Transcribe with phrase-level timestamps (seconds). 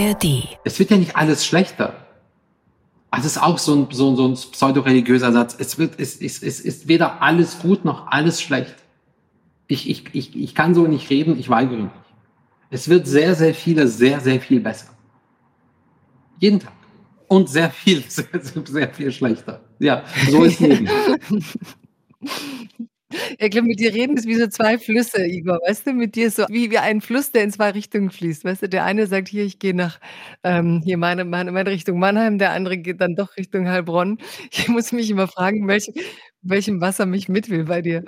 [0.00, 0.48] ARD.
[0.64, 2.06] Es wird ja nicht alles schlechter.
[3.10, 5.56] Also es ist auch so ein, so, so ein pseudoreligiöser Satz.
[5.58, 8.76] Es wird, es, es, es ist weder alles gut noch alles schlecht.
[9.66, 11.90] Ich, ich, ich, ich kann so nicht reden, ich weigere mich.
[12.70, 14.86] Es wird sehr, sehr viele sehr, sehr viel besser.
[16.38, 16.72] Jeden Tag.
[17.26, 18.26] Und sehr viel, sehr,
[18.64, 19.60] sehr viel schlechter.
[19.78, 20.88] Ja, so ist Leben.
[23.38, 25.58] Ich glaube, mit dir reden ist wie so zwei Flüsse, Igor.
[25.66, 28.44] Weißt du, mit dir ist so wie, wie ein Fluss, der in zwei Richtungen fließt.
[28.44, 29.98] Weißt du, der eine sagt, hier, ich gehe nach
[30.44, 34.18] ähm, hier meine, meine, meine Richtung Mannheim, der andere geht dann doch Richtung Heilbronn.
[34.52, 35.90] Ich muss mich immer fragen, welch,
[36.42, 38.04] welchem Wasser mich mit will bei dir.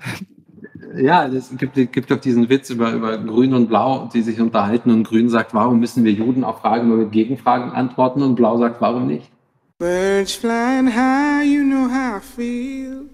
[0.96, 4.90] Ja, es gibt, gibt doch diesen Witz über, über Grün und Blau, die sich unterhalten
[4.90, 8.58] und Grün sagt, warum müssen wir Juden auf Fragen nur mit Gegenfragen antworten und Blau
[8.58, 9.30] sagt, warum nicht?
[9.78, 13.11] Birds flying high, you know how I feel.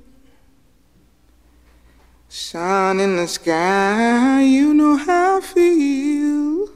[2.31, 6.69] Sun in the sky, you know how I feel.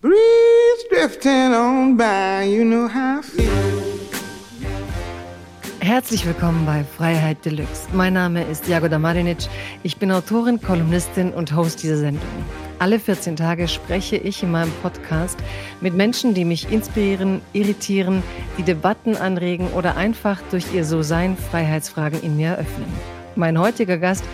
[0.00, 3.50] Breeze drifting on by, you know how I feel.
[5.80, 7.86] Herzlich willkommen bei Freiheit Deluxe.
[7.92, 9.46] Mein Name ist Jagoda Marinic.
[9.82, 12.22] Ich bin Autorin, Kolumnistin und Host dieser Sendung.
[12.78, 15.38] Alle 14 Tage spreche ich in meinem Podcast
[15.82, 18.22] mit Menschen, die mich inspirieren, irritieren,
[18.56, 23.13] die Debatten anregen oder einfach durch ihr So-Sein Freiheitsfragen in mir eröffnen.
[23.36, 24.24] Mein heutiger Gast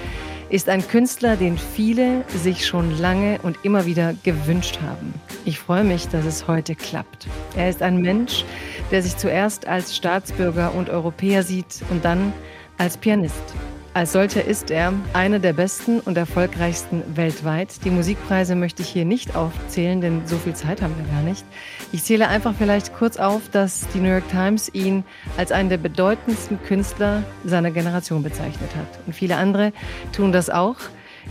[0.50, 5.14] ist ein Künstler, den viele sich schon lange und immer wieder gewünscht haben.
[5.46, 7.26] Ich freue mich, dass es heute klappt.
[7.56, 8.44] Er ist ein Mensch,
[8.90, 12.32] der sich zuerst als Staatsbürger und Europäer sieht und dann
[12.76, 13.54] als Pianist.
[13.92, 17.84] Als solcher ist er einer der besten und erfolgreichsten weltweit.
[17.84, 21.44] Die Musikpreise möchte ich hier nicht aufzählen, denn so viel Zeit haben wir gar nicht.
[21.90, 25.02] Ich zähle einfach vielleicht kurz auf, dass die New York Times ihn
[25.36, 28.86] als einen der bedeutendsten Künstler seiner Generation bezeichnet hat.
[29.06, 29.72] Und viele andere
[30.12, 30.76] tun das auch.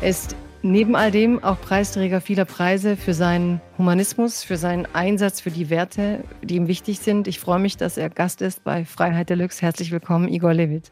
[0.01, 5.39] Er ist neben all dem auch Preisträger vieler Preise für seinen Humanismus, für seinen Einsatz
[5.39, 7.29] für die Werte, die ihm wichtig sind.
[7.29, 9.61] Ich freue mich, dass er Gast ist bei Freiheit Deluxe.
[9.61, 10.91] Herzlich willkommen, Igor Levit.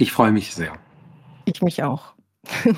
[0.00, 0.72] Ich freue mich sehr.
[1.44, 2.14] Ich mich auch.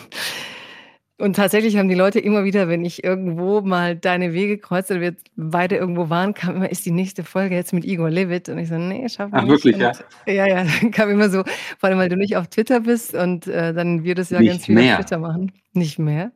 [1.19, 5.03] Und tatsächlich haben die Leute immer wieder, wenn ich irgendwo mal deine Wege kreuze oder
[5.03, 8.49] wir beide irgendwo waren, kam immer, ist die nächste Folge jetzt mit Igor Levitt?
[8.49, 9.93] Und ich so, nee, schaffen wir Ach, wirklich, ja?
[10.27, 11.45] Ja, ja, dann kam immer so,
[11.79, 14.51] vor allem, weil du nicht auf Twitter bist und äh, dann wir das ja nicht
[14.51, 14.95] ganz viel mehr.
[14.95, 15.53] auf Twitter machen.
[15.75, 16.33] Nicht mehr.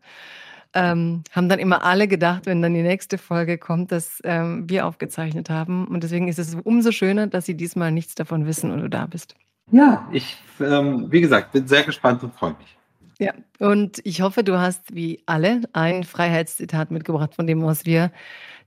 [0.72, 4.86] Ähm, haben dann immer alle gedacht, wenn dann die nächste Folge kommt, dass ähm, wir
[4.86, 5.88] aufgezeichnet haben.
[5.88, 9.06] Und deswegen ist es umso schöner, dass sie diesmal nichts davon wissen und du da
[9.06, 9.34] bist.
[9.72, 12.76] Ja, ich, ähm, wie gesagt, bin sehr gespannt und freue mich.
[13.18, 18.12] Ja, und ich hoffe, du hast wie alle ein Freiheitszitat mitgebracht, von dem aus wir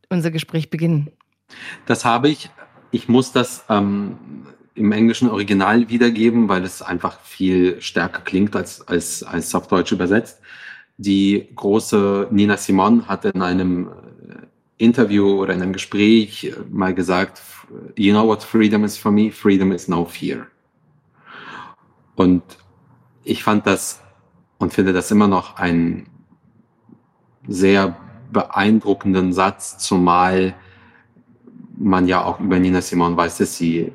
[0.10, 1.12] unser Gespräch beginnen.
[1.86, 2.50] Das habe ich.
[2.92, 4.18] Ich muss das ähm,
[4.74, 9.92] im englischen Original wiedergeben, weil es einfach viel stärker klingt als, als, als auf Deutsch
[9.92, 10.42] übersetzt.
[10.98, 17.42] Die große Nina Simon hat in einem äh, Interview oder in einem Gespräch mal gesagt,
[17.96, 19.31] you know what freedom is for me?
[19.31, 20.48] Freedom is no fear.
[22.19, 22.44] Und
[23.24, 24.02] ich fand das
[24.57, 26.09] und finde das immer noch einen
[27.47, 27.96] sehr
[28.30, 30.53] beeindruckenden Satz, zumal
[31.78, 33.94] man ja auch über Nina Simon weiß, dass sie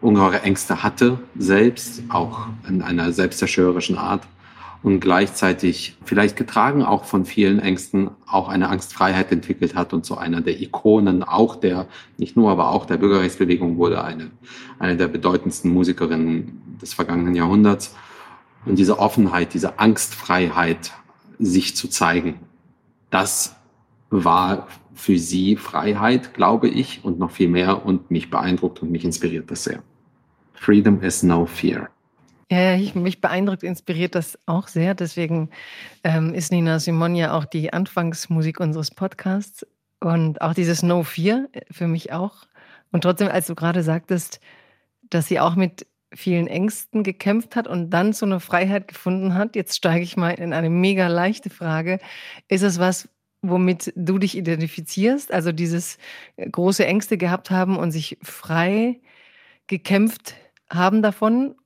[0.00, 4.22] ungeheure Ängste hatte, selbst, auch in einer selbstzerstörerischen Art
[4.82, 10.16] und gleichzeitig vielleicht getragen auch von vielen Ängsten auch eine Angstfreiheit entwickelt hat und zu
[10.16, 11.86] einer der Ikonen auch der,
[12.18, 14.30] nicht nur, aber auch der Bürgerrechtsbewegung wurde eine,
[14.78, 17.94] eine der bedeutendsten Musikerinnen des vergangenen Jahrhunderts.
[18.64, 20.92] Und diese Offenheit, diese Angstfreiheit,
[21.38, 22.40] sich zu zeigen,
[23.10, 23.56] das
[24.10, 29.04] war für sie Freiheit, glaube ich, und noch viel mehr und mich beeindruckt und mich
[29.04, 29.82] inspiriert das sehr.
[30.54, 31.90] Freedom is no fear.
[32.50, 34.94] Ja, ich, mich beeindruckt, inspiriert das auch sehr.
[34.94, 35.50] Deswegen
[36.04, 39.66] ähm, ist Nina Simon ja auch die Anfangsmusik unseres Podcasts
[40.00, 42.46] und auch dieses No Fear äh, für mich auch.
[42.92, 44.40] Und trotzdem, als du gerade sagtest,
[45.10, 49.56] dass sie auch mit vielen Ängsten gekämpft hat und dann so eine Freiheit gefunden hat,
[49.56, 51.98] jetzt steige ich mal in eine mega leichte Frage.
[52.48, 53.08] Ist es was,
[53.42, 55.32] womit du dich identifizierst?
[55.32, 55.98] Also dieses
[56.36, 59.00] äh, große Ängste gehabt haben und sich frei
[59.66, 60.34] gekämpft
[60.70, 61.56] haben davon?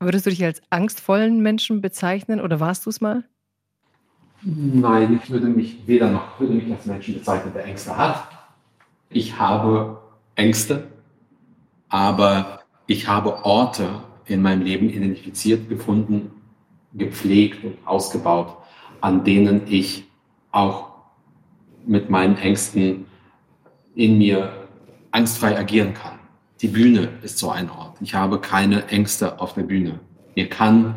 [0.00, 3.24] Würdest du dich als angstvollen Menschen bezeichnen oder warst du es mal?
[4.42, 8.28] Nein, ich würde mich weder noch würde mich als Menschen bezeichnen, der Ängste hat.
[9.10, 10.00] Ich habe
[10.36, 10.86] Ängste,
[11.88, 16.30] aber ich habe Orte in meinem Leben identifiziert, gefunden,
[16.94, 18.56] gepflegt und ausgebaut,
[19.00, 20.04] an denen ich
[20.52, 20.90] auch
[21.86, 23.06] mit meinen Ängsten
[23.96, 24.68] in mir
[25.10, 26.17] angstfrei agieren kann.
[26.60, 27.98] Die Bühne ist so ein Ort.
[28.00, 30.00] Ich habe keine Ängste auf der Bühne.
[30.34, 30.96] Mir kann,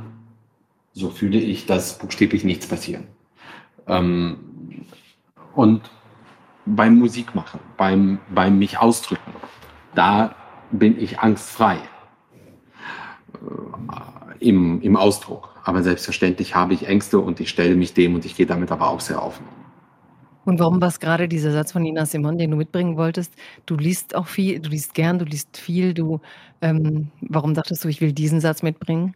[0.93, 3.07] so fühle ich, dass buchstäblich nichts passieren.
[3.87, 4.85] Ähm,
[5.53, 5.81] und
[6.65, 9.33] beim Musikmachen, beim, beim mich ausdrücken.
[9.93, 10.35] Da
[10.71, 11.77] bin ich angstfrei
[13.33, 15.49] äh, im, im Ausdruck.
[15.63, 18.89] Aber selbstverständlich habe ich Ängste und ich stelle mich dem und ich gehe damit aber
[18.89, 19.45] auch sehr offen.
[20.43, 23.33] Und warum war es gerade dieser Satz von Nina Simon, den du mitbringen wolltest?
[23.65, 25.93] Du liest auch viel, du liest gern, du liest viel.
[25.93, 26.19] Du,
[26.61, 29.13] ähm, warum dachtest du, ich will diesen Satz mitbringen?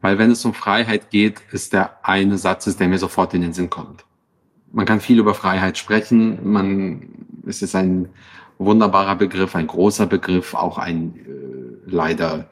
[0.00, 3.52] Weil wenn es um Freiheit geht, ist der eine Satz, der mir sofort in den
[3.52, 4.04] Sinn kommt.
[4.72, 6.38] Man kann viel über Freiheit sprechen.
[6.50, 8.08] Man, es ist ein
[8.58, 12.48] wunderbarer Begriff, ein großer Begriff, auch ein äh, leider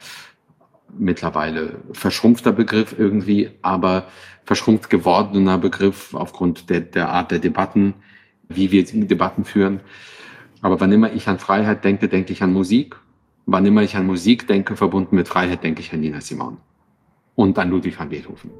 [0.98, 4.06] mittlerweile verschrumpfter Begriff irgendwie, aber
[4.46, 7.94] verschrumpft gewordener Begriff aufgrund der, der Art der Debatten,
[8.48, 9.80] wie wir Debatten führen.
[10.62, 12.96] Aber wann immer ich an Freiheit denke, denke ich an Musik.
[13.44, 16.56] Wann immer ich an Musik denke, verbunden mit Freiheit, denke ich an Nina Simon
[17.34, 18.50] und an Ludwig van Beethoven.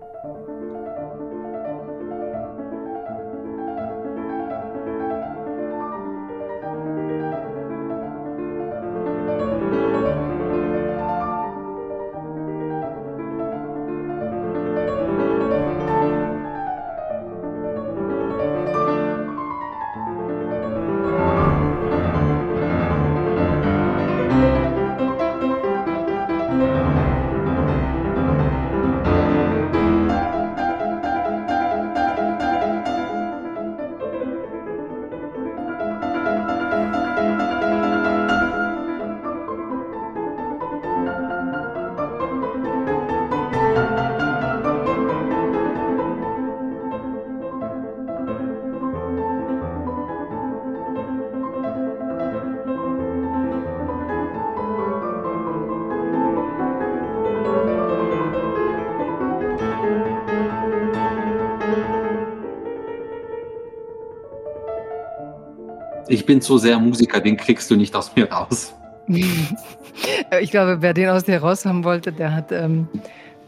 [66.17, 68.75] Ich bin zu sehr Musiker, den kriegst du nicht aus mir raus.
[69.07, 72.89] ich glaube, wer den aus dir raus haben wollte, der hat, ähm,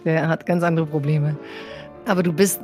[0.05, 1.35] der hat ganz andere Probleme.
[2.05, 2.61] Aber du bist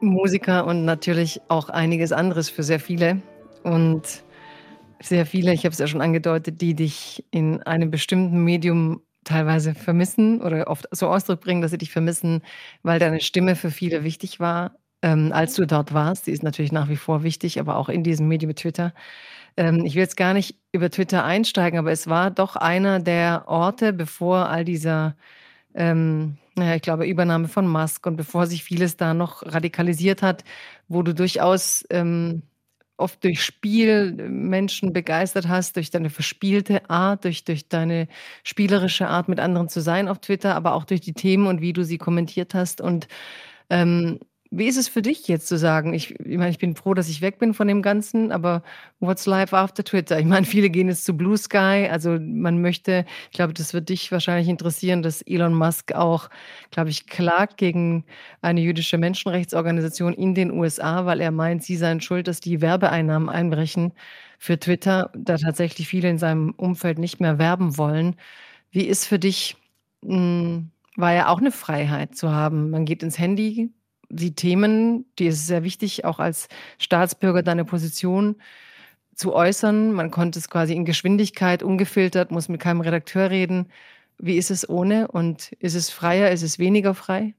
[0.00, 3.22] Musiker und natürlich auch einiges anderes für sehr viele.
[3.62, 4.22] Und
[5.00, 9.74] sehr viele, ich habe es ja schon angedeutet, die dich in einem bestimmten Medium teilweise
[9.74, 12.42] vermissen oder oft so Ausdruck bringen, dass sie dich vermissen,
[12.82, 16.26] weil deine Stimme für viele wichtig war, ähm, als du dort warst.
[16.26, 18.92] Die ist natürlich nach wie vor wichtig, aber auch in diesem Medium Twitter.
[19.58, 23.44] Ähm, ich will jetzt gar nicht über Twitter einsteigen, aber es war doch einer der
[23.48, 25.16] Orte, bevor all dieser,
[25.74, 30.44] ähm, naja, ich glaube, Übernahme von Musk und bevor sich vieles da noch radikalisiert hat,
[30.88, 32.42] wo du durchaus ähm,
[32.96, 38.08] oft durch Spiel Menschen begeistert hast, durch deine verspielte Art, durch, durch deine
[38.44, 41.72] spielerische Art, mit anderen zu sein auf Twitter, aber auch durch die Themen und wie
[41.72, 42.80] du sie kommentiert hast.
[42.80, 43.08] Und
[43.70, 44.20] ähm,
[44.50, 47.08] wie ist es für dich jetzt zu sagen, ich, ich meine, ich bin froh, dass
[47.08, 48.62] ich weg bin von dem Ganzen, aber
[48.98, 50.18] what's life after Twitter?
[50.18, 53.88] Ich meine, viele gehen jetzt zu Blue Sky, also man möchte, ich glaube, das wird
[53.90, 56.30] dich wahrscheinlich interessieren, dass Elon Musk auch,
[56.70, 58.04] glaube ich, klagt gegen
[58.40, 63.28] eine jüdische Menschenrechtsorganisation in den USA, weil er meint, sie seien schuld, dass die Werbeeinnahmen
[63.28, 63.92] einbrechen
[64.38, 68.16] für Twitter, da tatsächlich viele in seinem Umfeld nicht mehr werben wollen.
[68.70, 69.56] Wie ist für dich,
[70.02, 72.70] mh, hm, war ja auch eine Freiheit zu haben.
[72.70, 73.70] Man geht ins Handy,
[74.10, 78.36] die Themen, die ist sehr wichtig, auch als Staatsbürger deine Position
[79.14, 79.92] zu äußern.
[79.92, 83.66] Man konnte es quasi in Geschwindigkeit, ungefiltert, muss mit keinem Redakteur reden.
[84.18, 87.34] Wie ist es ohne und ist es freier, ist es weniger frei?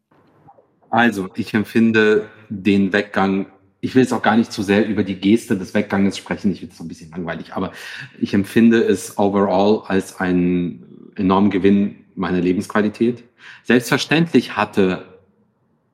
[0.89, 3.47] Also, ich empfinde den Weggang,
[3.81, 6.59] ich will jetzt auch gar nicht zu sehr über die Geste des Wegganges sprechen, ich
[6.59, 7.71] finde es ein bisschen langweilig, aber
[8.19, 13.23] ich empfinde es overall als einen enormen Gewinn meiner Lebensqualität.
[13.63, 15.08] Selbstverständlich hatte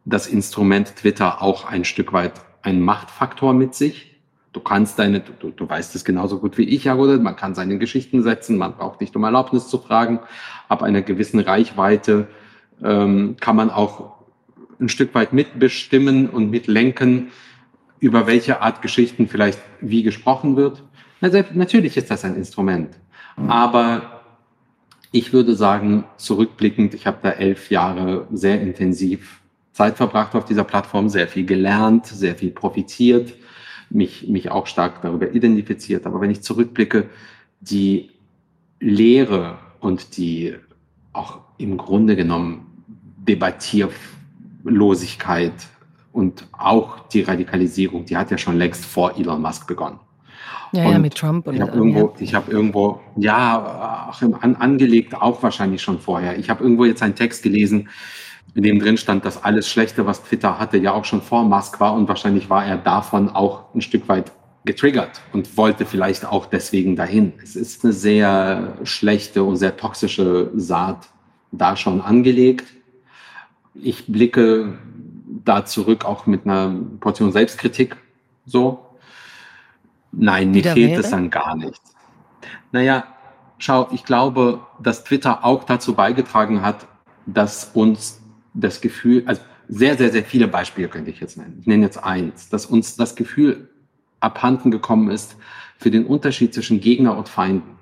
[0.05, 4.21] das Instrument Twitter auch ein Stück weit einen Machtfaktor mit sich.
[4.53, 7.77] Du kannst deine, du, du weißt es genauso gut wie ich, Jagoda, man kann seine
[7.77, 10.19] Geschichten setzen, man braucht nicht um Erlaubnis zu fragen.
[10.69, 12.27] Ab einer gewissen Reichweite
[12.81, 14.15] ähm, kann man auch
[14.79, 17.31] ein Stück weit mitbestimmen und mitlenken,
[17.99, 20.83] über welche Art Geschichten vielleicht wie gesprochen wird.
[21.21, 22.95] Also, natürlich ist das ein Instrument.
[23.47, 24.21] Aber
[25.11, 29.41] ich würde sagen, zurückblickend, ich habe da elf Jahre sehr intensiv
[29.75, 33.33] Zeit verbracht auf dieser Plattform, sehr viel gelernt, sehr viel profitiert,
[33.89, 36.05] mich, mich auch stark darüber identifiziert.
[36.05, 37.09] Aber wenn ich zurückblicke,
[37.59, 38.11] die
[38.79, 40.55] Lehre und die
[41.11, 42.85] auch im Grunde genommen
[43.27, 45.51] Debattierlosigkeit
[46.13, 49.99] und auch die Radikalisierung, die hat ja schon längst vor Elon Musk begonnen.
[50.71, 51.47] Ja, und ja, mit Trump.
[51.47, 52.33] Und, ich habe irgendwo, ja.
[52.33, 56.39] hab irgendwo, ja, auch an, angelegt, auch wahrscheinlich schon vorher.
[56.39, 57.89] Ich habe irgendwo jetzt einen Text gelesen,
[58.53, 61.79] in dem drin stand, dass alles Schlechte, was Twitter hatte, ja auch schon vor Musk
[61.79, 64.31] war und wahrscheinlich war er davon auch ein Stück weit
[64.63, 67.33] getriggert und wollte vielleicht auch deswegen dahin.
[67.43, 71.07] Es ist eine sehr schlechte und sehr toxische Saat
[71.51, 72.65] da schon angelegt.
[73.75, 74.77] Ich blicke
[75.43, 77.97] da zurück auch mit einer Portion Selbstkritik
[78.45, 78.85] so.
[80.11, 81.93] Nein, mir fehlt es an gar nichts.
[82.71, 83.03] Naja,
[83.57, 86.87] schau, ich glaube, dass Twitter auch dazu beigetragen hat,
[87.25, 88.21] dass uns
[88.55, 91.57] das Gefühl, also sehr, sehr, sehr viele Beispiele könnte ich jetzt nennen.
[91.61, 93.69] Ich nenne jetzt eins, dass uns das Gefühl
[94.19, 95.35] abhanden gekommen ist
[95.77, 97.77] für den Unterschied zwischen Gegner und Feinden.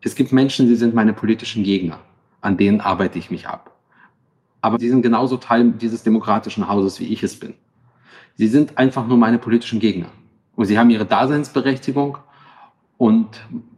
[0.00, 2.00] Es gibt Menschen, die sind meine politischen Gegner,
[2.40, 3.76] an denen arbeite ich mich ab.
[4.60, 7.54] Aber sie sind genauso Teil dieses demokratischen Hauses, wie ich es bin.
[8.34, 10.08] Sie sind einfach nur meine politischen Gegner.
[10.56, 12.18] Und sie haben ihre Daseinsberechtigung
[12.96, 13.28] und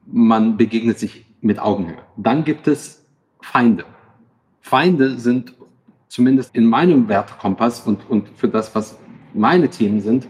[0.06, 1.98] man begegnet sich mit Augenhöhe.
[2.16, 3.04] Dann gibt es
[3.42, 3.84] Feinde.
[4.60, 5.54] Feinde sind
[6.10, 8.98] zumindest in meinem Wertekompass und, und für das, was
[9.32, 10.26] meine Themen sind,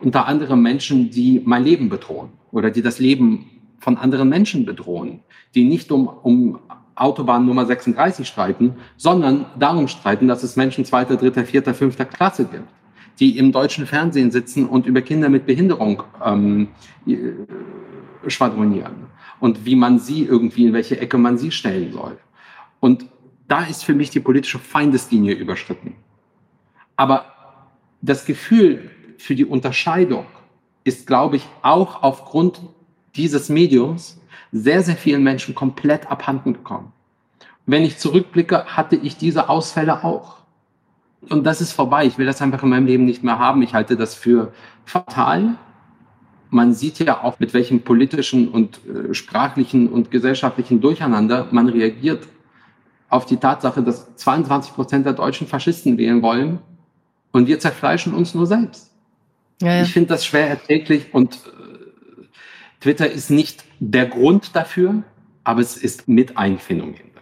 [0.00, 5.20] unter anderem Menschen, die mein Leben bedrohen oder die das Leben von anderen Menschen bedrohen,
[5.54, 6.60] die nicht um, um
[6.94, 12.44] Autobahn Nummer 36 streiten, sondern darum streiten, dass es Menschen zweiter, dritter, vierter, fünfter Klasse
[12.44, 12.68] gibt,
[13.18, 16.68] die im deutschen Fernsehen sitzen und über Kinder mit Behinderung ähm,
[17.06, 17.16] äh,
[18.26, 19.06] schwadronieren
[19.40, 22.18] und wie man sie irgendwie, in welche Ecke man sie stellen soll.
[22.80, 23.06] Und
[23.48, 25.94] da ist für mich die politische Feindeslinie überschritten.
[26.96, 27.26] Aber
[28.00, 30.26] das Gefühl für die Unterscheidung
[30.84, 32.60] ist, glaube ich, auch aufgrund
[33.16, 34.20] dieses Mediums
[34.52, 36.92] sehr, sehr vielen Menschen komplett abhanden gekommen.
[37.66, 40.36] Wenn ich zurückblicke, hatte ich diese Ausfälle auch.
[41.30, 42.04] Und das ist vorbei.
[42.04, 43.62] Ich will das einfach in meinem Leben nicht mehr haben.
[43.62, 44.52] Ich halte das für
[44.84, 45.56] fatal.
[46.50, 52.28] Man sieht ja auch, mit welchem politischen und äh, sprachlichen und gesellschaftlichen Durcheinander man reagiert
[53.14, 56.58] auf die Tatsache, dass 22 Prozent der Deutschen Faschisten wählen wollen
[57.30, 58.90] und wir zerfleischen uns nur selbst.
[59.62, 59.82] Ja, ja.
[59.82, 62.24] Ich finde das schwer erträglich und äh,
[62.80, 65.04] Twitter ist nicht der Grund dafür,
[65.44, 67.13] aber es ist mit ein Phänomen.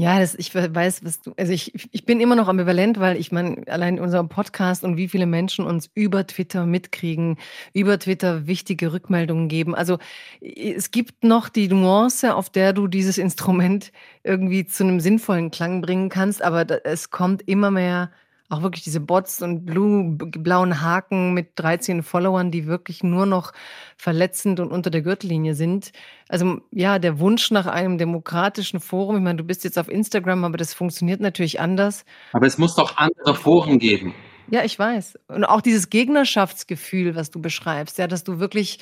[0.00, 3.32] Ja, das, ich weiß, was du, also ich, ich bin immer noch ambivalent, weil ich
[3.32, 7.36] meine, allein unser Podcast und wie viele Menschen uns über Twitter mitkriegen,
[7.74, 9.74] über Twitter wichtige Rückmeldungen geben.
[9.74, 9.98] Also
[10.40, 13.92] es gibt noch die Nuance, auf der du dieses Instrument
[14.24, 18.10] irgendwie zu einem sinnvollen Klang bringen kannst, aber es kommt immer mehr
[18.50, 23.52] auch wirklich diese Bots und blue, blauen Haken mit 13 Followern, die wirklich nur noch
[23.96, 25.92] verletzend und unter der Gürtellinie sind.
[26.28, 30.44] Also ja, der Wunsch nach einem demokratischen Forum, ich meine, du bist jetzt auf Instagram,
[30.44, 32.04] aber das funktioniert natürlich anders.
[32.32, 34.14] Aber es muss doch andere Foren geben.
[34.50, 35.18] Ja, ich weiß.
[35.28, 38.80] Und auch dieses Gegnerschaftsgefühl, was du beschreibst, ja, dass du wirklich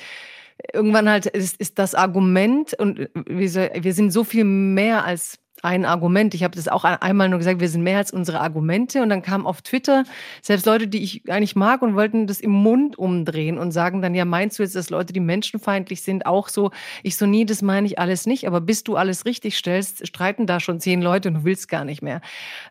[0.73, 5.85] irgendwann halt ist, ist das Argument und wir, wir sind so viel mehr als ein
[5.85, 6.33] Argument.
[6.33, 9.01] Ich habe das auch einmal nur gesagt, wir sind mehr als unsere Argumente.
[9.01, 10.03] Und dann kamen auf Twitter
[10.41, 14.15] selbst Leute, die ich eigentlich mag und wollten das im Mund umdrehen und sagen dann,
[14.15, 16.71] ja, meinst du jetzt, dass Leute, die menschenfeindlich sind, auch so?
[17.03, 18.47] Ich so, nie, das meine ich alles nicht.
[18.47, 21.85] Aber bis du alles richtig stellst, streiten da schon zehn Leute und du willst gar
[21.85, 22.21] nicht mehr.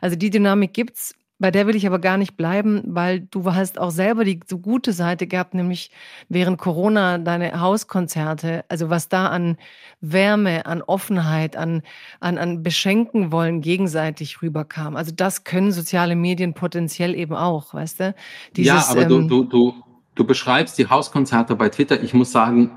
[0.01, 1.15] Also die Dynamik gibt's.
[1.41, 4.59] Bei der will ich aber gar nicht bleiben, weil du hast auch selber die so
[4.59, 5.91] gute Seite gehabt, nämlich
[6.29, 9.57] während Corona deine Hauskonzerte, also was da an
[10.01, 11.83] Wärme, an Offenheit, an,
[12.19, 14.97] an, an Beschenken wollen gegenseitig rüberkam.
[14.97, 18.15] Also das können soziale Medien potenziell eben auch, weißt du?
[18.57, 19.75] Dieses, ja, aber ähm, du, du, du,
[20.17, 22.03] du beschreibst die Hauskonzerte bei Twitter.
[22.03, 22.73] Ich muss sagen,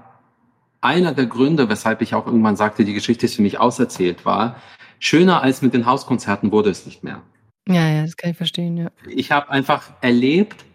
[0.82, 4.58] einer der Gründe, weshalb ich auch irgendwann sagte, die Geschichte ist für mich auserzählt, war,
[5.00, 7.22] schöner als mit den Hauskonzerten wurde es nicht mehr.
[7.74, 8.92] Ja, ja, das kann ich verstehen, ja.
[9.08, 10.66] Ich habe einfach erlebt,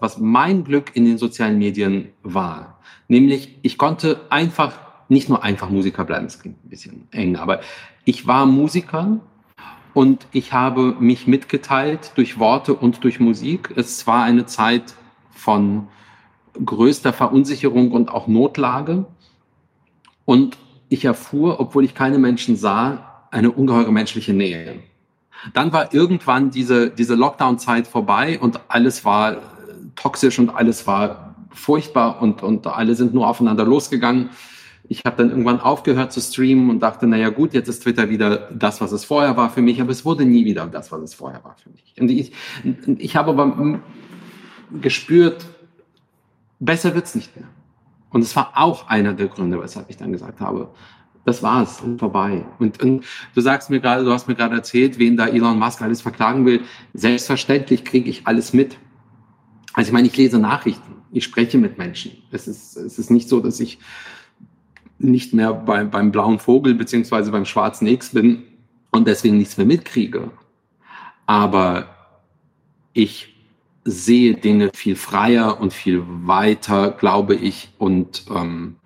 [0.00, 2.80] was mein Glück in den sozialen Medien war.
[3.08, 7.60] Nämlich, ich konnte einfach, nicht nur einfach Musiker bleiben, das klingt ein bisschen eng, aber
[8.04, 9.20] ich war Musiker
[9.94, 13.72] und ich habe mich mitgeteilt durch Worte und durch Musik.
[13.76, 14.94] Es war eine Zeit
[15.30, 15.88] von
[16.64, 19.06] größter Verunsicherung und auch Notlage.
[20.24, 20.58] Und
[20.88, 24.80] ich erfuhr, obwohl ich keine Menschen sah, eine ungeheure menschliche Nähe.
[25.52, 29.36] Dann war irgendwann diese, diese Lockdown-Zeit vorbei und alles war äh,
[29.94, 34.30] toxisch und alles war furchtbar und, und alle sind nur aufeinander losgegangen.
[34.88, 38.48] Ich habe dann irgendwann aufgehört zu streamen und dachte, naja gut, jetzt ist Twitter wieder
[38.52, 41.14] das, was es vorher war für mich, aber es wurde nie wieder das, was es
[41.14, 41.94] vorher war für mich.
[41.98, 42.32] Und ich,
[42.98, 43.80] ich habe aber
[44.80, 45.46] gespürt,
[46.60, 47.48] besser wird's nicht mehr.
[48.10, 50.68] Und es war auch einer der Gründe, weshalb ich dann gesagt habe,
[51.26, 52.46] das war's, vorbei.
[52.60, 53.04] Und, und
[53.34, 56.46] du sagst mir gerade, du hast mir gerade erzählt, wen da Elon Musk alles verklagen
[56.46, 56.62] will.
[56.94, 58.78] Selbstverständlich kriege ich alles mit.
[59.72, 62.12] Also ich meine, ich lese Nachrichten, ich spreche mit Menschen.
[62.30, 63.78] Es ist, es ist nicht so, dass ich
[64.98, 68.44] nicht mehr bei, beim blauen Vogel beziehungsweise beim schwarzen X bin
[68.92, 70.30] und deswegen nichts mehr mitkriege.
[71.26, 71.88] Aber
[72.92, 73.34] ich
[73.84, 78.76] sehe Dinge viel freier und viel weiter, glaube ich, und ähm,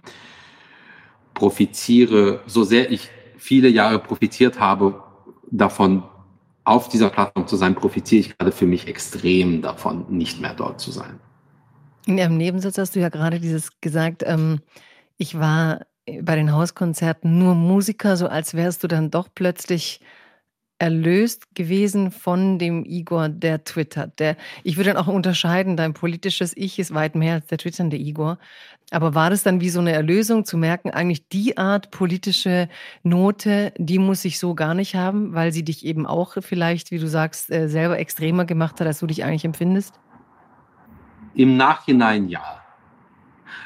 [1.40, 5.02] profitiere, so sehr ich viele Jahre profitiert habe,
[5.50, 6.02] davon
[6.64, 10.80] auf dieser Plattform zu sein, profitiere ich gerade für mich extrem davon, nicht mehr dort
[10.80, 11.18] zu sein.
[12.04, 14.60] In Ihrem Nebensatz hast du ja gerade dieses gesagt, ähm,
[15.16, 15.86] ich war
[16.20, 20.00] bei den Hauskonzerten nur Musiker, so als wärst du dann doch plötzlich
[20.80, 24.18] erlöst gewesen von dem Igor, der twittert.
[24.18, 27.98] Der, ich würde dann auch unterscheiden, dein politisches Ich ist weit mehr als der twitternde
[27.98, 28.38] Igor.
[28.90, 32.68] Aber war das dann wie so eine Erlösung zu merken, eigentlich die Art politische
[33.02, 36.98] Note, die muss ich so gar nicht haben, weil sie dich eben auch vielleicht, wie
[36.98, 40.00] du sagst, äh, selber extremer gemacht hat, als du dich eigentlich empfindest?
[41.34, 42.62] Im Nachhinein ja.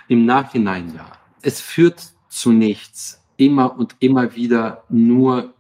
[0.09, 1.06] Im Nachhinein ja.
[1.42, 5.53] Es führt zu nichts, immer und immer wieder nur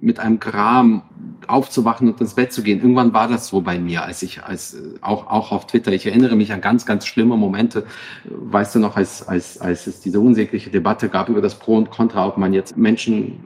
[0.00, 1.02] mit einem Gram
[1.46, 2.80] aufzuwachen und ins Bett zu gehen.
[2.80, 5.92] Irgendwann war das so bei mir, als ich, als auch, auch auf Twitter.
[5.92, 7.84] Ich erinnere mich an ganz, ganz schlimme Momente.
[8.24, 11.90] Weißt du noch, als, als, als es diese unsägliche Debatte gab über das Pro und
[11.90, 13.40] Contra, ob man jetzt Menschen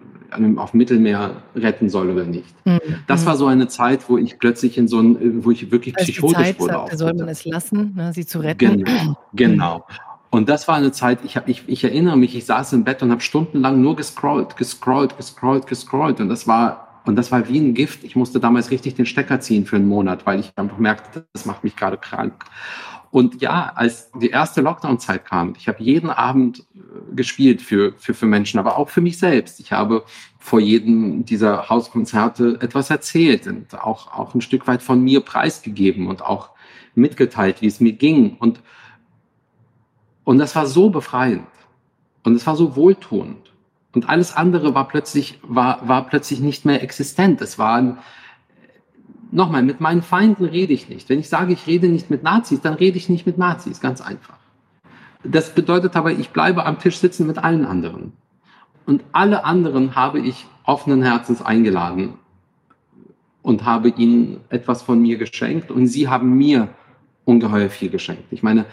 [0.56, 2.54] auf Mittelmeer retten soll oder nicht.
[2.64, 2.80] Mhm.
[3.06, 6.04] Das war so eine Zeit, wo ich plötzlich in so ein, wo ich wirklich als
[6.04, 6.73] psychotisch die Zeit wurde.
[6.73, 8.85] Sagte, soll man es lassen, ne, sie zu retten?
[8.85, 9.16] Genau.
[9.35, 9.87] genau.
[10.32, 13.02] Und das war eine Zeit, ich, hab, ich, ich erinnere mich, ich saß im Bett
[13.02, 16.20] und habe stundenlang nur gescrollt, gescrollt, gescrollt, gescrollt.
[16.20, 18.02] Und das war, und das war wie ein Gift.
[18.02, 21.44] Ich musste damals richtig den Stecker ziehen für einen Monat, weil ich einfach merkte, das
[21.44, 22.46] macht mich gerade krank.
[23.10, 28.14] Und ja, als die erste Lockdown-Zeit kam, ich habe jeden Abend äh, gespielt für, für,
[28.14, 29.60] für Menschen, aber auch für mich selbst.
[29.60, 30.02] Ich habe
[30.38, 36.06] vor jedem dieser Hauskonzerte etwas erzählt und auch, auch ein Stück weit von mir preisgegeben
[36.06, 36.52] und auch
[36.94, 38.38] mitgeteilt, wie es mir ging.
[38.38, 38.62] Und
[40.24, 41.46] und das war so befreiend.
[42.22, 43.52] Und es war so wohltuend.
[43.94, 47.40] Und alles andere war plötzlich, war, war plötzlich nicht mehr existent.
[47.40, 47.98] Es war,
[49.30, 51.08] nochmal, mit meinen Feinden rede ich nicht.
[51.08, 53.80] Wenn ich sage, ich rede nicht mit Nazis, dann rede ich nicht mit Nazis.
[53.80, 54.36] Ganz einfach.
[55.24, 58.12] Das bedeutet aber, ich bleibe am Tisch sitzen mit allen anderen.
[58.87, 62.14] Und alle anderen habe ich offenen Herzens eingeladen
[63.42, 66.68] und habe ihnen etwas von mir geschenkt und sie haben mir
[67.24, 68.24] ungeheuer viel geschenkt.
[68.30, 68.64] Ich meine,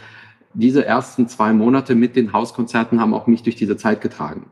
[0.54, 4.48] diese ersten zwei Monate mit den Hauskonzerten haben auch mich durch diese Zeit getragen.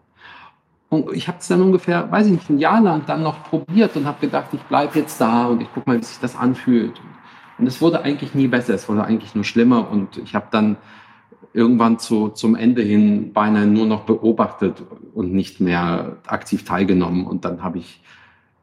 [0.89, 3.95] Und ich habe es dann ungefähr, weiß ich nicht, ein Jahr lang dann noch probiert
[3.97, 7.01] und habe gedacht, ich bleibe jetzt da und ich gucke mal, wie sich das anfühlt.
[7.57, 10.77] Und es wurde eigentlich nie besser, es wurde eigentlich nur schlimmer und ich habe dann
[11.53, 14.83] irgendwann zu, zum Ende hin beinahe nur noch beobachtet
[15.13, 17.25] und nicht mehr aktiv teilgenommen.
[17.25, 18.01] Und dann habe ich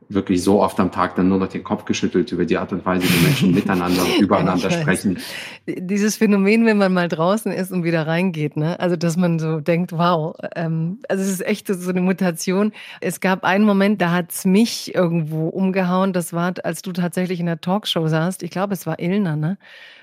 [0.09, 2.85] wirklich so oft am Tag dann nur noch den Kopf geschüttelt über die Art und
[2.85, 5.19] Weise, wie Menschen miteinander und übereinander sprechen.
[5.67, 8.79] Dieses Phänomen, wenn man mal draußen ist und wieder reingeht, ne?
[8.81, 12.73] also dass man so denkt, wow, ähm, also es ist echt so eine Mutation.
[13.01, 17.41] Es gab einen Moment, da hat es mich irgendwo umgehauen, das war, als du tatsächlich
[17.41, 19.59] in der Talkshow saßt, ich glaube, es war Ilna, ne?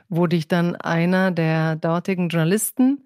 [0.09, 3.05] wo dich dann einer der dortigen Journalisten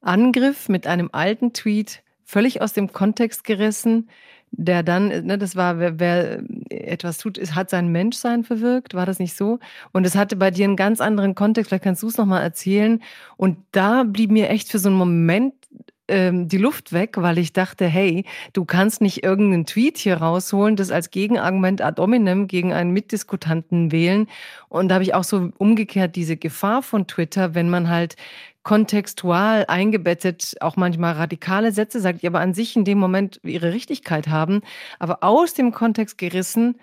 [0.00, 4.08] angriff mit einem alten Tweet, völlig aus dem Kontext gerissen,
[4.50, 9.18] der dann, ne, das war, wer, wer etwas tut, hat sein Menschsein verwirkt, war das
[9.18, 9.58] nicht so?
[9.92, 13.02] Und es hatte bei dir einen ganz anderen Kontext, vielleicht kannst du es nochmal erzählen.
[13.36, 15.54] Und da blieb mir echt für so einen Moment
[16.08, 20.76] ähm, die Luft weg, weil ich dachte, hey, du kannst nicht irgendeinen Tweet hier rausholen,
[20.76, 24.28] das als Gegenargument ad hominem gegen einen Mitdiskutanten wählen.
[24.68, 28.16] Und da habe ich auch so umgekehrt diese Gefahr von Twitter, wenn man halt
[28.66, 33.72] kontextual eingebettet auch manchmal radikale Sätze sagt, die aber an sich in dem Moment ihre
[33.72, 34.60] Richtigkeit haben,
[34.98, 36.74] aber aus dem Kontext gerissen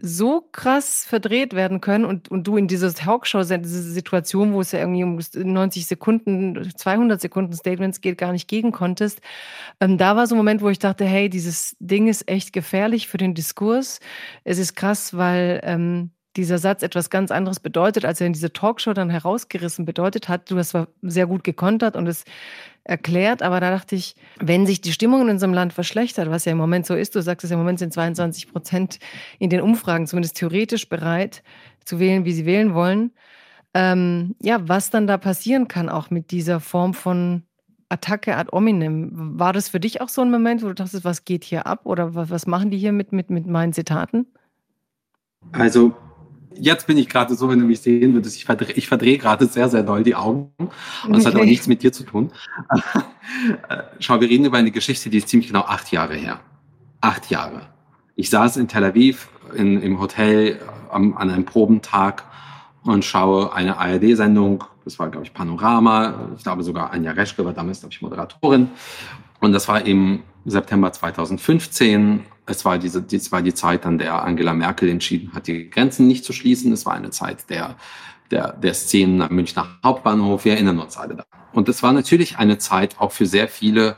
[0.00, 4.72] so krass verdreht werden können und, und du in dieser Talkshow, diese Situation, wo es
[4.72, 9.20] ja irgendwie um 90 Sekunden, 200 Sekunden Statements geht, gar nicht gegen konntest.
[9.78, 13.08] Ähm, da war so ein Moment, wo ich dachte, hey, dieses Ding ist echt gefährlich
[13.08, 14.00] für den Diskurs.
[14.44, 18.52] Es ist krass, weil ähm, dieser Satz etwas ganz anderes bedeutet, als er in diese
[18.52, 20.50] Talkshow dann herausgerissen bedeutet hat.
[20.50, 22.24] Du hast zwar sehr gut gekontert und es
[22.84, 26.52] erklärt, aber da dachte ich, wenn sich die Stimmung in unserem Land verschlechtert, was ja
[26.52, 28.98] im Moment so ist, du sagst es im Moment sind 22 Prozent
[29.38, 31.42] in den Umfragen zumindest theoretisch bereit
[31.84, 33.12] zu wählen, wie sie wählen wollen.
[33.74, 37.44] Ähm, ja, was dann da passieren kann, auch mit dieser Form von
[37.88, 39.10] Attacke ad hominem.
[39.12, 41.80] War das für dich auch so ein Moment, wo du dachtest, was geht hier ab
[41.84, 44.26] oder was, was machen die hier mit, mit, mit meinen Zitaten?
[45.52, 45.94] Also
[46.54, 49.46] jetzt bin ich gerade so, wenn du mich sehen würdest, ich verdrehe, ich verdrehe gerade
[49.46, 50.52] sehr, sehr doll die Augen.
[50.58, 50.72] Und
[51.06, 51.26] das okay.
[51.26, 52.32] hat aber nichts mit dir zu tun.
[53.98, 56.40] Schau, wir reden über eine Geschichte, die ist ziemlich genau acht Jahre her.
[57.00, 57.62] Acht Jahre.
[58.16, 60.60] Ich saß in Tel Aviv in, im Hotel
[60.90, 62.24] am, an einem Probentag
[62.82, 64.64] und schaue eine ARD-Sendung.
[64.84, 66.30] Das war, glaube ich, Panorama.
[66.36, 68.70] Ich glaube sogar Anja Reschke war damals, glaube ich, Moderatorin.
[69.40, 74.22] Und das war im September 2015 es war diese, es war die Zeit, an der
[74.22, 76.72] Angela Merkel entschieden hat, die Grenzen nicht zu schließen.
[76.72, 77.76] Es war eine Zeit der
[78.30, 80.44] der, der Szenen am Münchner Hauptbahnhof.
[80.44, 81.24] Wir erinnern uns alle da.
[81.52, 83.96] Und es war natürlich eine Zeit auch für sehr viele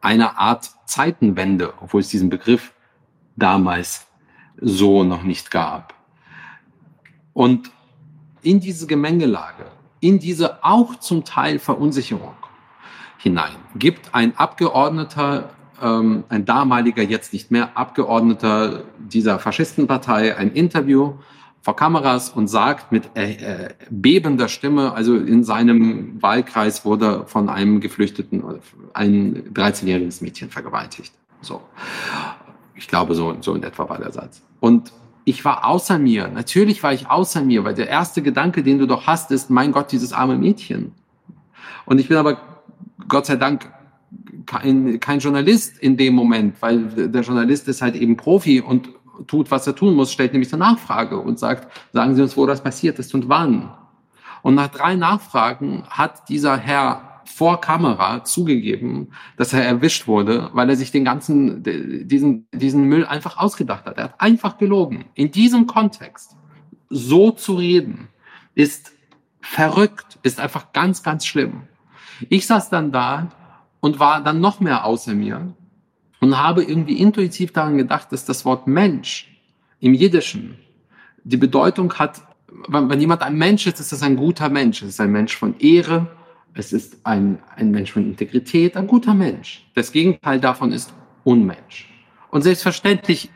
[0.00, 2.72] eine Art Zeitenwende, obwohl es diesen Begriff
[3.34, 4.06] damals
[4.60, 5.94] so noch nicht gab.
[7.32, 7.70] Und
[8.42, 9.66] in diese Gemengelage,
[10.00, 12.36] in diese auch zum Teil Verunsicherung
[13.18, 15.50] hinein, gibt ein Abgeordneter,
[15.82, 21.14] ähm, ein damaliger, jetzt nicht mehr Abgeordneter dieser Faschistenpartei ein Interview
[21.62, 27.48] vor Kameras und sagt mit äh, äh, bebender Stimme, also in seinem Wahlkreis wurde von
[27.48, 28.44] einem Geflüchteten,
[28.94, 31.12] ein 13-jähriges Mädchen vergewaltigt.
[31.40, 31.60] So.
[32.76, 34.42] Ich glaube, so, so in etwa war der Satz.
[34.60, 34.92] Und
[35.24, 36.28] ich war außer mir.
[36.28, 39.72] Natürlich war ich außer mir, weil der erste Gedanke, den du doch hast, ist, mein
[39.72, 40.92] Gott, dieses arme Mädchen.
[41.84, 42.38] Und ich bin aber,
[43.08, 43.72] Gott sei Dank,
[44.46, 48.88] kein, kein Journalist in dem Moment, weil der Journalist ist halt eben Profi und
[49.26, 52.46] tut, was er tun muss, stellt nämlich eine Nachfrage und sagt, sagen Sie uns, wo
[52.46, 53.72] das passiert ist und wann.
[54.42, 60.70] Und nach drei Nachfragen hat dieser Herr vor Kamera zugegeben, dass er erwischt wurde, weil
[60.70, 61.62] er sich den ganzen,
[62.08, 63.98] diesen, diesen Müll einfach ausgedacht hat.
[63.98, 65.06] Er hat einfach gelogen.
[65.14, 66.36] In diesem Kontext
[66.88, 68.08] so zu reden,
[68.54, 68.92] ist
[69.40, 71.62] verrückt, ist einfach ganz, ganz schlimm.
[72.28, 73.28] Ich saß dann da
[73.80, 75.54] und war dann noch mehr außer mir
[76.20, 79.40] und habe irgendwie intuitiv daran gedacht, dass das Wort Mensch
[79.80, 80.58] im Jiddischen
[81.24, 82.22] die Bedeutung hat,
[82.68, 84.82] wenn, jemand ein Mensch ist, ist das ein guter Mensch.
[84.82, 86.06] Es ist ein Mensch von Ehre,
[86.54, 89.66] es ist ein, ein Mensch von Integrität, ein guter Mensch.
[89.74, 91.90] Das Gegenteil davon ist Unmensch.
[92.30, 93.30] Und selbstverständlich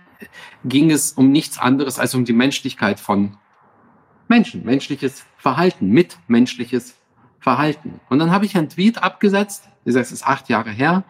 [0.64, 3.36] ging es um nichts anderes als um die Menschlichkeit von
[4.28, 6.94] Menschen, menschliches Verhalten, mitmenschliches
[7.40, 8.00] Verhalten.
[8.08, 11.04] Und dann habe ich einen Tweet abgesetzt, das ist acht Jahre her,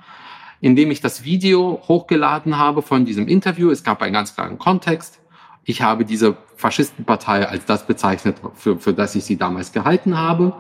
[0.61, 3.71] indem ich das Video hochgeladen habe von diesem Interview.
[3.71, 5.21] Es gab einen ganz klaren Kontext.
[5.65, 10.55] Ich habe diese Faschistenpartei als das bezeichnet, für, für das ich sie damals gehalten habe.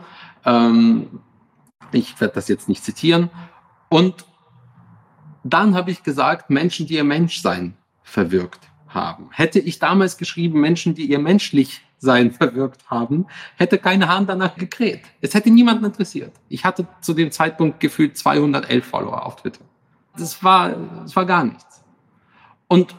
[0.44, 1.20] Ähm,
[1.92, 3.30] ich werde das jetzt nicht zitieren.
[3.88, 4.24] Und
[5.42, 9.28] dann habe ich gesagt, Menschen, die ihr Menschsein verwirkt haben.
[9.32, 14.56] Hätte ich damals geschrieben, Menschen, die ihr menschlich sein verwirkt haben, hätte keine Hand danach
[14.56, 15.02] gekräht.
[15.20, 16.32] Es hätte niemanden interessiert.
[16.48, 19.64] Ich hatte zu dem Zeitpunkt gefühlt 211 Follower auf Twitter.
[20.16, 20.70] Das war,
[21.02, 21.84] das war gar nichts.
[22.66, 22.96] Und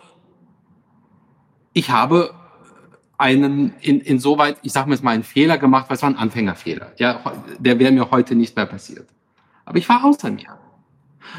[1.74, 2.34] ich habe
[3.18, 6.18] einen, in, insoweit, ich sage mir jetzt mal einen Fehler gemacht, weil es war ein
[6.18, 6.94] Anfängerfehler.
[6.98, 7.20] Ja,
[7.60, 9.08] der wäre mir heute nicht mehr passiert.
[9.66, 10.58] Aber ich war außer mir.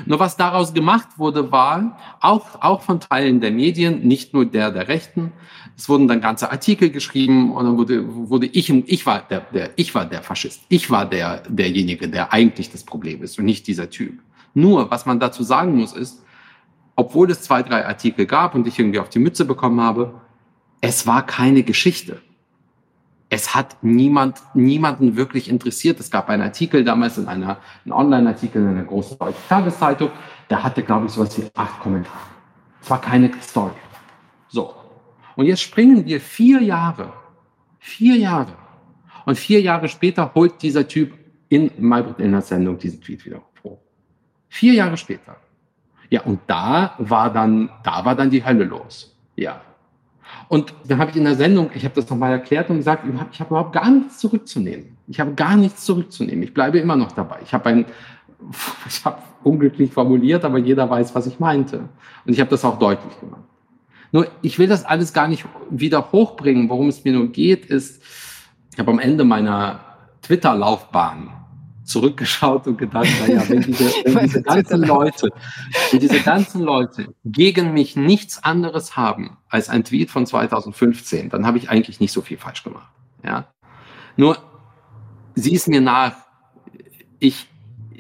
[0.07, 4.71] Nur was daraus gemacht wurde, war auch, auch von Teilen der Medien, nicht nur der
[4.71, 5.33] der Rechten.
[5.77, 9.71] Es wurden dann ganze Artikel geschrieben und dann wurde, wurde ich, ich war der, der,
[9.77, 10.62] ich war der Faschist.
[10.68, 14.21] Ich war der, derjenige, der eigentlich das Problem ist und nicht dieser Typ.
[14.55, 16.23] Nur, was man dazu sagen muss, ist,
[16.97, 20.21] obwohl es zwei, drei Artikel gab und ich irgendwie auf die Mütze bekommen habe,
[20.81, 22.21] es war keine Geschichte.
[23.35, 25.99] Es hat niemand, niemanden wirklich interessiert.
[26.01, 30.11] Es gab einen Artikel damals in einer, einen Online-Artikel in einer großen deutschen Tageszeitung,
[30.51, 32.14] der hatte, glaube ich, sowas wie acht Kommentare.
[32.83, 33.73] Es war keine Story.
[34.49, 34.75] So.
[35.35, 37.14] Und jetzt springen wir vier Jahre,
[37.79, 38.53] vier Jahre.
[39.25, 41.14] Und vier Jahre später holt dieser Typ
[41.49, 43.79] in Maybrit Illners Sendung diesen Tweet wieder hoch.
[44.51, 45.37] Vier Jahre später.
[46.11, 49.16] Ja, und da war dann, da war dann die Hölle los.
[49.37, 49.62] Ja.
[50.49, 53.18] Und dann habe ich in der Sendung, ich habe das nochmal erklärt und gesagt, ich
[53.18, 54.97] habe hab überhaupt gar nichts zurückzunehmen.
[55.09, 56.42] Ich habe gar nichts zurückzunehmen.
[56.42, 57.38] Ich bleibe immer noch dabei.
[57.45, 57.87] Ich habe ein,
[58.87, 61.88] ich habe unglücklich formuliert, aber jeder weiß, was ich meinte.
[62.25, 63.42] Und ich habe das auch deutlich gemacht.
[64.12, 66.68] Nur, ich will das alles gar nicht wieder hochbringen.
[66.68, 68.03] Worum es mir nur geht, ist,
[68.73, 69.81] ich habe am Ende meiner
[70.21, 71.31] Twitter-Laufbahn
[71.85, 75.31] zurückgeschaut und gedacht, naja, wenn diese, wenn diese ganzen Leute,
[75.90, 81.47] wenn diese ganzen Leute gegen mich nichts anderes haben als ein Tweet von 2015, dann
[81.47, 82.90] habe ich eigentlich nicht so viel falsch gemacht.
[83.25, 83.47] Ja.
[84.16, 84.38] Nur,
[85.35, 86.14] sieh es mir nach,
[87.18, 87.49] ich,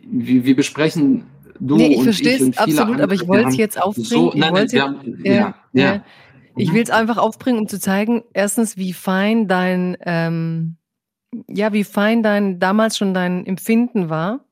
[0.04, 1.26] wir, wir besprechen
[1.62, 4.08] du nee, ich und ich und viele absolut, aber ich wollte es jetzt aufbringen.
[4.08, 6.04] So, nein, nein, wir haben, ja, ja, ja.
[6.56, 10.76] Ich will es einfach aufbringen, um zu zeigen, erstens, wie fein dein ähm,
[11.48, 14.44] ja, wie fein dein damals schon dein Empfinden war,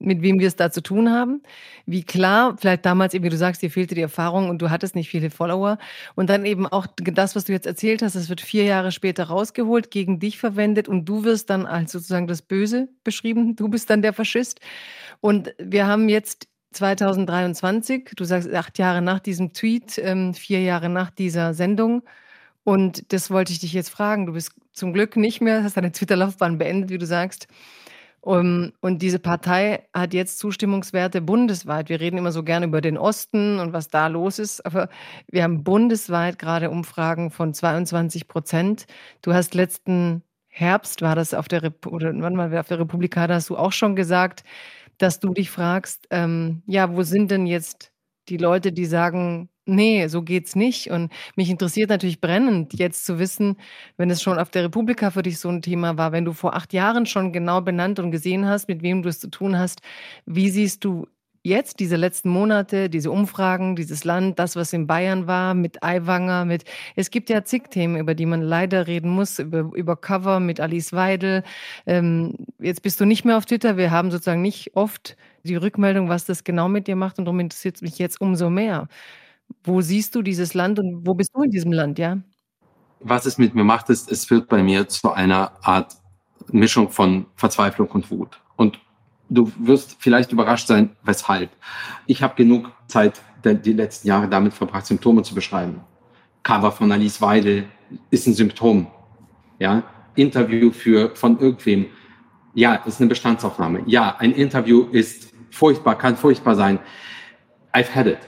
[0.00, 1.42] mit wem wir es da zu tun haben,
[1.86, 4.94] wie klar, vielleicht damals eben, wie du sagst, dir fehlte die Erfahrung und du hattest
[4.94, 5.78] nicht viele Follower.
[6.14, 9.24] Und dann eben auch das, was du jetzt erzählt hast, das wird vier Jahre später
[9.24, 13.90] rausgeholt, gegen dich verwendet und du wirst dann als sozusagen das Böse beschrieben, du bist
[13.90, 14.60] dann der Faschist.
[15.20, 20.88] Und wir haben jetzt 2023, du sagst acht Jahre nach diesem Tweet, ähm, vier Jahre
[20.88, 22.02] nach dieser Sendung
[22.68, 24.26] und das wollte ich dich jetzt fragen.
[24.26, 27.48] Du bist zum Glück nicht mehr, hast deine Twitter-Laufbahn beendet, wie du sagst.
[28.20, 31.88] Um, und diese Partei hat jetzt Zustimmungswerte bundesweit.
[31.88, 34.90] Wir reden immer so gerne über den Osten und was da los ist, aber
[35.28, 38.84] wir haben bundesweit gerade Umfragen von 22 Prozent.
[39.22, 43.26] Du hast letzten Herbst war das auf der Rep oder wann mal auf der Republika,
[43.26, 44.44] da hast du auch schon gesagt,
[44.98, 47.92] dass du dich fragst, ähm, ja, wo sind denn jetzt
[48.28, 50.90] die Leute, die sagen, nee, so geht's nicht.
[50.90, 53.56] Und mich interessiert natürlich brennend, jetzt zu wissen,
[53.96, 56.54] wenn es schon auf der Republika für dich so ein Thema war, wenn du vor
[56.54, 59.80] acht Jahren schon genau benannt und gesehen hast, mit wem du es zu tun hast,
[60.26, 61.06] wie siehst du
[61.44, 66.44] jetzt diese letzten Monate, diese Umfragen, dieses Land, das, was in Bayern war, mit Aiwanger,
[66.44, 66.64] mit,
[66.96, 70.60] es gibt ja zig Themen, über die man leider reden muss, über, über Cover mit
[70.60, 71.42] Alice Weidel.
[71.86, 73.76] Ähm, jetzt bist du nicht mehr auf Twitter.
[73.76, 77.40] Wir haben sozusagen nicht oft die Rückmeldung, was das genau mit dir macht und darum
[77.40, 78.88] interessiert es mich jetzt umso mehr.
[79.64, 82.18] Wo siehst du dieses Land und wo bist du in diesem Land, ja?
[83.00, 85.96] Was es mit mir macht, ist, es führt bei mir zu einer Art
[86.50, 88.40] Mischung von Verzweiflung und Wut.
[88.56, 88.80] Und
[89.28, 91.50] du wirst vielleicht überrascht sein, weshalb.
[92.06, 95.80] Ich habe genug Zeit die letzten Jahre damit verbracht, Symptome zu beschreiben.
[96.42, 97.68] Cover von Alice Weidel
[98.10, 98.86] ist ein Symptom.
[99.58, 99.82] Ja,
[100.14, 101.86] Interview für von irgendwem.
[102.54, 103.82] Ja, ist eine Bestandsaufnahme.
[103.86, 106.78] Ja, ein Interview ist furchtbar, kann furchtbar sein.
[107.72, 108.18] I've had it.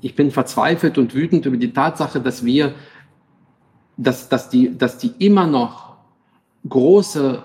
[0.00, 2.74] Ich bin verzweifelt und wütend über die Tatsache, dass wir,
[3.96, 5.96] dass, dass die, dass die immer noch
[6.68, 7.42] große,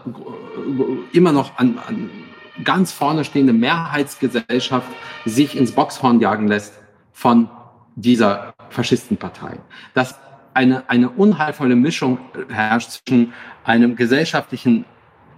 [1.13, 2.09] immer noch an, an
[2.63, 4.87] ganz vorne stehende Mehrheitsgesellschaft
[5.25, 6.73] sich ins Boxhorn jagen lässt
[7.11, 7.49] von
[7.95, 9.59] dieser Faschistenpartei.
[9.93, 10.19] Dass
[10.53, 14.85] eine, eine unheilvolle Mischung herrscht zwischen einem gesellschaftlichen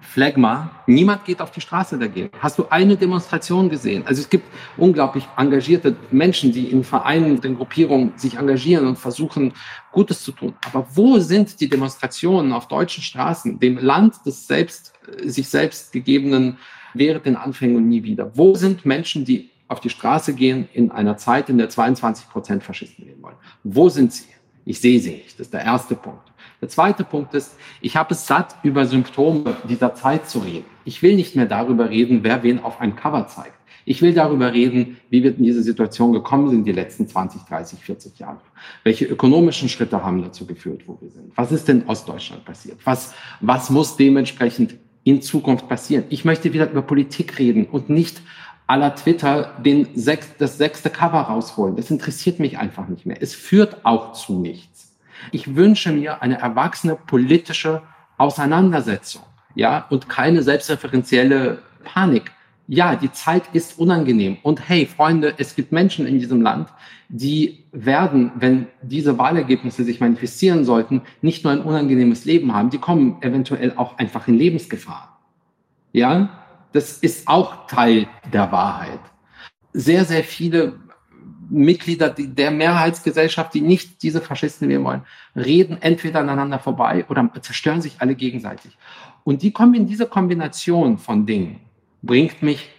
[0.06, 0.72] Phlegma.
[0.88, 2.30] Niemand geht auf die Straße dagegen.
[2.40, 4.04] Hast du eine Demonstration gesehen?
[4.06, 4.46] Also es gibt
[4.78, 9.54] unglaublich engagierte Menschen, die in Vereinen, in Gruppierungen sich engagieren und versuchen,
[9.92, 10.54] Gutes zu tun.
[10.66, 16.58] Aber wo sind die Demonstrationen auf deutschen Straßen, dem Land des selbst, sich selbst gegebenen
[16.96, 18.32] während den Anfängen und nie wieder.
[18.36, 22.64] Wo sind Menschen, die auf die Straße gehen in einer Zeit, in der 22 Prozent
[22.64, 23.36] Faschisten leben wollen?
[23.64, 24.26] Wo sind sie?
[24.64, 25.40] Ich sehe sie nicht.
[25.40, 26.32] Das ist der erste Punkt.
[26.66, 30.66] Der zweite Punkt ist, ich habe es satt, über Symptome dieser Zeit zu reden.
[30.84, 33.54] Ich will nicht mehr darüber reden, wer wen auf ein Cover zeigt.
[33.86, 37.86] Ich will darüber reden, wie wir in diese Situation gekommen sind die letzten 20, 30,
[37.86, 38.42] 40 Jahre.
[38.84, 41.38] Welche ökonomischen Schritte haben dazu geführt, wo wir sind?
[41.38, 42.80] Was ist denn in Ostdeutschland passiert?
[42.84, 44.74] Was, was muss dementsprechend
[45.04, 46.06] in Zukunft passieren.
[46.10, 48.24] Ich möchte wieder über Politik reden und nicht
[48.66, 51.76] aller Twitter den sechs, das sechste Cover rausholen.
[51.76, 53.22] Das interessiert mich einfach nicht mehr.
[53.22, 54.85] Es führt auch zu nichts.
[55.32, 57.82] Ich wünsche mir eine erwachsene politische
[58.18, 59.24] Auseinandersetzung,
[59.56, 62.32] ja, und keine selbstreferenzielle Panik
[62.68, 64.38] ja, die Zeit ist unangenehm.
[64.42, 66.70] Und hey, Freunde, es gibt Menschen in diesem Land,
[67.10, 72.80] die werden, wenn diese Wahlergebnisse sich manifestieren sollten, nicht nur ein unangenehmes Leben haben, die
[72.80, 75.20] kommen eventuell auch einfach in Lebensgefahr.
[75.94, 76.30] Ja,
[76.72, 79.00] das ist auch Teil der Wahrheit.
[79.72, 80.80] Sehr, sehr viele
[81.50, 85.02] Mitglieder der Mehrheitsgesellschaft, die nicht diese Faschisten wählen wollen,
[85.36, 88.78] reden entweder aneinander vorbei oder zerstören sich alle gegenseitig.
[89.24, 91.60] Und die kommen in diese Kombination von Dingen,
[92.02, 92.70] bringt mich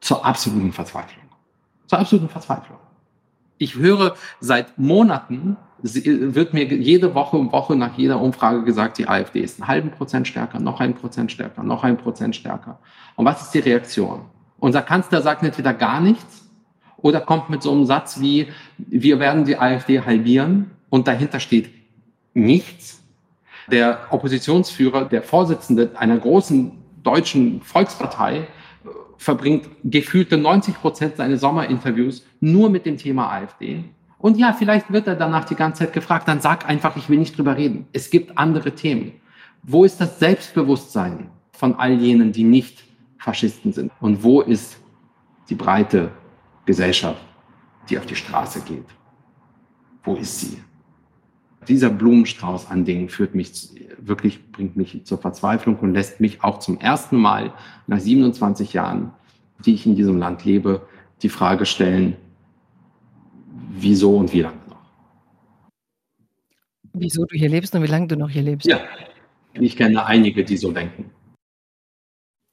[0.00, 1.24] zur absoluten Verzweiflung.
[1.86, 2.78] Zur absoluten Verzweiflung.
[3.58, 9.08] Ich höre seit Monaten, wird mir jede Woche um Woche nach jeder Umfrage gesagt, die
[9.08, 12.78] AfD ist einen halben Prozent stärker, noch ein Prozent stärker, noch ein Prozent stärker.
[13.16, 14.22] Und was ist die Reaktion?
[14.58, 16.39] Unser Kanzler sagt entweder gar nichts
[17.02, 21.70] oder kommt mit so einem Satz wie, wir werden die AfD halbieren und dahinter steht
[22.34, 23.02] nichts.
[23.70, 28.46] Der Oppositionsführer, der Vorsitzende einer großen deutschen Volkspartei
[29.16, 33.84] verbringt gefühlte 90 Prozent seines Sommerinterviews nur mit dem Thema AfD.
[34.18, 37.18] Und ja, vielleicht wird er danach die ganze Zeit gefragt, dann sag einfach, ich will
[37.18, 37.86] nicht drüber reden.
[37.92, 39.12] Es gibt andere Themen.
[39.62, 42.82] Wo ist das Selbstbewusstsein von all jenen, die nicht
[43.18, 43.92] Faschisten sind?
[44.00, 44.78] Und wo ist
[45.48, 46.10] die breite
[46.70, 47.20] Gesellschaft,
[47.88, 48.86] die auf die Straße geht?
[50.04, 50.62] Wo ist sie?
[51.66, 56.60] Dieser Blumenstrauß an Dingen führt mich wirklich, bringt mich zur Verzweiflung und lässt mich auch
[56.60, 57.52] zum ersten Mal
[57.88, 59.12] nach 27 Jahren,
[59.64, 60.86] die ich in diesem Land lebe,
[61.22, 62.16] die Frage stellen,
[63.70, 64.84] wieso und wie lange noch?
[66.92, 68.68] Wieso du hier lebst und wie lange du noch hier lebst?
[68.68, 68.80] Ja,
[69.54, 71.10] ich kenne einige, die so denken.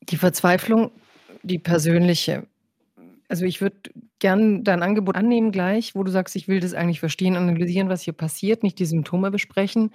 [0.09, 0.89] Die Verzweiflung,
[1.43, 2.47] die persönliche,
[3.29, 3.77] also ich würde
[4.19, 8.01] gern dein Angebot annehmen gleich, wo du sagst, ich will das eigentlich verstehen, analysieren, was
[8.01, 9.91] hier passiert, nicht die Symptome besprechen.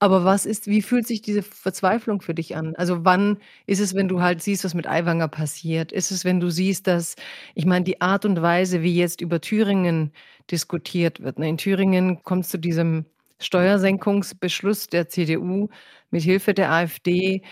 [0.00, 2.76] Aber was ist, wie fühlt sich diese Verzweiflung für dich an?
[2.76, 5.90] Also wann ist es, wenn du halt siehst, was mit Aiwanger passiert?
[5.90, 7.16] Ist es, wenn du siehst, dass,
[7.54, 10.12] ich meine, die Art und Weise, wie jetzt über Thüringen
[10.50, 11.38] diskutiert wird.
[11.40, 11.48] Ne?
[11.48, 13.06] In Thüringen kommt es zu diesem
[13.40, 15.68] Steuersenkungsbeschluss der CDU
[16.10, 17.42] mit Hilfe der AfD.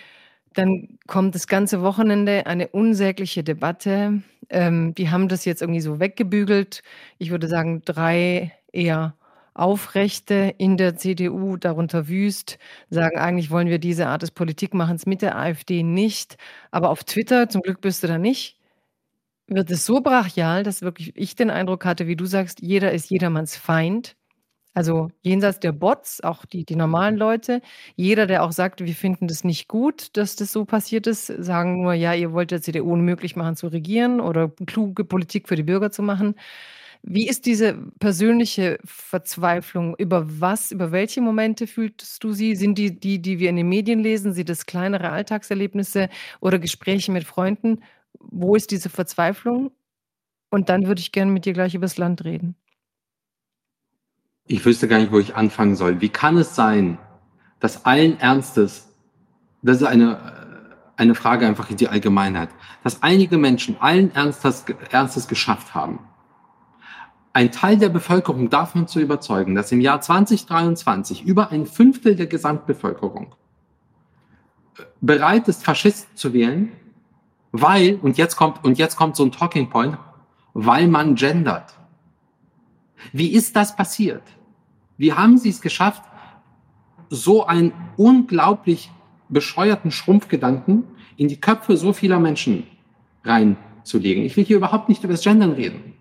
[0.54, 4.22] Dann kommt das ganze Wochenende eine unsägliche Debatte.
[4.50, 6.82] Ähm, die haben das jetzt irgendwie so weggebügelt.
[7.18, 9.14] Ich würde sagen, drei eher
[9.54, 12.58] Aufrechte in der CDU darunter wüst,
[12.90, 16.36] sagen, eigentlich wollen wir diese Art des Politikmachens mit der AfD nicht.
[16.70, 18.58] Aber auf Twitter, zum Glück bist du da nicht,
[19.48, 23.10] wird es so brachial, dass wirklich ich den Eindruck hatte, wie du sagst, jeder ist
[23.10, 24.16] jedermanns Feind.
[24.76, 27.62] Also jenseits der Bots, auch die, die normalen Leute,
[27.96, 31.80] jeder, der auch sagt, wir finden das nicht gut, dass das so passiert ist, sagen
[31.82, 35.62] nur, ja, ihr wollt der CDU unmöglich machen zu regieren oder kluge Politik für die
[35.62, 36.34] Bürger zu machen.
[37.02, 39.94] Wie ist diese persönliche Verzweiflung?
[39.96, 42.54] Über was, über welche Momente fühlst du sie?
[42.54, 46.10] Sind die, die, die wir in den Medien lesen, sind das kleinere Alltagserlebnisse
[46.40, 47.82] oder Gespräche mit Freunden?
[48.20, 49.70] Wo ist diese Verzweiflung?
[50.50, 52.56] Und dann würde ich gerne mit dir gleich über das Land reden.
[54.46, 56.00] Ich wüsste gar nicht, wo ich anfangen soll.
[56.00, 56.98] Wie kann es sein,
[57.58, 58.94] dass allen Ernstes,
[59.62, 60.18] das ist eine,
[60.96, 62.50] eine Frage einfach in die Allgemeinheit,
[62.84, 65.98] dass einige Menschen allen Ernstes, Ernstes geschafft haben,
[67.32, 72.26] ein Teil der Bevölkerung davon zu überzeugen, dass im Jahr 2023 über ein Fünftel der
[72.26, 73.34] Gesamtbevölkerung
[75.02, 76.72] bereit ist, Faschisten zu wählen,
[77.52, 79.98] weil, und jetzt kommt, und jetzt kommt so ein Talking Point,
[80.54, 81.74] weil man gendert.
[83.12, 84.22] Wie ist das passiert?
[84.98, 86.02] Wie haben Sie es geschafft,
[87.10, 88.90] so einen unglaublich
[89.28, 90.84] bescheuerten Schrumpfgedanken
[91.16, 92.66] in die Köpfe so vieler Menschen
[93.24, 94.24] reinzulegen?
[94.24, 95.94] Ich will hier überhaupt nicht über das Gendern reden.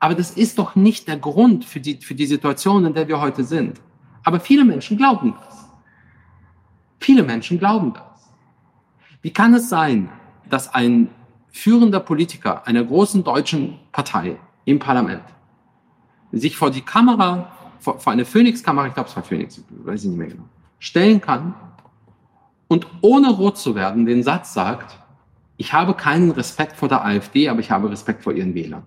[0.00, 3.20] Aber das ist doch nicht der Grund für die, für die Situation, in der wir
[3.20, 3.80] heute sind.
[4.24, 5.68] Aber viele Menschen glauben das.
[7.00, 8.30] Viele Menschen glauben das.
[9.22, 10.08] Wie kann es sein,
[10.48, 11.08] dass ein
[11.50, 15.24] führender Politiker einer großen deutschen Partei im Parlament
[16.32, 20.10] sich vor die Kamera, vor, vor eine Phoenix-Kamera, ich glaube es war Phoenix, weiß ich
[20.10, 20.44] nicht mehr genau,
[20.78, 21.54] stellen kann
[22.68, 24.98] und ohne rot zu werden den Satz sagt,
[25.56, 28.84] ich habe keinen Respekt vor der AfD, aber ich habe Respekt vor ihren Wählern.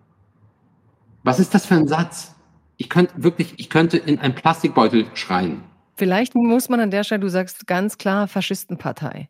[1.24, 2.34] Was ist das für ein Satz?
[2.78, 5.64] Ich könnte wirklich, ich könnte in einen Plastikbeutel schreien.
[5.96, 9.30] Vielleicht muss man an der Stelle, du sagst ganz klar Faschistenpartei.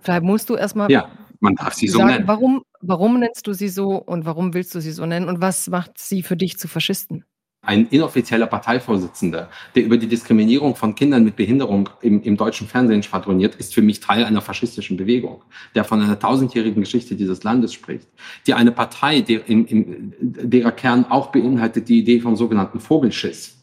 [0.00, 0.90] Vielleicht musst du erstmal.
[0.90, 2.28] Ja, man darf sie so sagen, nennen.
[2.28, 5.68] Warum, warum nennst du sie so und warum willst du sie so nennen und was
[5.68, 7.24] macht sie für dich zu Faschisten?
[7.62, 13.02] Ein inoffizieller Parteivorsitzender, der über die Diskriminierung von Kindern mit Behinderung im, im, deutschen Fernsehen
[13.02, 15.42] schwadroniert, ist für mich Teil einer faschistischen Bewegung,
[15.74, 18.08] der von einer tausendjährigen Geschichte dieses Landes spricht,
[18.46, 23.58] die eine Partei, der, in, in, derer Kern auch beinhaltet die Idee vom sogenannten Vogelschiss,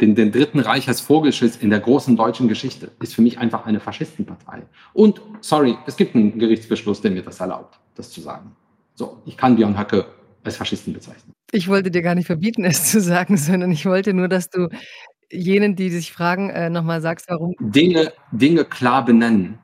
[0.00, 3.66] den, den Dritten Reich als Vogelschiss in der großen deutschen Geschichte, ist für mich einfach
[3.66, 4.62] eine Faschistenpartei.
[4.94, 8.56] Und, sorry, es gibt einen Gerichtsbeschluss, der mir das erlaubt, das zu sagen.
[8.94, 10.06] So, ich kann Björn Höcke
[10.42, 11.35] als Faschisten bezeichnen.
[11.52, 14.68] Ich wollte dir gar nicht verbieten, es zu sagen, sondern ich wollte nur, dass du
[15.30, 17.54] jenen, die sich fragen, äh, nochmal sagst, warum.
[17.60, 19.58] Dinge, Dinge klar benennen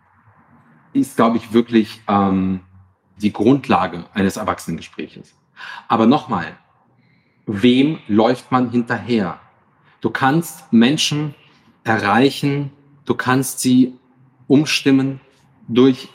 [0.93, 2.61] ist, glaube ich, wirklich ähm,
[3.17, 5.35] die Grundlage eines Erwachsenengespräches.
[5.89, 6.59] Aber nochmal,
[7.47, 9.41] wem läuft man hinterher?
[10.01, 11.35] Du kannst Menschen
[11.85, 12.73] erreichen,
[13.05, 13.95] du kannst sie
[14.49, 15.21] umstimmen
[15.69, 16.09] durch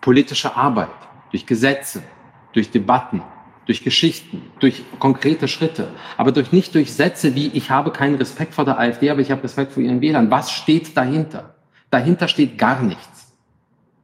[0.00, 0.90] politische Arbeit,
[1.30, 2.02] durch Gesetze,
[2.52, 3.22] durch Debatten,
[3.66, 8.54] durch Geschichten, durch konkrete Schritte, aber durch nicht durch Sätze wie ich habe keinen Respekt
[8.54, 10.30] vor der AfD, aber ich habe Respekt vor ihren Wählern.
[10.30, 11.54] Was steht dahinter?
[11.90, 13.32] Dahinter steht gar nichts.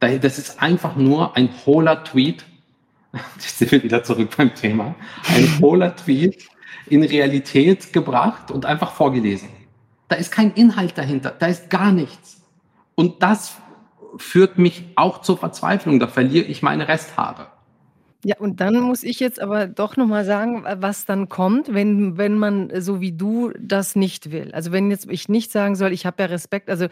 [0.00, 2.44] Das ist einfach nur ein hohler Tweet.
[3.36, 4.94] Jetzt sind wir wieder zurück beim Thema.
[5.26, 6.48] Ein hohler Tweet
[6.86, 9.48] in Realität gebracht und einfach vorgelesen.
[10.08, 11.34] Da ist kein Inhalt dahinter.
[11.36, 12.40] Da ist gar nichts.
[12.94, 13.56] Und das
[14.16, 16.00] führt mich auch zur Verzweiflung.
[16.00, 17.48] Da verliere ich meine Resthabe.
[18.24, 22.18] Ja, und dann muss ich jetzt aber doch noch mal sagen, was dann kommt, wenn
[22.18, 24.50] wenn man so wie du das nicht will.
[24.52, 26.88] Also, wenn jetzt ich nicht sagen soll: „Ich habe ja Respekt“ also,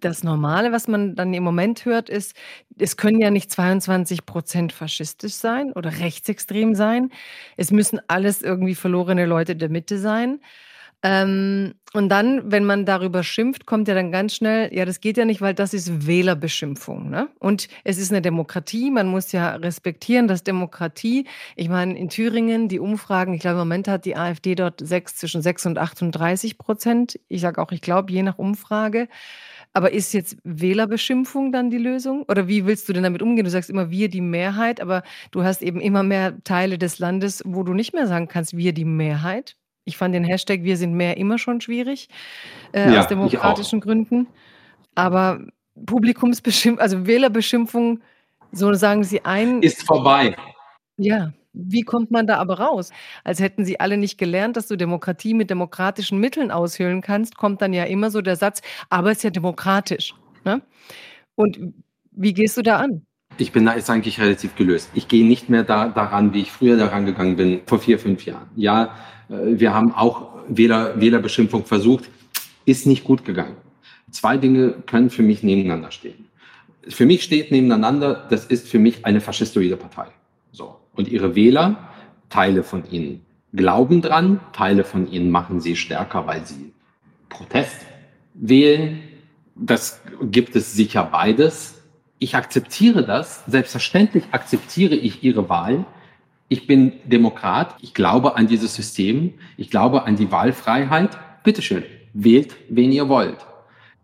[0.00, 2.34] das Normale, was man dann im Moment hört, ist,
[2.76, 7.10] es können ja nicht 22% faschistisch sein oder rechtsextrem sein.
[7.56, 10.40] Es müssen alles irgendwie verlorene Leute der Mitte sein.
[11.04, 15.18] Ähm, und dann, wenn man darüber schimpft, kommt ja dann ganz schnell, ja, das geht
[15.18, 17.10] ja nicht, weil das ist Wählerbeschimpfung.
[17.10, 17.28] Ne?
[17.38, 22.68] Und es ist eine Demokratie, man muss ja respektieren, dass Demokratie, ich meine, in Thüringen,
[22.68, 26.56] die Umfragen, ich glaube, im Moment hat die AfD dort sechs, zwischen 6 und 38
[26.56, 27.20] Prozent.
[27.28, 29.06] Ich sage auch, ich glaube, je nach Umfrage.
[29.74, 32.24] Aber ist jetzt Wählerbeschimpfung dann die Lösung?
[32.28, 33.44] Oder wie willst du denn damit umgehen?
[33.44, 35.02] Du sagst immer wir die Mehrheit, aber
[35.32, 38.72] du hast eben immer mehr Teile des Landes, wo du nicht mehr sagen kannst, wir
[38.72, 39.56] die Mehrheit.
[39.84, 42.08] Ich fand den Hashtag Wir sind mehr immer schon schwierig,
[42.72, 44.26] äh, ja, aus demokratischen Gründen.
[44.94, 45.40] Aber
[45.86, 48.00] Publikumsbeschimpfung, also Wählerbeschimpfung,
[48.52, 49.62] so sagen sie ein.
[49.62, 50.36] Ist vorbei.
[50.96, 52.90] Ja, wie kommt man da aber raus?
[53.24, 57.62] Als hätten sie alle nicht gelernt, dass du Demokratie mit demokratischen Mitteln aushöhlen kannst, kommt
[57.62, 60.14] dann ja immer so der Satz, aber es ist ja demokratisch.
[60.44, 60.62] Ne?
[61.34, 61.58] Und
[62.12, 63.06] wie gehst du da an?
[63.38, 64.90] Ich bin da jetzt eigentlich relativ gelöst.
[64.94, 68.24] Ich gehe nicht mehr da, daran, wie ich früher daran gegangen bin, vor vier, fünf
[68.24, 68.48] Jahren.
[68.54, 68.94] Ja,
[69.28, 72.10] wir haben auch Wähler, Wählerbeschimpfung versucht,
[72.64, 73.56] ist nicht gut gegangen.
[74.10, 76.26] Zwei Dinge können für mich nebeneinander stehen.
[76.88, 80.08] Für mich steht nebeneinander, das ist für mich eine faschistoide Partei.
[80.52, 80.76] So.
[80.94, 81.88] Und ihre Wähler,
[82.28, 86.72] Teile von ihnen glauben dran, Teile von ihnen machen sie stärker, weil sie
[87.28, 87.80] Protest
[88.34, 89.00] wählen.
[89.54, 91.82] Das gibt es sicher beides.
[92.18, 93.44] Ich akzeptiere das.
[93.46, 95.84] Selbstverständlich akzeptiere ich ihre Wahl.
[96.48, 97.76] Ich bin Demokrat.
[97.80, 99.34] Ich glaube an dieses System.
[99.56, 101.18] Ich glaube an die Wahlfreiheit.
[101.42, 103.38] Bitteschön, wählt, wen ihr wollt.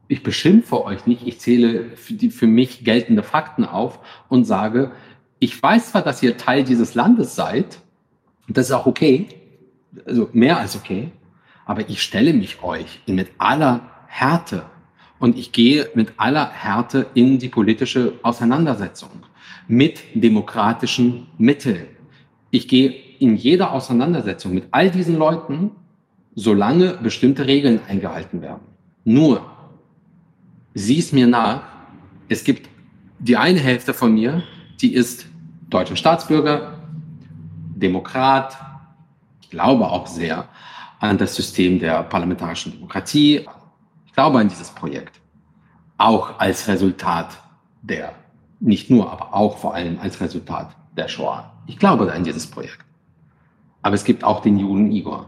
[0.09, 1.27] Ich beschimpfe euch nicht.
[1.27, 4.93] Ich zähle für, die, für mich geltende Fakten auf und sage,
[5.39, 7.81] ich weiß zwar, dass ihr Teil dieses Landes seid.
[8.49, 9.29] Und das ist auch okay.
[10.07, 11.13] Also mehr als okay.
[11.65, 14.65] Aber ich stelle mich euch mit aller Härte
[15.21, 19.11] und ich gehe mit aller Härte in die politische Auseinandersetzung
[19.69, 21.87] mit demokratischen Mitteln.
[22.51, 25.73] Ich gehe in jeder Auseinandersetzung mit all diesen Leuten,
[26.35, 28.63] solange bestimmte Regeln eingehalten werden.
[29.05, 29.45] Nur,
[30.75, 31.63] sieh es mir nach,
[32.29, 32.69] es gibt
[33.19, 34.43] die eine Hälfte von mir,
[34.81, 35.27] die ist
[35.69, 36.79] deutscher Staatsbürger,
[37.77, 38.57] Demokrat,
[39.41, 40.49] ich glaube auch sehr
[41.01, 43.47] an das System der parlamentarischen Demokratie.
[44.07, 45.21] Ich glaube an dieses Projekt.
[45.97, 47.39] Auch als Resultat
[47.83, 48.13] der,
[48.61, 51.53] nicht nur, aber auch vor allem als Resultat der Shoah.
[51.67, 52.85] Ich glaube an dieses Projekt.
[53.83, 55.27] Aber es gibt auch den Juden Igor.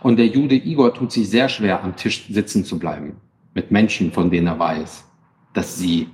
[0.00, 3.16] Und der Jude Igor tut sich sehr schwer, am Tisch sitzen zu bleiben
[3.54, 5.04] mit Menschen, von denen er weiß,
[5.52, 6.08] dass sie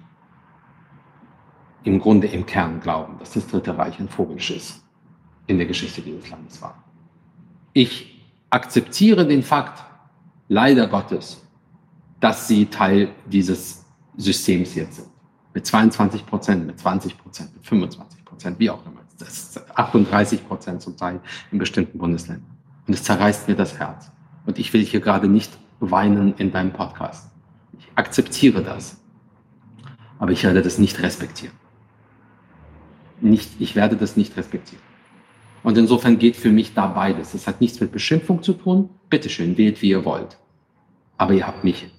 [1.84, 4.82] im Grunde im Kern glauben, dass das Dritte Reich ein Vogelschiss
[5.46, 6.82] in der Geschichte dieses Landes war.
[7.72, 8.20] Ich
[8.50, 9.84] akzeptiere den Fakt,
[10.48, 11.42] leider Gottes,
[12.20, 13.84] dass sie Teil dieses
[14.16, 15.08] Systems jetzt sind.
[15.54, 19.00] Mit 22 Prozent, mit 20 Prozent, mit 25 Prozent, wie auch immer.
[19.18, 21.20] Das ist 38 Prozent zum Teil
[21.50, 22.50] in bestimmten Bundesländern.
[22.86, 24.12] Und es zerreißt mir das Herz.
[24.44, 27.30] Und ich will hier gerade nicht weinen in deinem Podcast.
[27.78, 29.00] Ich akzeptiere das.
[30.18, 31.54] Aber ich werde das nicht respektieren.
[33.20, 34.82] Nicht, ich werde das nicht respektieren.
[35.62, 37.32] Und insofern geht für mich da beides.
[37.32, 38.90] Das hat nichts mit Beschimpfung zu tun.
[39.08, 40.38] Bitteschön, wählt wie ihr wollt.
[41.16, 41.90] Aber ihr habt mich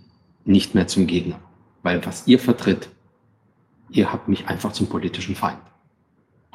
[0.45, 1.39] nicht mehr zum Gegner.
[1.81, 2.89] Weil was ihr vertritt,
[3.89, 5.59] ihr habt mich einfach zum politischen Feind.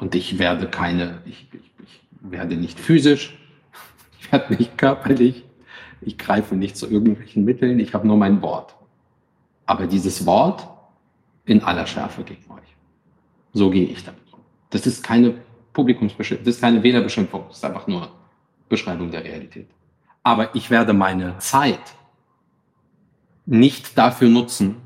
[0.03, 3.37] Und ich werde keine, ich, ich, ich werde nicht physisch,
[4.19, 5.45] ich werde nicht körperlich,
[6.01, 8.75] ich greife nicht zu irgendwelchen Mitteln, ich habe nur mein Wort.
[9.65, 10.67] Aber dieses Wort
[11.45, 12.75] in aller Schärfe gegen euch.
[13.53, 14.41] So gehe ich damit um.
[14.71, 15.35] Das ist keine
[15.71, 16.43] Publikumsbeschimpfung.
[16.43, 18.11] Das ist keine Wählerbeschimpfung, das ist einfach nur
[18.67, 19.69] Beschreibung der Realität.
[20.21, 21.95] Aber ich werde meine Zeit
[23.45, 24.81] nicht dafür nutzen,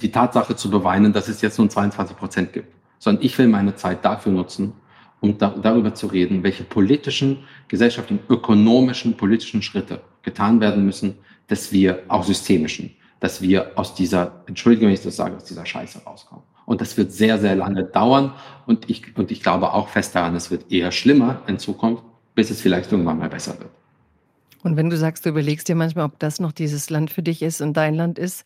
[0.00, 3.74] die Tatsache zu beweinen, dass es jetzt nur 22 Prozent gibt, sondern ich will meine
[3.74, 4.74] Zeit dafür nutzen,
[5.20, 11.16] um da, darüber zu reden, welche politischen, gesellschaftlichen, ökonomischen, politischen Schritte getan werden müssen,
[11.48, 15.66] dass wir auch systemischen, dass wir aus dieser, Entschuldigung, wenn ich das sage, aus dieser
[15.66, 16.44] Scheiße rauskommen.
[16.66, 18.32] Und das wird sehr, sehr lange dauern.
[18.66, 22.04] Und ich, und ich glaube auch fest daran, es wird eher schlimmer in Zukunft,
[22.36, 23.70] bis es vielleicht irgendwann mal besser wird.
[24.62, 27.42] Und wenn du sagst, du überlegst dir manchmal, ob das noch dieses Land für dich
[27.42, 28.44] ist und dein Land ist,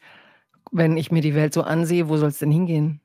[0.72, 3.00] wenn ich mir die Welt so ansehe, wo soll es denn hingehen?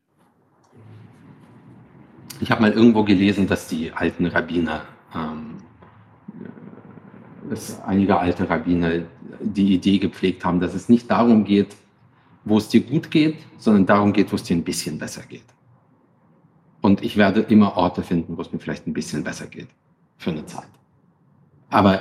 [2.41, 4.83] Ich habe mal irgendwo gelesen, dass die alten Rabbiner,
[5.13, 5.57] ähm,
[7.49, 9.03] dass einige alte Rabbiner
[9.41, 11.75] die Idee gepflegt haben, dass es nicht darum geht,
[12.45, 15.43] wo es dir gut geht, sondern darum geht, wo es dir ein bisschen besser geht.
[16.81, 19.67] Und ich werde immer Orte finden, wo es mir vielleicht ein bisschen besser geht
[20.17, 20.69] für eine Zeit.
[21.69, 21.99] Aber äh,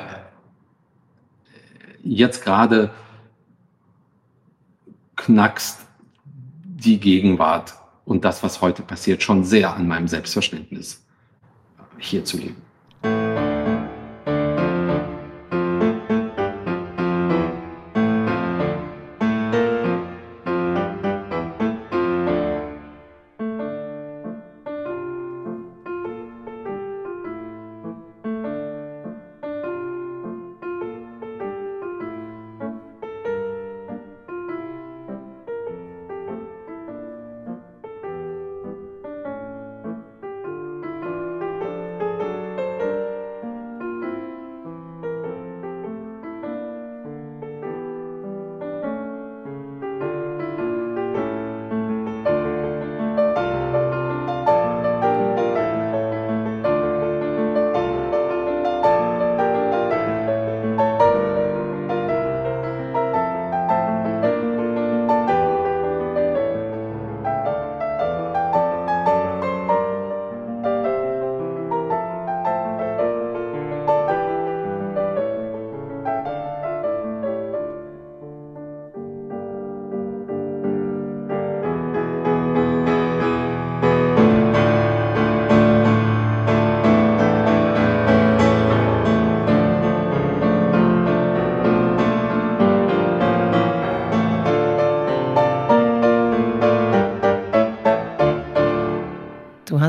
[2.03, 2.91] jetzt gerade
[5.17, 5.85] knackst
[6.65, 7.78] die Gegenwart
[8.09, 11.05] und das, was heute passiert, schon sehr an meinem Selbstverständnis,
[11.99, 12.57] hier zu leben.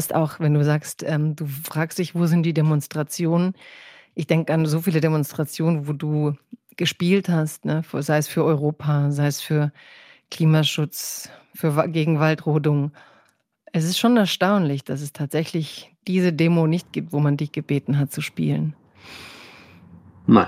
[0.10, 3.54] Hast auch, wenn du sagst, ähm, du fragst dich, wo sind die Demonstrationen?
[4.16, 6.34] Ich denke an so viele Demonstrationen, wo du
[6.78, 7.84] gespielt hast, ne?
[7.94, 9.72] sei es für Europa, sei es für
[10.32, 12.92] Klimaschutz, für gegen Waldrodung.
[13.72, 18.00] Es ist schon erstaunlich, dass es tatsächlich diese Demo nicht gibt, wo man dich gebeten
[18.00, 18.76] hat zu spielen.
[20.26, 20.48] Nein.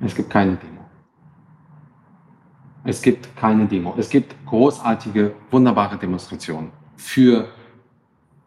[0.00, 0.80] Es gibt keine Demo.
[2.84, 3.94] Es gibt keine Demo.
[3.98, 7.48] Es gibt großartige, wunderbare Demonstrationen für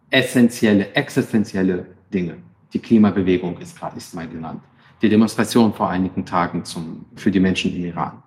[0.09, 2.37] essentielle, existenzielle Dinge.
[2.73, 4.61] Die Klimabewegung ist gerade ist mal genannt.
[5.01, 8.23] Die Demonstration vor einigen Tagen zum, für die Menschen im Iran.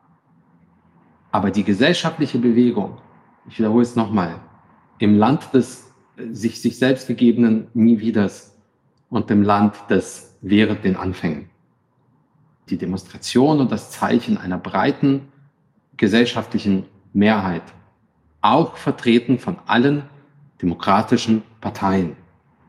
[1.31, 2.99] Aber die gesellschaftliche Bewegung,
[3.49, 4.41] ich wiederhole es nochmal,
[4.99, 8.57] im Land des sich, sich selbst gegebenen Nie Wieders
[9.11, 11.51] und dem Land des während den Anfängen.
[12.69, 15.29] Die Demonstration und das Zeichen einer breiten
[15.97, 17.63] gesellschaftlichen Mehrheit,
[18.41, 20.05] auch vertreten von allen
[20.63, 22.17] demokratischen Parteien,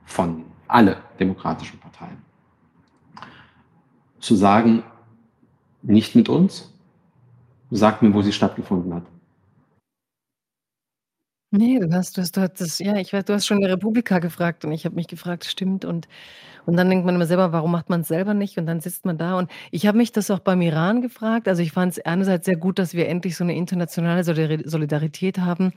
[0.05, 2.17] von alle demokratischen Parteien.
[4.19, 4.83] Zu sagen,
[5.81, 6.73] nicht mit uns,
[7.71, 9.03] sagt mir, wo sie stattgefunden hat.
[11.55, 14.17] Nee, du hast du hast du hattest ja, ich weiß, du hast schon der Republika
[14.17, 16.07] gefragt und ich habe mich gefragt, stimmt und
[16.65, 18.57] und dann denkt man immer selber, warum macht man es selber nicht?
[18.57, 21.47] Und dann sitzt man da und ich habe mich das auch beim Iran gefragt.
[21.47, 25.73] Also, ich fand es einerseits sehr gut, dass wir endlich so eine internationale Solidarität haben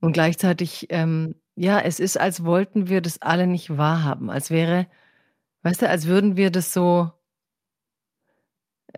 [0.00, 4.86] und gleichzeitig, ähm, ja, es ist, als wollten wir das alle nicht wahrhaben, als wäre
[5.64, 7.12] weißt du, als würden wir das so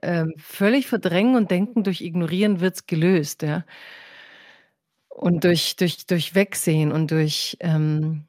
[0.02, 3.64] ähm, völlig verdrängen und denken, durch Ignorieren wird es gelöst, ja.
[5.14, 8.24] Und durch durch durch Wegsehen und durch, ähm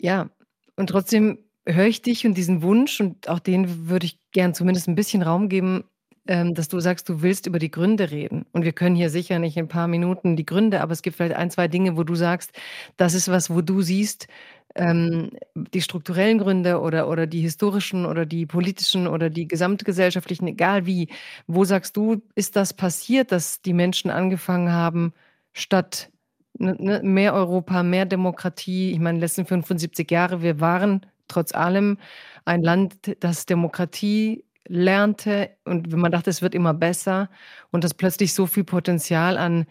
[0.00, 0.30] ja,
[0.76, 4.88] und trotzdem höre ich dich und diesen Wunsch und auch den würde ich gern zumindest
[4.88, 5.84] ein bisschen Raum geben,
[6.26, 8.46] ähm, dass du sagst, du willst über die Gründe reden.
[8.52, 11.16] Und wir können hier sicher nicht in ein paar Minuten die Gründe, aber es gibt
[11.16, 12.52] vielleicht ein, zwei Dinge, wo du sagst,
[12.96, 14.26] das ist was, wo du siehst,
[14.74, 20.86] ähm, die strukturellen Gründe oder oder die historischen oder die politischen oder die gesamtgesellschaftlichen, egal
[20.86, 21.08] wie.
[21.46, 25.12] Wo sagst du, ist das passiert, dass die Menschen angefangen haben
[25.52, 26.10] statt
[26.58, 28.92] ne, ne, mehr Europa, mehr Demokratie.
[28.92, 31.98] Ich meine, letzten 75 Jahre, wir waren trotz allem
[32.44, 37.30] ein Land, das Demokratie lernte und man dachte, es wird immer besser
[37.70, 39.66] und dass plötzlich so viel Potenzial an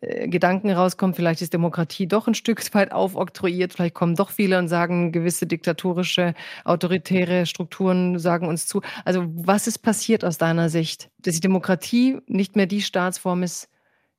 [0.00, 4.58] äh, Gedanken rauskommt, vielleicht ist Demokratie doch ein Stück weit aufoktroyiert, vielleicht kommen doch viele
[4.58, 8.82] und sagen, gewisse diktatorische, autoritäre Strukturen sagen uns zu.
[9.04, 13.68] Also was ist passiert aus deiner Sicht, dass die Demokratie nicht mehr die Staatsform ist,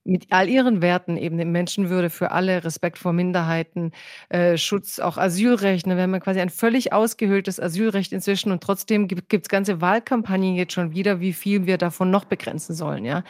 [0.03, 3.91] mit all ihren Werten, eben der Menschenwürde für alle, Respekt vor Minderheiten,
[4.29, 5.87] äh, Schutz, auch Asylrecht.
[5.87, 5.95] Ne?
[5.95, 10.55] Wir haben ja quasi ein völlig ausgehöhltes Asylrecht inzwischen und trotzdem gibt es ganze Wahlkampagnen
[10.55, 13.05] jetzt schon wieder, wie viel wir davon noch begrenzen sollen.
[13.05, 13.23] Ja?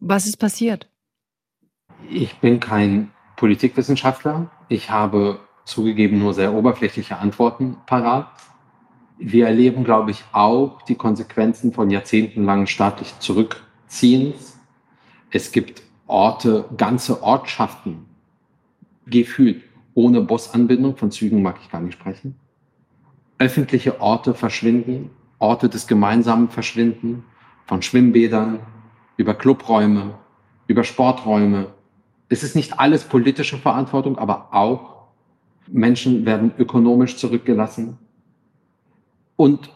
[0.00, 0.88] Was ist passiert?
[2.10, 4.50] Ich bin kein Politikwissenschaftler.
[4.68, 8.28] Ich habe zugegeben nur sehr oberflächliche Antworten parat.
[9.18, 14.58] Wir erleben, glaube ich, auch die Konsequenzen von jahrzehntelangen staatlichen Zurückziehens.
[15.30, 18.06] Es gibt Orte, ganze Ortschaften
[19.06, 19.62] gefühlt
[19.94, 22.36] ohne Busanbindung, von Zügen mag ich gar nicht sprechen.
[23.38, 27.24] Öffentliche Orte verschwinden, Orte des Gemeinsamen verschwinden,
[27.66, 28.60] von Schwimmbädern
[29.16, 30.14] über Clubräume,
[30.66, 31.68] über Sporträume.
[32.28, 35.04] Es ist nicht alles politische Verantwortung, aber auch
[35.68, 37.98] Menschen werden ökonomisch zurückgelassen
[39.36, 39.70] und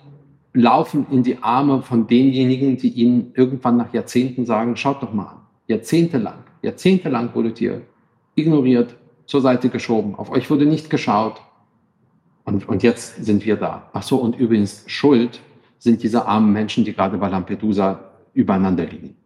[0.53, 5.27] laufen in die Arme von denjenigen, die ihnen irgendwann nach Jahrzehnten sagen, schaut doch mal
[5.27, 5.38] an
[5.69, 7.83] Jahrzehntelang, jahrzehntelang wurdet ihr
[8.35, 8.97] ignoriert,
[9.27, 11.41] zur Seite geschoben, auf euch wurde nicht geschaut.
[12.45, 13.91] Und, und jetzt sind wir da.
[13.93, 15.41] Ach so, und übrigens, Schuld
[15.79, 18.01] sind diese armen Menschen, die gerade bei Lampedusa
[18.33, 19.17] übereinander liegen.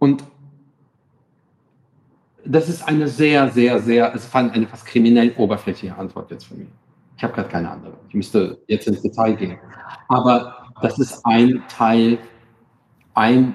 [0.00, 0.24] Und
[2.44, 6.58] das ist eine sehr, sehr, sehr, es fand eine fast kriminell oberflächliche Antwort jetzt von
[6.58, 6.66] mir.
[7.16, 7.94] Ich habe gerade keine andere.
[8.08, 9.58] Ich müsste jetzt ins Detail gehen.
[10.08, 12.18] Aber das ist ein Teil,
[13.14, 13.54] ein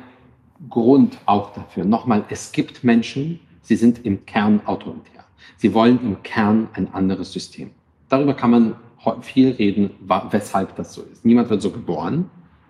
[0.69, 1.85] Grund auch dafür.
[1.85, 5.23] Nochmal, es gibt Menschen, sie sind im Kern autoritär.
[5.57, 7.71] Sie wollen im Kern ein anderes System.
[8.09, 8.75] Darüber kann man
[9.21, 9.91] viel reden,
[10.31, 11.23] weshalb das so ist.
[11.23, 12.29] Niemand wird so geboren,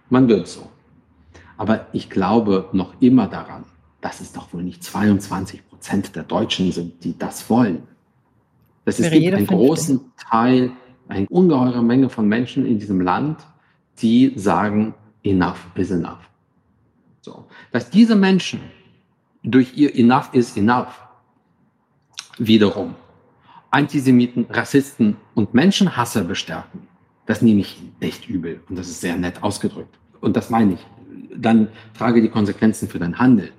[0.09, 0.69] man wird so.
[1.57, 3.65] Aber ich glaube noch immer daran,
[4.01, 7.83] dass es doch wohl nicht 22 Prozent der Deutschen sind, die das wollen.
[8.85, 10.71] Dass es gibt einen großen Teil,
[11.07, 13.45] eine ungeheure Menge von Menschen in diesem Land,
[14.01, 16.28] die sagen, enough is enough.
[17.21, 17.47] So.
[17.71, 18.61] Dass diese Menschen
[19.43, 21.07] durch ihr Enough is Enough
[22.37, 22.95] wiederum
[23.71, 26.87] Antisemiten, Rassisten und Menschenhasser bestärken,
[27.25, 29.99] das nehme ich echt übel und das ist sehr nett ausgedrückt.
[30.21, 30.87] Und das meine ich.
[31.35, 33.51] Dann trage die Konsequenzen für dein Handeln.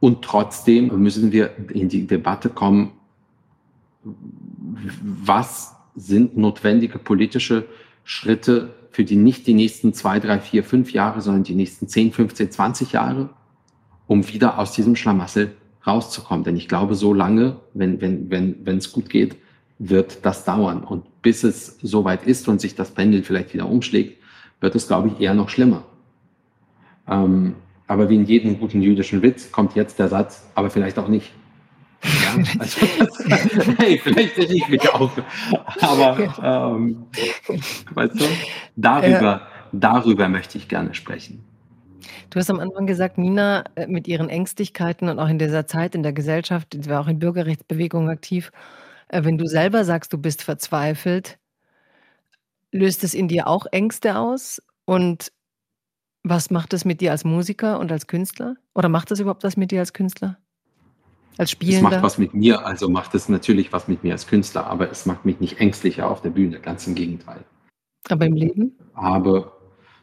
[0.00, 2.92] Und trotzdem müssen wir in die Debatte kommen,
[4.02, 7.66] was sind notwendige politische
[8.04, 12.12] Schritte für die nicht die nächsten zwei, drei, vier, fünf Jahre, sondern die nächsten 10,
[12.12, 13.30] 15, 20 Jahre,
[14.06, 15.54] um wieder aus diesem Schlamassel
[15.86, 16.44] rauszukommen.
[16.44, 19.36] Denn ich glaube, so lange, wenn wenn wenn wenn es gut geht,
[19.78, 20.82] wird das dauern.
[20.82, 24.20] Und bis es soweit ist und sich das Pendel vielleicht wieder umschlägt,
[24.60, 25.84] wird es, glaube ich, eher noch schlimmer.
[27.06, 27.54] Ähm,
[27.86, 31.32] aber wie in jedem guten jüdischen Witz kommt jetzt der Satz, aber vielleicht auch nicht.
[32.04, 32.80] Ja, also
[33.78, 35.10] hey, vielleicht sehe ich mich auch.
[35.80, 37.06] Aber ähm,
[37.92, 38.24] weißt du,
[38.76, 39.48] darüber, ja.
[39.72, 41.44] darüber möchte ich gerne sprechen.
[42.30, 45.94] Du hast am Anfang gesagt, Nina äh, mit ihren Ängstlichkeiten und auch in dieser Zeit
[45.94, 48.52] in der Gesellschaft, sie war auch in Bürgerrechtsbewegungen aktiv.
[49.08, 51.38] Äh, wenn du selber sagst, du bist verzweifelt,
[52.70, 54.62] löst es in dir auch Ängste aus?
[54.84, 55.32] Und
[56.22, 58.56] was macht es mit dir als Musiker und als Künstler?
[58.74, 60.38] Oder macht es überhaupt was mit dir als Künstler?
[61.38, 61.86] Als Spielender?
[61.86, 64.90] Es macht was mit mir, also macht es natürlich was mit mir als Künstler, aber
[64.90, 67.44] es macht mich nicht ängstlicher auf der Bühne, ganz im Gegenteil.
[68.08, 68.72] Aber im Leben?
[68.94, 69.52] Aber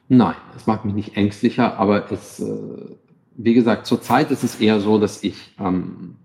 [0.08, 2.96] nein, es macht mich nicht ängstlicher, aber es, äh,
[3.36, 6.16] wie gesagt, zurzeit ist es eher so, dass ich ähm,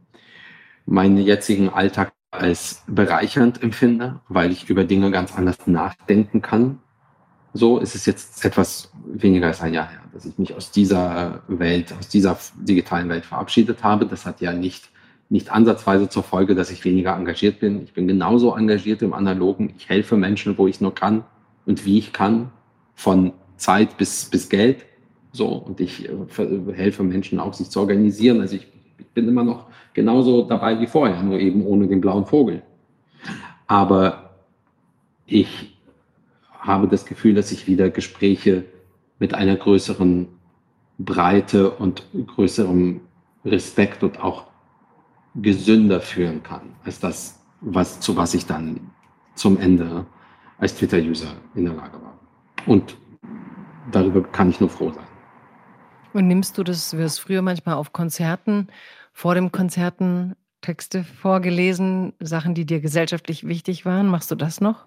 [0.87, 6.79] meinen jetzigen Alltag als bereichernd empfinde, weil ich über Dinge ganz anders nachdenken kann.
[7.53, 11.43] So ist es jetzt etwas weniger als ein Jahr her, dass ich mich aus dieser
[11.49, 14.07] Welt, aus dieser digitalen Welt verabschiedet habe.
[14.07, 14.91] Das hat ja nicht,
[15.31, 17.83] nicht ansatzweise zur Folge, dass ich weniger engagiert bin.
[17.85, 19.73] Ich bin genauso engagiert im Analogen.
[19.79, 21.25] Ich helfe Menschen, wo ich nur kann
[21.65, 22.51] und wie ich kann,
[22.95, 24.85] von Zeit bis, bis Geld.
[25.33, 26.13] So, und ich äh,
[26.75, 28.41] helfe Menschen auch, sich zu organisieren.
[28.41, 28.67] Also ich,
[28.99, 32.63] ich bin immer noch genauso dabei wie vorher, nur eben ohne den blauen Vogel.
[33.69, 34.31] Aber
[35.27, 35.79] ich
[36.59, 38.65] habe das Gefühl, dass ich wieder Gespräche
[39.21, 40.27] mit einer größeren
[40.99, 43.01] Breite und größerem
[43.45, 44.50] Respekt und auch
[45.35, 48.91] gesünder führen kann, als das, was, zu was ich dann
[49.35, 50.07] zum Ende
[50.59, 52.19] als Twitter-User in der Lage war.
[52.67, 52.97] Und
[53.91, 55.05] darüber kann ich nur froh sein.
[56.13, 58.69] Und nimmst du das, wie es früher manchmal auf Konzerten
[59.13, 64.09] vor dem Konzerten Texte vorgelesen, Sachen, die dir gesellschaftlich wichtig waren.
[64.09, 64.85] Machst du das noch?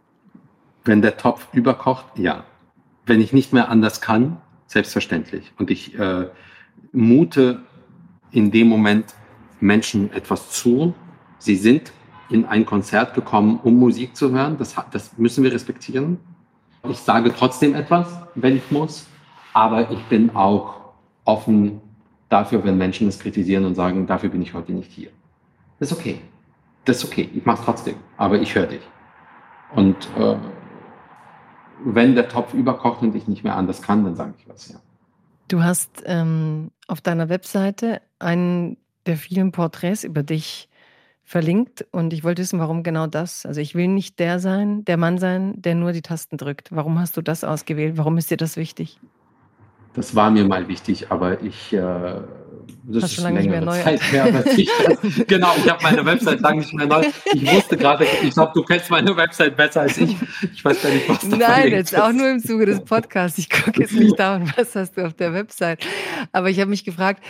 [0.86, 2.44] Wenn der Topf überkocht, ja.
[3.06, 4.38] Wenn ich nicht mehr anders kann,
[4.68, 5.52] selbstverständlich.
[5.58, 6.28] Und ich äh,
[6.92, 7.62] mute
[8.32, 9.14] in dem Moment
[9.64, 10.94] Menschen etwas zu.
[11.40, 11.92] Sie sind
[12.30, 14.58] in ein Konzert gekommen, um Musik zu hören.
[14.58, 16.20] Das, das müssen wir respektieren.
[16.90, 19.08] Ich sage trotzdem etwas, wenn ich muss.
[19.54, 20.76] Aber ich bin auch
[21.26, 21.82] offen
[22.30, 25.10] dafür, wenn Menschen es kritisieren und sagen, dafür bin ich heute nicht hier.
[25.80, 26.20] Das ist okay.
[26.86, 27.30] Das ist okay.
[27.34, 27.96] Ich mache es trotzdem.
[28.18, 28.82] Aber ich höre dich.
[29.76, 30.36] Und äh,
[31.86, 34.80] wenn der Topf überkocht und ich nicht mehr anders kann, dann sage ich was, ja.
[35.48, 40.70] Du hast ähm, auf deiner Webseite einen der vielen Porträts über dich
[41.24, 43.46] verlinkt und ich wollte wissen, warum genau das?
[43.46, 46.72] Also ich will nicht der sein, der Mann sein, der nur die Tasten drückt.
[46.72, 47.98] Warum hast du das ausgewählt?
[47.98, 49.00] Warum ist dir das wichtig?
[49.94, 52.22] Das war mir mal wichtig, aber ich äh,
[52.86, 56.06] das Hast ist lange längere nicht mehr Zeit her, ich das, genau, ich habe meine
[56.06, 57.04] Website lange nicht mehr neu.
[57.34, 60.16] Ich wusste gerade, ich glaube, du kennst meine Website besser als ich.
[60.54, 63.38] Ich weiß gar nicht, was da Nein, jetzt auch nur im Zuge des Podcasts.
[63.38, 65.86] Ich gucke jetzt nicht da und was hast du auf der Website.
[66.32, 67.24] Aber ich habe mich gefragt,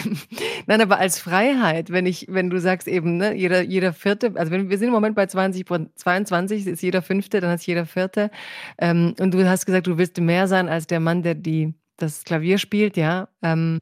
[0.66, 4.50] nein, aber als Freiheit, wenn ich, wenn du sagst eben, ne, jeder, jeder vierte, also
[4.50, 8.30] wenn, wir sind im Moment bei 20, 22, ist jeder fünfte, dann ist jeder vierte.
[8.78, 12.24] Ähm, und du hast gesagt, du willst mehr sein als der Mann, der die das
[12.24, 13.28] Klavier spielt, ja.
[13.42, 13.80] Ähm,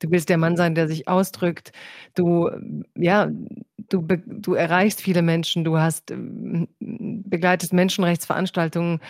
[0.00, 1.72] du willst der Mann sein, der sich ausdrückt.
[2.14, 2.50] Du,
[2.96, 3.30] ja,
[3.76, 5.64] du, du erreichst viele Menschen.
[5.64, 9.00] Du hast ähm, begleitest Menschenrechtsveranstaltungen.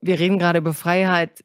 [0.00, 1.44] Wir reden gerade über Freiheit.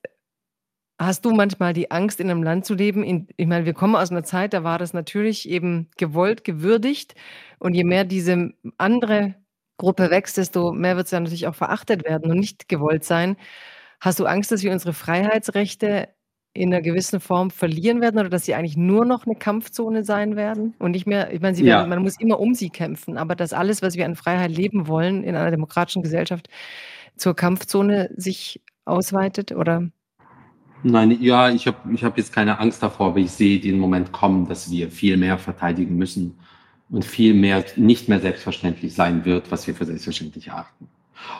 [0.99, 3.03] Hast du manchmal die Angst, in einem Land zu leben?
[3.03, 7.13] In, ich meine, wir kommen aus einer Zeit, da war das natürlich eben gewollt, gewürdigt.
[7.59, 9.35] Und je mehr diese andere
[9.77, 13.37] Gruppe wächst, desto mehr wird es ja natürlich auch verachtet werden und nicht gewollt sein.
[14.01, 16.09] Hast du Angst, dass wir unsere Freiheitsrechte
[16.57, 20.35] in einer gewissen Form verlieren werden oder dass sie eigentlich nur noch eine Kampfzone sein
[20.35, 23.35] werden und nicht mehr, ich meine, sie werden, man muss immer um sie kämpfen, aber
[23.35, 26.49] dass alles, was wir an Freiheit leben wollen in einer demokratischen Gesellschaft,
[27.15, 29.89] zur Kampfzone sich ausweitet oder?
[30.83, 34.11] Nein, ja, ich habe ich hab jetzt keine Angst davor, aber ich sehe den Moment
[34.11, 36.39] kommen, dass wir viel mehr verteidigen müssen
[36.89, 40.87] und viel mehr nicht mehr selbstverständlich sein wird, was wir für selbstverständlich erachten.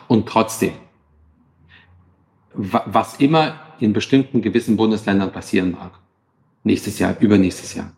[0.07, 0.74] Und trotzdem,
[2.53, 5.91] was immer in bestimmten gewissen Bundesländern passieren mag.
[6.63, 7.91] Nächstes Jahr, übernächstes Jahr.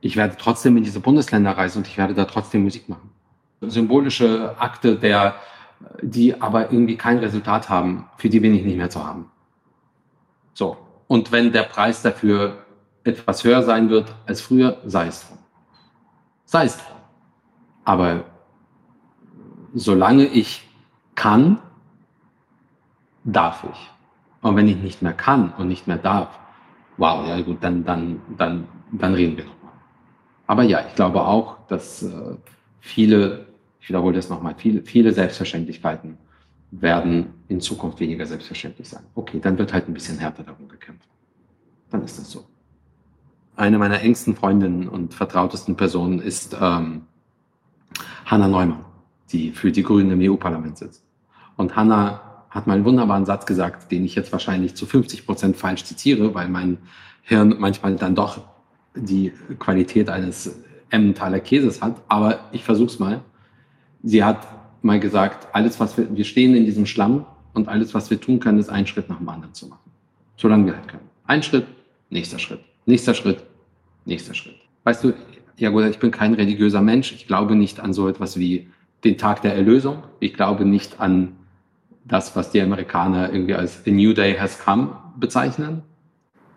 [0.00, 3.10] Ich werde trotzdem in diese Bundesländer reisen und ich werde da trotzdem Musik machen.
[3.62, 5.36] Symbolische Akte, der,
[6.02, 9.30] die aber irgendwie kein Resultat haben, für die bin ich nicht mehr zu haben.
[10.52, 10.76] So.
[11.06, 12.64] Und wenn der Preis dafür
[13.04, 15.38] etwas höher sein wird als früher, sei es drum.
[16.44, 16.96] Sei es drum.
[17.84, 18.24] Aber
[19.74, 20.68] solange ich
[21.14, 21.58] kann,
[23.24, 23.93] darf ich.
[24.44, 26.38] Und wenn ich nicht mehr kann und nicht mehr darf,
[26.98, 29.72] wow, ja gut, dann, dann, dann, dann reden wir nochmal.
[30.46, 32.36] Aber ja, ich glaube auch, dass äh,
[32.78, 33.46] viele,
[33.80, 36.18] ich wiederhole das nochmal, viele, viele Selbstverständlichkeiten
[36.72, 39.04] werden in Zukunft weniger selbstverständlich sein.
[39.14, 41.08] Okay, dann wird halt ein bisschen härter darum gekämpft.
[41.88, 42.44] Dann ist das so.
[43.56, 47.06] Eine meiner engsten Freundinnen und vertrautesten Personen ist ähm,
[48.26, 48.84] Hanna Neumann,
[49.32, 51.02] die für die Grünen im EU-Parlament sitzt.
[51.56, 52.23] Und Hanna
[52.54, 56.34] hat mal einen wunderbaren Satz gesagt, den ich jetzt wahrscheinlich zu 50 Prozent falsch zitiere,
[56.34, 56.78] weil mein
[57.22, 58.42] Hirn manchmal dann doch
[58.94, 62.00] die Qualität eines Emmentaler Käses hat.
[62.06, 63.22] Aber ich versuche es mal.
[64.04, 64.46] Sie hat
[64.82, 68.38] mal gesagt, alles, was wir, wir stehen in diesem Schlamm und alles, was wir tun
[68.38, 69.90] können, ist einen Schritt nach dem anderen zu machen.
[70.36, 71.08] Solange wir halt können.
[71.26, 71.66] Ein Schritt,
[72.10, 73.42] nächster Schritt, nächster Schritt,
[74.04, 74.56] nächster Schritt.
[74.84, 75.12] Weißt du,
[75.56, 77.12] ja gut, ich bin kein religiöser Mensch.
[77.12, 78.68] Ich glaube nicht an so etwas wie
[79.02, 80.04] den Tag der Erlösung.
[80.20, 81.36] Ich glaube nicht an
[82.04, 85.82] das, was die Amerikaner irgendwie als A New Day has come bezeichnen.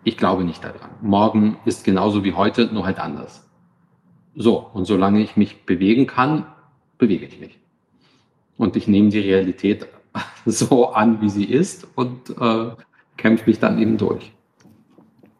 [0.04, 0.90] Ich glaube nicht daran.
[1.00, 3.46] Morgen ist genauso wie heute, nur halt anders.
[4.34, 6.46] So, und solange ich mich bewegen kann,
[6.98, 7.58] bewege ich mich.
[8.56, 9.88] Und ich nehme die Realität
[10.46, 12.70] so an, wie sie ist und äh,
[13.16, 14.32] kämpfe mich dann eben durch.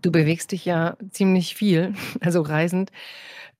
[0.03, 2.91] Du bewegst dich ja ziemlich viel, also reisend.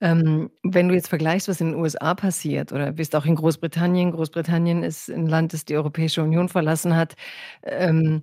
[0.01, 4.13] Ähm, wenn du jetzt vergleichst, was in den USA passiert oder bist auch in Großbritannien,
[4.13, 7.17] Großbritannien ist ein Land, das die Europäische Union verlassen hat.
[7.65, 8.23] Ähm,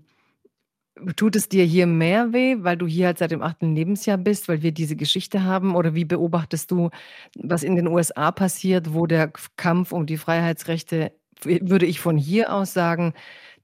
[1.15, 4.47] tut es dir hier mehr weh, weil du hier halt seit dem achten Lebensjahr bist,
[4.47, 5.76] weil wir diese Geschichte haben?
[5.76, 6.89] Oder wie beobachtest du,
[7.38, 11.11] was in den USA passiert, wo der Kampf um die Freiheitsrechte,
[11.43, 13.13] würde ich von hier aus sagen,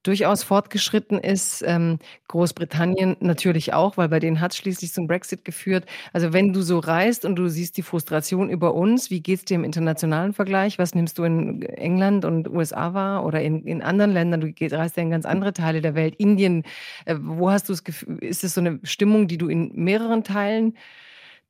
[0.03, 1.63] durchaus fortgeschritten ist.
[1.65, 5.85] Ähm, Großbritannien natürlich auch, weil bei denen hat es schließlich zum Brexit geführt.
[6.13, 9.45] Also wenn du so reist und du siehst die Frustration über uns, wie geht es
[9.45, 10.79] dir im internationalen Vergleich?
[10.79, 14.41] Was nimmst du in England und USA wahr oder in, in anderen Ländern?
[14.41, 16.15] Du reist ja in ganz andere Teile der Welt.
[16.15, 16.63] Indien,
[17.05, 20.23] äh, wo hast du es Gefühl, ist es so eine Stimmung, die du in mehreren
[20.23, 20.75] Teilen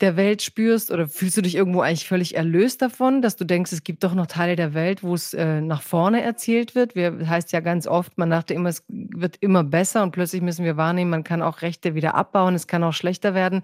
[0.01, 3.71] der Welt spürst oder fühlst du dich irgendwo eigentlich völlig erlöst davon, dass du denkst,
[3.71, 6.95] es gibt doch noch Teile der Welt, wo es äh, nach vorne erzählt wird?
[6.95, 10.65] Wir, heißt ja ganz oft, man dachte immer, es wird immer besser und plötzlich müssen
[10.65, 13.61] wir wahrnehmen, man kann auch Rechte wieder abbauen, es kann auch schlechter werden.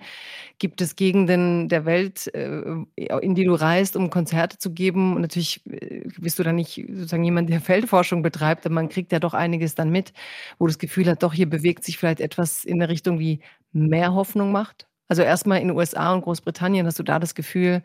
[0.59, 2.61] Gibt es Gegenden der Welt, äh,
[2.95, 5.15] in die du reist, um Konzerte zu geben?
[5.15, 9.11] Und natürlich äh, bist du da nicht sozusagen jemand, der Feldforschung betreibt, aber man kriegt
[9.11, 10.13] ja doch einiges dann mit,
[10.59, 13.39] wo das Gefühl hat, doch hier bewegt sich vielleicht etwas in der Richtung, wie
[13.71, 14.87] mehr Hoffnung macht?
[15.07, 17.83] Also erstmal in den USA und Großbritannien hast du da das Gefühl,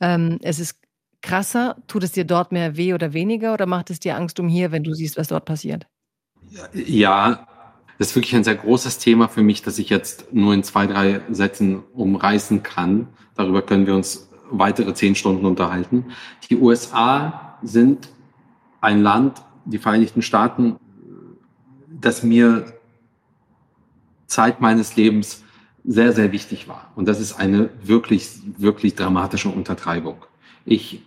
[0.00, 0.78] ähm, es ist
[1.22, 1.76] krasser.
[1.86, 4.72] Tut es dir dort mehr weh oder weniger oder macht es dir Angst um hier,
[4.72, 5.86] wenn du siehst, was dort passiert?
[6.72, 7.46] Ja,
[7.98, 10.86] das ist wirklich ein sehr großes Thema für mich, das ich jetzt nur in zwei,
[10.86, 13.08] drei Sätzen umreißen kann.
[13.36, 16.06] Darüber können wir uns weitere zehn Stunden unterhalten.
[16.50, 18.10] Die USA sind
[18.80, 20.76] ein Land, die Vereinigten Staaten,
[21.88, 22.72] das mir
[24.26, 25.41] Zeit meines Lebens
[25.84, 26.92] sehr, sehr wichtig war.
[26.94, 30.24] Und das ist eine wirklich, wirklich dramatische Untertreibung.
[30.64, 31.02] Ich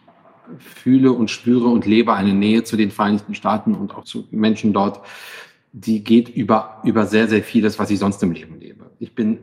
[0.59, 4.73] fühle und spüre und lebe eine Nähe zu den Vereinigten Staaten und auch zu Menschen
[4.73, 5.01] dort,
[5.71, 8.91] die geht über, über sehr, sehr vieles, was ich sonst im Leben lebe.
[8.99, 9.39] Ich bin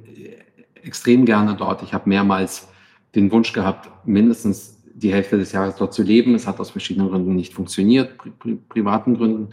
[0.82, 1.82] extrem gerne dort.
[1.82, 2.68] Ich habe mehrmals
[3.14, 6.34] den Wunsch gehabt, mindestens die Hälfte des Jahres dort zu leben.
[6.34, 9.48] Es hat aus verschiedenen Gründen nicht funktioniert, pri pri privaten Gründen.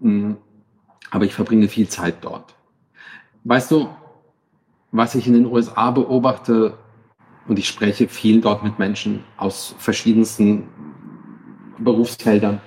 [0.00, 0.34] Mm,
[1.10, 2.54] aber ich verbringe viel Zeit dort.
[3.44, 3.88] Weißt du,
[4.92, 6.76] was ich in den USA beobachte,
[7.48, 10.68] und ich spreche viel dort mit Menschen aus verschiedensten
[11.78, 12.60] Berufsfeldern,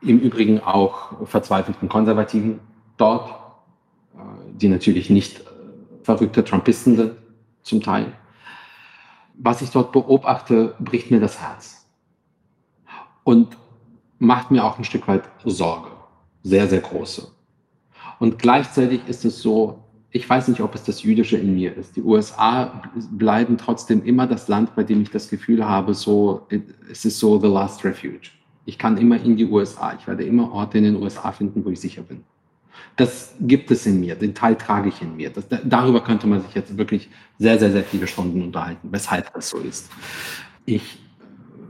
[0.00, 2.60] im Übrigen auch verzweifelten Konservativen
[2.96, 3.30] dort,
[4.14, 4.18] äh,
[4.54, 5.42] die natürlich nicht äh,
[6.02, 7.16] verrückte Trumpisten sind,
[7.62, 8.12] zum Teil.
[9.34, 11.86] Was ich dort beobachte, bricht mir das Herz
[13.24, 13.56] und
[14.18, 15.90] macht mir auch ein Stück weit Sorge,
[16.42, 17.30] sehr, sehr große.
[18.18, 21.94] Und gleichzeitig ist es so, ich weiß nicht, ob es das Jüdische in mir ist.
[21.94, 22.82] Die USA
[23.12, 26.48] bleiben trotzdem immer das Land, bei dem ich das Gefühl habe, so,
[26.90, 28.30] es ist so the last refuge.
[28.64, 29.94] Ich kann immer in die USA.
[29.98, 32.24] Ich werde immer Orte in den USA finden, wo ich sicher bin.
[32.96, 34.16] Das gibt es in mir.
[34.16, 35.30] Den Teil trage ich in mir.
[35.30, 37.08] Das, darüber könnte man sich jetzt wirklich
[37.38, 39.90] sehr, sehr, sehr viele Stunden unterhalten, weshalb das so ist.
[40.66, 40.98] Ich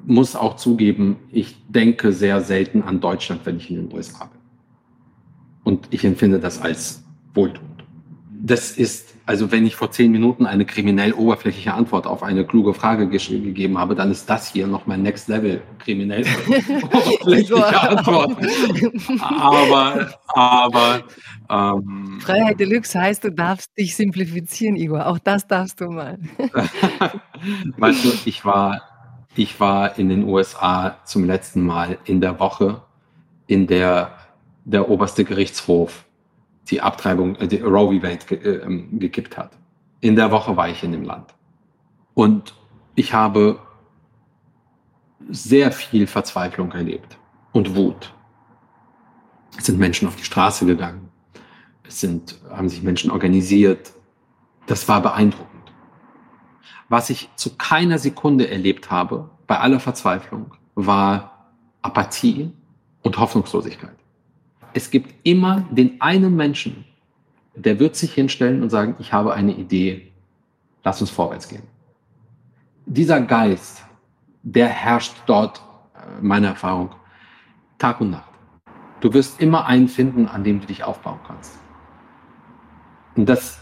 [0.06, 4.40] muss auch zugeben, ich denke sehr selten an Deutschland, wenn ich in den USA bin.
[5.62, 7.69] Und ich empfinde das als Wohltun
[8.42, 12.72] das ist, also wenn ich vor zehn Minuten eine kriminell oberflächliche Antwort auf eine kluge
[12.72, 16.24] Frage gegeben habe, dann ist das hier noch mein Next Level kriminell
[16.82, 18.36] oberflächliche Antwort.
[19.20, 21.02] aber, aber
[21.50, 25.06] ähm, Freiheit Deluxe heißt, du darfst dich simplifizieren, Igor.
[25.06, 26.18] Auch das darfst du mal.
[27.76, 28.82] weißt du, ich war,
[29.36, 32.82] ich war in den USA zum letzten Mal in der Woche,
[33.46, 34.12] in der
[34.64, 36.04] der oberste Gerichtshof
[36.70, 38.02] die Abtreibung, äh, die Roe v.
[38.02, 39.52] Wade ge, äh, ähm, gekippt hat.
[40.00, 41.34] In der Woche war ich in dem Land.
[42.14, 42.54] Und
[42.94, 43.58] ich habe
[45.28, 47.18] sehr viel Verzweiflung erlebt
[47.52, 48.12] und Wut.
[49.56, 51.08] Es sind Menschen auf die Straße gegangen.
[51.86, 53.92] Es sind, haben sich Menschen organisiert.
[54.66, 55.50] Das war beeindruckend.
[56.88, 61.52] Was ich zu keiner Sekunde erlebt habe, bei aller Verzweiflung, war
[61.82, 62.52] Apathie
[63.02, 63.96] und Hoffnungslosigkeit.
[64.72, 66.84] Es gibt immer den einen Menschen,
[67.54, 70.12] der wird sich hinstellen und sagen, ich habe eine Idee,
[70.84, 71.62] lass uns vorwärts gehen.
[72.86, 73.84] Dieser Geist,
[74.42, 75.62] der herrscht dort,
[75.94, 76.90] äh, meiner Erfahrung,
[77.78, 78.30] Tag und Nacht.
[79.00, 81.58] Du wirst immer einen finden, an dem du dich aufbauen kannst.
[83.16, 83.60] Und das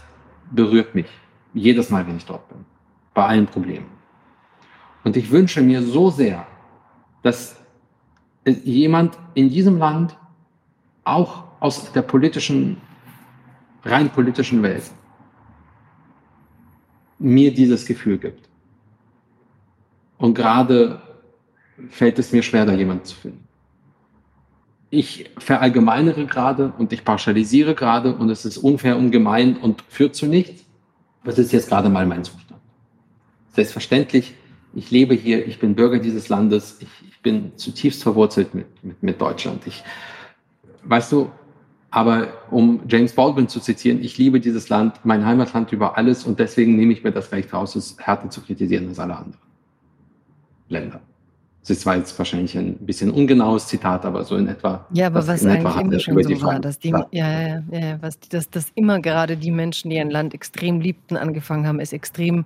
[0.51, 1.07] berührt mich
[1.53, 2.65] jedes Mal, wenn ich dort bin,
[3.13, 3.87] bei allen Problemen.
[5.03, 6.45] Und ich wünsche mir so sehr,
[7.23, 7.55] dass
[8.45, 10.17] jemand in diesem Land
[11.09, 12.77] auch aus der politischen,
[13.83, 14.83] rein politischen Welt
[17.17, 18.47] mir dieses Gefühl gibt.
[20.17, 21.01] Und gerade
[21.89, 23.47] fällt es mir schwer, da jemanden zu finden.
[24.89, 30.15] Ich verallgemeinere gerade und ich pauschalisiere gerade und es ist unfair und gemein und führt
[30.15, 30.65] zu nichts.
[31.23, 32.59] Was ist jetzt gerade mal mein Zustand?
[33.53, 34.33] Selbstverständlich,
[34.73, 39.03] ich lebe hier, ich bin Bürger dieses Landes, ich, ich bin zutiefst verwurzelt mit, mit,
[39.03, 39.67] mit Deutschland.
[39.67, 39.83] Ich,
[40.83, 41.29] weißt du,
[41.91, 46.39] aber um James Baldwin zu zitieren, ich liebe dieses Land, mein Heimatland über alles und
[46.39, 49.37] deswegen nehme ich mir das Recht raus, es härter zu kritisieren als alle anderen.
[50.67, 51.01] Länder.
[51.61, 54.87] Das ist zwar jetzt wahrscheinlich ein bisschen ungenaues Zitat, aber so in etwa.
[54.91, 58.49] Ja, aber was eigentlich immer schon so war, dass die, ja, ja, ja, was, dass,
[58.49, 62.45] dass immer gerade die Menschen, die ein Land extrem liebten, angefangen haben, es extrem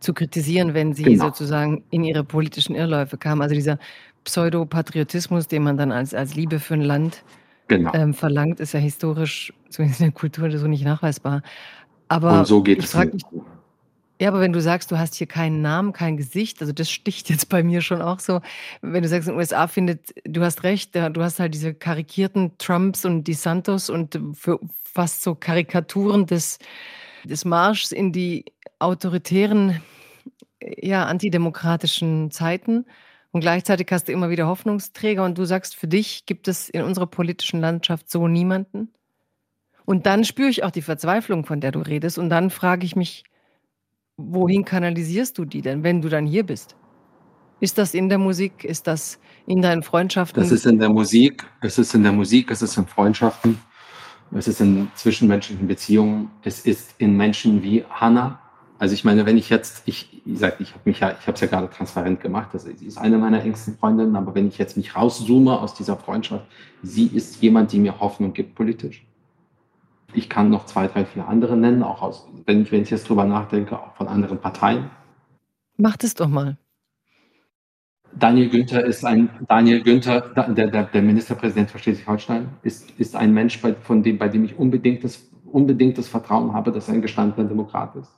[0.00, 1.26] zu kritisieren, wenn sie genau.
[1.26, 3.42] sozusagen in ihre politischen Irrläufe kamen.
[3.42, 3.78] Also dieser
[4.24, 7.22] Pseudopatriotismus, den man dann als, als Liebe für ein Land
[7.68, 7.92] genau.
[7.94, 11.42] ähm, verlangt, ist ja historisch, zumindest in der Kultur, so nicht nachweisbar.
[12.08, 12.94] Aber Und so geht es.
[12.94, 13.22] Mich,
[14.20, 17.30] ja, aber wenn du sagst, du hast hier keinen Namen, kein Gesicht, also das sticht
[17.30, 18.40] jetzt bei mir schon auch so.
[18.82, 22.58] Wenn du sagst, in den USA findet, du hast recht, du hast halt diese karikierten
[22.58, 26.58] Trumps und die Santos und für fast so Karikaturen des,
[27.24, 28.44] des Marschs in die
[28.80, 29.80] autoritären,
[30.60, 32.86] ja, antidemokratischen Zeiten.
[33.30, 36.82] Und gleichzeitig hast du immer wieder Hoffnungsträger und du sagst, für dich gibt es in
[36.82, 38.88] unserer politischen Landschaft so niemanden.
[39.84, 42.18] Und dann spüre ich auch die Verzweiflung, von der du redest.
[42.18, 43.24] Und dann frage ich mich,
[44.16, 46.76] wohin kanalisierst du die denn, wenn du dann hier bist?
[47.60, 48.64] Ist das in der Musik?
[48.64, 50.42] Ist das in deinen Freundschaften?
[50.42, 53.58] Das ist in der Musik, es ist in der Musik, es ist in Freundschaften,
[54.32, 58.40] es ist in zwischenmenschlichen Beziehungen, es ist in Menschen wie Hannah.
[58.80, 61.32] Also ich meine, wenn ich jetzt, ich, ich sag, ich habe mich ja, ich habe
[61.32, 64.76] es ja gerade transparent gemacht, das ist eine meiner engsten Freundinnen, aber wenn ich jetzt
[64.76, 66.44] mich rauszoome aus dieser Freundschaft,
[66.82, 69.04] sie ist jemand, die mir Hoffnung gibt politisch.
[70.14, 73.08] Ich kann noch zwei, drei, vier andere nennen, auch aus, wenn ich, wenn ich jetzt
[73.08, 74.90] drüber nachdenke, auch von anderen Parteien.
[75.76, 76.56] Macht es doch mal.
[78.14, 83.34] Daniel Günther ist ein, Daniel Günther, der, der, der Ministerpräsident von Schleswig-Holstein, ist, ist ein
[83.34, 87.48] Mensch, bei, von dem, bei dem ich unbedingtes, unbedingtes Vertrauen habe, dass er ein gestandener
[87.48, 88.10] Demokrat ist.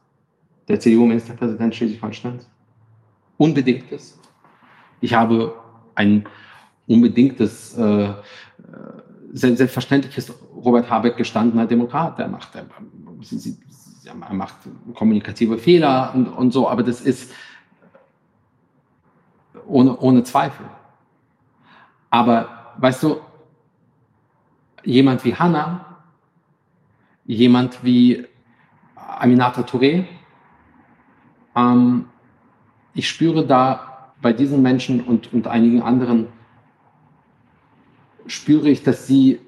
[0.71, 2.49] Der CDU-Ministerpräsident Schleswig-Holsteins.
[3.39, 4.21] Unbedingtes.
[5.01, 5.53] Ich habe
[5.97, 6.27] ein
[6.87, 8.13] unbedingtes äh,
[9.33, 12.21] selbstverständlich ist Robert Habeck gestandener Demokrat.
[12.21, 12.67] Er macht, er,
[14.05, 14.55] er macht
[14.95, 17.33] kommunikative Fehler und, und so, aber das ist
[19.67, 20.67] ohne, ohne Zweifel.
[22.11, 23.17] Aber weißt du,
[24.85, 25.97] jemand wie Hannah,
[27.25, 28.25] jemand wie
[28.95, 30.07] Aminata Touré,
[31.57, 32.07] ähm,
[32.95, 36.29] ich spüre da bei diesen Menschen und, und einigen anderen
[38.27, 39.41] spüre ich, dass sie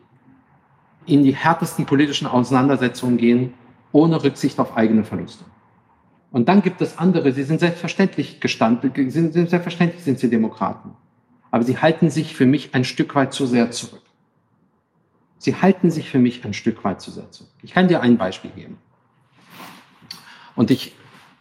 [1.06, 3.54] in die härtesten politischen Auseinandersetzungen gehen,
[3.90, 5.44] ohne Rücksicht auf eigene Verluste.
[6.30, 10.92] Und dann gibt es andere, sie sind selbstverständlich gestanden, sind, selbstverständlich sind sie Demokraten.
[11.50, 14.00] Aber sie halten sich für mich ein Stück weit zu sehr zurück.
[15.36, 17.50] Sie halten sich für mich ein Stück weit zu sehr zurück.
[17.62, 18.78] Ich kann dir ein Beispiel geben.
[20.54, 20.94] Und ich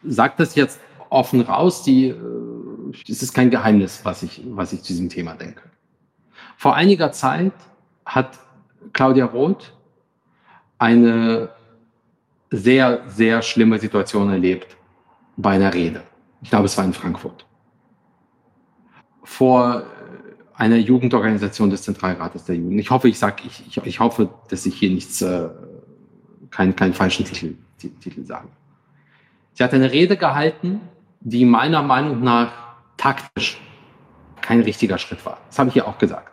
[0.03, 0.79] sage das jetzt
[1.09, 5.33] offen raus, die, äh, es ist kein Geheimnis, was ich, was ich zu diesem Thema
[5.35, 5.61] denke.
[6.57, 7.53] Vor einiger Zeit
[8.05, 8.39] hat
[8.93, 9.73] Claudia Roth
[10.77, 11.49] eine
[12.49, 14.75] sehr, sehr schlimme Situation erlebt
[15.37, 16.03] bei einer Rede.
[16.41, 17.45] Ich glaube, es war in Frankfurt.
[19.23, 19.83] Vor
[20.55, 22.79] einer Jugendorganisation des Zentralrates der Jugend.
[22.79, 25.49] Ich hoffe, ich ich, ich, ich, hoffe, dass ich hier nichts, äh,
[26.49, 28.47] keinen, keinen falschen Titel, Titel sage.
[29.53, 30.81] Sie hat eine Rede gehalten,
[31.19, 32.51] die meiner Meinung nach
[32.97, 33.59] taktisch
[34.41, 35.37] kein richtiger Schritt war.
[35.47, 36.31] Das habe ich ja auch gesagt.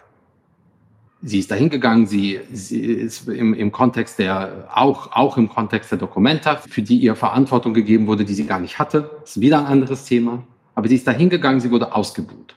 [1.21, 5.91] Sie ist dahin gegangen, sie, sie ist im, im Kontext der, auch, auch im Kontext
[5.91, 9.11] der Dokumenta, für die ihr Verantwortung gegeben wurde, die sie gar nicht hatte.
[9.21, 10.45] Das ist wieder ein anderes Thema.
[10.77, 12.55] Aber sie ist dahin gegangen, sie wurde ausgebuht.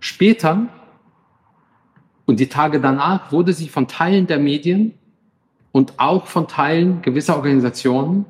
[0.00, 0.68] Später
[2.24, 4.94] und die Tage danach wurde sie von Teilen der Medien
[5.72, 8.24] und auch von Teilen gewisser Organisationen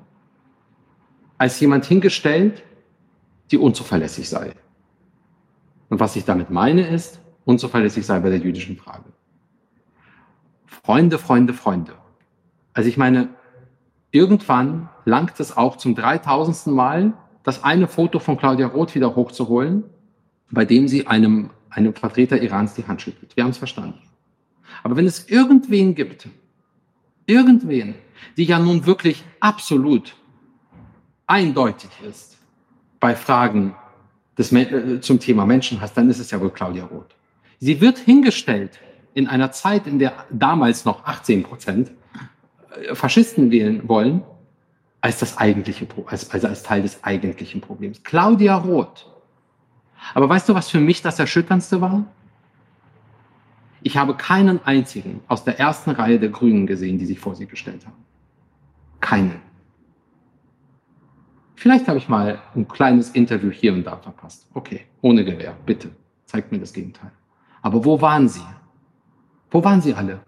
[1.39, 2.62] als jemand hingestellt,
[3.51, 4.53] die unzuverlässig sei.
[5.89, 9.05] Und was ich damit meine ist, unzuverlässig sei bei der jüdischen Frage.
[10.66, 11.95] Freunde, Freunde, Freunde.
[12.72, 13.28] Also ich meine,
[14.11, 16.74] irgendwann langt es auch zum 3000.
[16.74, 17.12] Mal,
[17.43, 19.84] das eine Foto von Claudia Roth wieder hochzuholen,
[20.51, 23.37] bei dem sie einem, einem Vertreter Irans die Hand schüttelt.
[23.37, 24.01] Wir haben es verstanden.
[24.82, 26.28] Aber wenn es irgendwen gibt,
[27.26, 27.95] irgendwen,
[28.37, 30.16] die ja nun wirklich absolut
[31.27, 32.37] eindeutig ist
[33.01, 33.74] bei Fragen
[34.39, 37.14] des, äh, zum Thema Menschenhass, dann ist es ja wohl Claudia Roth.
[37.59, 38.81] Sie wird hingestellt
[39.14, 41.91] in einer Zeit, in der damals noch 18 Prozent
[42.83, 44.22] äh, Faschisten wählen wollen,
[45.01, 48.03] als das eigentliche, als, also als Teil des eigentlichen Problems.
[48.03, 49.07] Claudia Roth.
[50.14, 52.05] Aber weißt du, was für mich das Erschütterndste war?
[53.83, 57.47] Ich habe keinen einzigen aus der ersten Reihe der Grünen gesehen, die sich vor sie
[57.47, 58.05] gestellt haben.
[59.01, 59.46] Keinen.
[61.57, 64.47] Vielleicht habe ich mal ein kleines Interview hier und da verpasst.
[64.53, 65.91] Okay, ohne Gewehr, bitte,
[66.27, 67.11] zeigt mir das Gegenteil.
[67.63, 68.47] Aber wo waren sie?
[69.51, 70.21] Wo waren sie alle?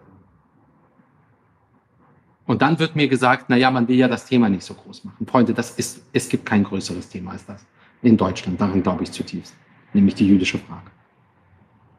[2.47, 5.05] Und dann wird mir gesagt, na ja, man will ja das Thema nicht so groß
[5.05, 5.26] machen.
[5.26, 7.64] Freunde, das ist, es gibt kein größeres Thema als das
[8.01, 8.59] in Deutschland.
[8.59, 9.55] Daran glaube ich zutiefst.
[9.93, 10.91] Nämlich die jüdische Frage.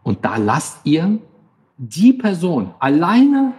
[0.02, 1.20] Und da lasst ihr
[1.78, 3.54] die Person alleine,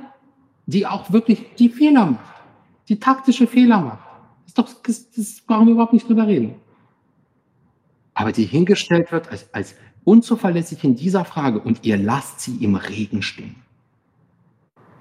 [0.66, 2.42] die auch wirklich die Fehler macht,
[2.88, 4.09] die taktische Fehler macht.
[4.54, 6.56] Das, ist doch, das, das brauchen wir überhaupt nicht drüber reden.
[8.14, 9.74] Aber die hingestellt wird als, als
[10.04, 13.56] unzuverlässig in dieser Frage und ihr lasst sie im Regen stehen.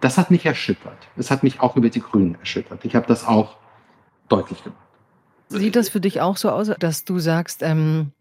[0.02, 1.08] Das hat mich erschüttert.
[1.18, 2.86] Es hat mich auch über die Grünen erschüttert.
[2.86, 3.58] Ich habe das auch
[4.30, 4.80] deutlich gemacht.
[5.50, 8.19] Sieht das für dich auch so aus, dass du sagst, ähm, äh,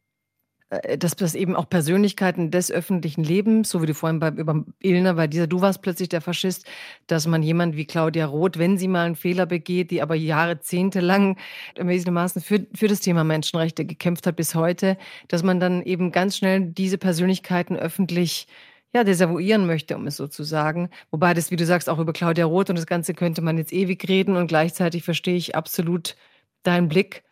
[0.98, 5.14] dass das eben auch Persönlichkeiten des öffentlichen Lebens, so wie du vorhin bei, über Ilner,
[5.14, 6.66] bei dieser, du warst plötzlich der Faschist,
[7.06, 11.38] dass man jemand wie Claudia Roth, wenn sie mal einen Fehler begeht, die aber jahrzehntelang
[11.74, 14.98] erwiesenermaßen für, für das Thema Menschenrechte gekämpft hat bis heute,
[15.28, 18.46] dass man dann eben ganz schnell diese Persönlichkeiten öffentlich
[18.92, 20.90] ja, desavouieren möchte, um es so zu sagen.
[21.10, 23.72] Wobei das, wie du sagst, auch über Claudia Roth und das Ganze könnte man jetzt
[23.72, 26.16] ewig reden und gleichzeitig verstehe ich absolut
[26.62, 27.22] deinen Blick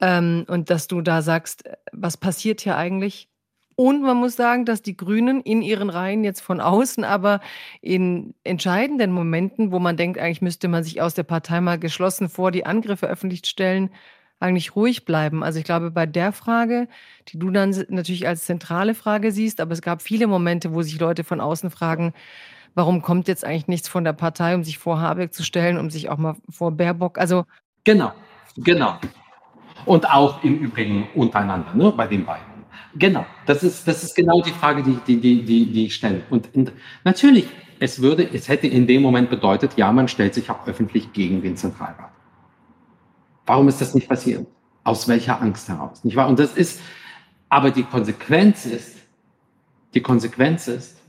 [0.00, 3.28] ähm, und dass du da sagst, äh, was passiert hier eigentlich?
[3.76, 7.40] Und man muss sagen, dass die Grünen in ihren Reihen jetzt von außen, aber
[7.80, 12.28] in entscheidenden Momenten, wo man denkt, eigentlich müsste man sich aus der Partei mal geschlossen
[12.28, 13.90] vor die Angriffe öffentlich stellen,
[14.38, 15.42] eigentlich ruhig bleiben.
[15.42, 16.86] Also ich glaube, bei der Frage,
[17.28, 21.00] die du dann natürlich als zentrale Frage siehst, aber es gab viele Momente, wo sich
[21.00, 22.12] Leute von außen fragen,
[22.74, 25.90] warum kommt jetzt eigentlich nichts von der Partei, um sich vor Habeck zu stellen, um
[25.90, 27.44] sich auch mal vor Baerbock, also
[27.84, 28.12] Genau,
[28.56, 28.98] genau.
[29.84, 32.54] Und auch im Übrigen untereinander, ne, bei den beiden.
[32.96, 36.22] Genau, das ist, das ist genau die Frage, die, die, die, die, die ich stelle.
[36.30, 36.72] Und, und
[37.02, 37.48] natürlich,
[37.80, 41.42] es würde, es hätte in dem Moment bedeutet, ja, man stellt sich auch öffentlich gegen
[41.42, 42.10] den Zentralrat.
[43.46, 44.46] Warum ist das nicht passiert?
[44.84, 46.04] Aus welcher Angst heraus?
[46.04, 46.28] Nicht wahr?
[46.28, 46.80] Und das ist,
[47.48, 48.98] aber die Konsequenz ist,
[49.94, 51.00] die Konsequenz ist,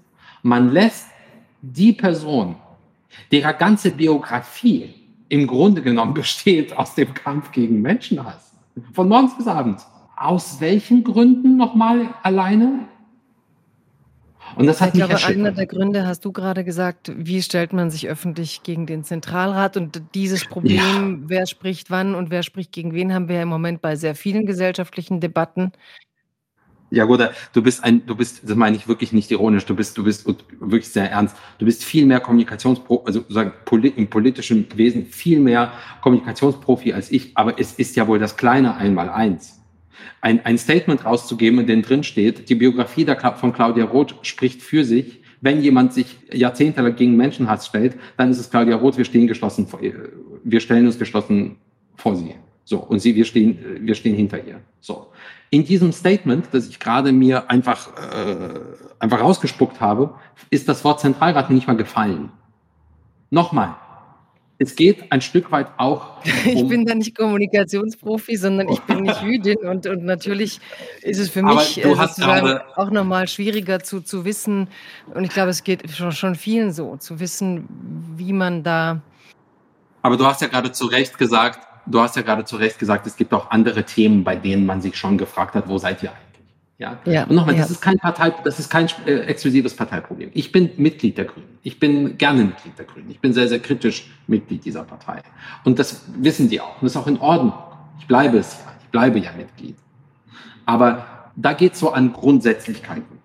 [0.41, 1.07] man lässt
[1.61, 2.55] die Person,
[3.31, 4.93] deren ganze Biografie
[5.29, 8.54] im Grunde genommen besteht aus dem Kampf gegen Menschenhass,
[8.93, 9.87] von morgens bis abends.
[10.17, 12.87] Aus welchen Gründen nochmal alleine?
[14.55, 17.73] Und das hat ich mich glaube, einer der Gründe hast du gerade gesagt, wie stellt
[17.73, 21.29] man sich öffentlich gegen den Zentralrat und dieses Problem, ja.
[21.29, 24.15] wer spricht wann und wer spricht gegen wen, haben wir ja im Moment bei sehr
[24.15, 25.71] vielen gesellschaftlichen Debatten.
[26.95, 27.19] Ja, gut,
[27.51, 30.25] du bist ein, du bist, das meine ich wirklich nicht ironisch, du bist, du bist
[30.61, 31.35] wirklich sehr ernst.
[31.57, 33.51] Du bist viel mehr Kommunikationspro, also sagen,
[33.97, 38.77] im politischen Wesen viel mehr Kommunikationsprofi als ich, aber es ist ja wohl das kleine
[38.77, 39.61] Einmaleins.
[40.21, 44.61] Ein, ein Statement rauszugeben, in dem drin steht, die Biografie der, von Claudia Roth spricht
[44.61, 45.21] für sich.
[45.41, 49.67] Wenn jemand sich jahrzehntelang gegen Menschenhass stellt, dann ist es Claudia Roth, wir stehen geschlossen
[50.45, 51.57] wir stellen uns geschlossen
[51.97, 52.35] vor sie.
[52.65, 54.59] So, und sie, wir stehen, wir stehen hinter ihr.
[54.81, 55.07] So
[55.55, 58.59] in diesem Statement, das ich gerade mir einfach, äh,
[58.99, 60.13] einfach rausgespuckt habe,
[60.49, 62.29] ist das Wort Zentralrat nicht mal gefallen.
[63.29, 63.75] Nochmal.
[64.57, 66.17] Es geht ein Stück weit auch.
[66.45, 70.59] Um ich bin da nicht Kommunikationsprofi, sondern ich bin nicht Jüdin und, und natürlich
[71.01, 74.67] ist es für mich äh, auch nochmal schwieriger zu, zu wissen.
[75.13, 77.67] Und ich glaube, es geht schon, schon vielen so, zu wissen,
[78.17, 79.01] wie man da.
[80.01, 83.07] Aber du hast ja gerade zu Recht gesagt, du hast ja gerade zu Recht gesagt,
[83.07, 86.09] es gibt auch andere Themen, bei denen man sich schon gefragt hat, wo seid ihr
[86.09, 86.25] eigentlich?
[86.77, 86.97] Ja.
[87.05, 87.61] ja und nochmal, ja.
[87.61, 90.31] das ist kein Partei, das ist kein äh, exklusives Parteiproblem.
[90.33, 91.57] Ich bin Mitglied der Grünen.
[91.63, 93.09] Ich bin gerne Mitglied der Grünen.
[93.09, 95.21] Ich bin sehr, sehr kritisch Mitglied dieser Partei.
[95.63, 96.81] Und das wissen die auch.
[96.81, 97.53] Und das ist auch in Ordnung.
[97.99, 98.71] Ich bleibe es ja.
[98.81, 99.77] Ich bleibe ja Mitglied.
[100.65, 103.19] Aber da geht es so an Grundsätzlichkeiten,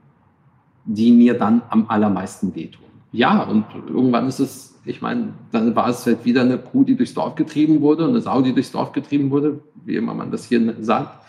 [0.84, 2.84] die mir dann am allermeisten wehtun.
[3.12, 6.97] Ja, und irgendwann ist es, ich meine, dann war es halt wieder eine Kuh, die
[6.97, 10.47] durchs Dorf getrieben wurde, eine Sau, die durchs Dorf getrieben wurde, wie immer man das
[10.47, 11.24] hier sagt.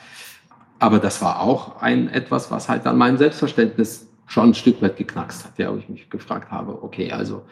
[0.80, 4.98] Aber das war auch ein etwas, was halt an meinem Selbstverständnis schon ein Stück weit
[4.98, 7.44] geknackst hat, ja, wo ich mich gefragt habe, okay, also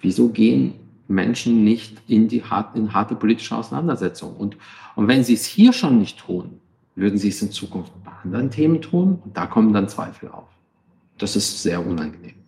[0.00, 0.74] wieso gehen
[1.08, 2.42] Menschen nicht in die
[2.74, 4.36] in harte politische Auseinandersetzung?
[4.36, 4.56] Und,
[4.94, 6.60] und wenn sie es hier schon nicht tun,
[6.94, 9.20] würden sie es in Zukunft bei anderen Themen tun?
[9.24, 10.48] Und da kommen dann Zweifel auf.
[11.18, 12.45] Das ist sehr unangenehm.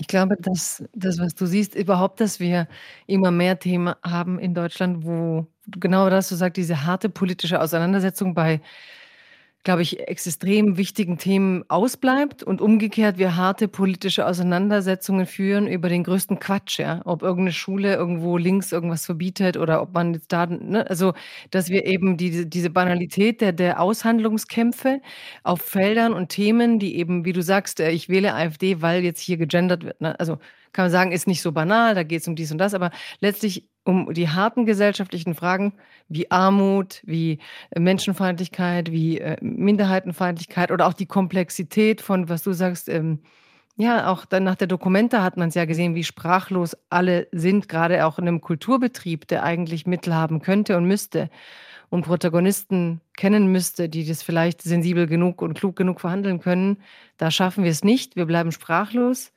[0.00, 2.68] Ich glaube, dass das, was du siehst, überhaupt, dass wir
[3.08, 8.32] immer mehr Themen haben in Deutschland, wo genau das, du sagst, diese harte politische Auseinandersetzung
[8.32, 8.60] bei,
[9.64, 16.04] glaube ich, extrem wichtigen Themen ausbleibt und umgekehrt wir harte politische Auseinandersetzungen führen über den
[16.04, 17.02] größten Quatsch, ja.
[17.04, 20.88] Ob irgendeine Schule irgendwo links irgendwas verbietet oder ob man jetzt da, ne?
[20.88, 21.12] also,
[21.50, 25.00] dass wir eben diese, diese Banalität der, der Aushandlungskämpfe
[25.42, 29.20] auf Feldern und Themen, die eben, wie du sagst, äh, ich wähle AfD, weil jetzt
[29.20, 30.18] hier gegendert wird, ne?
[30.18, 30.38] Also,
[30.72, 32.90] kann man sagen, ist nicht so banal, da geht es um dies und das, aber
[33.20, 35.72] letztlich um die harten gesellschaftlichen Fragen
[36.10, 37.38] wie Armut, wie
[37.70, 43.20] äh, Menschenfeindlichkeit, wie äh, Minderheitenfeindlichkeit oder auch die Komplexität von, was du sagst, ähm,
[43.78, 47.66] ja, auch dann nach der Dokumente hat man es ja gesehen, wie sprachlos alle sind,
[47.68, 51.30] gerade auch in einem Kulturbetrieb, der eigentlich Mittel haben könnte und müsste
[51.88, 56.76] und Protagonisten kennen müsste, die das vielleicht sensibel genug und klug genug verhandeln können.
[57.16, 58.16] Da schaffen wir es nicht.
[58.16, 59.32] Wir bleiben sprachlos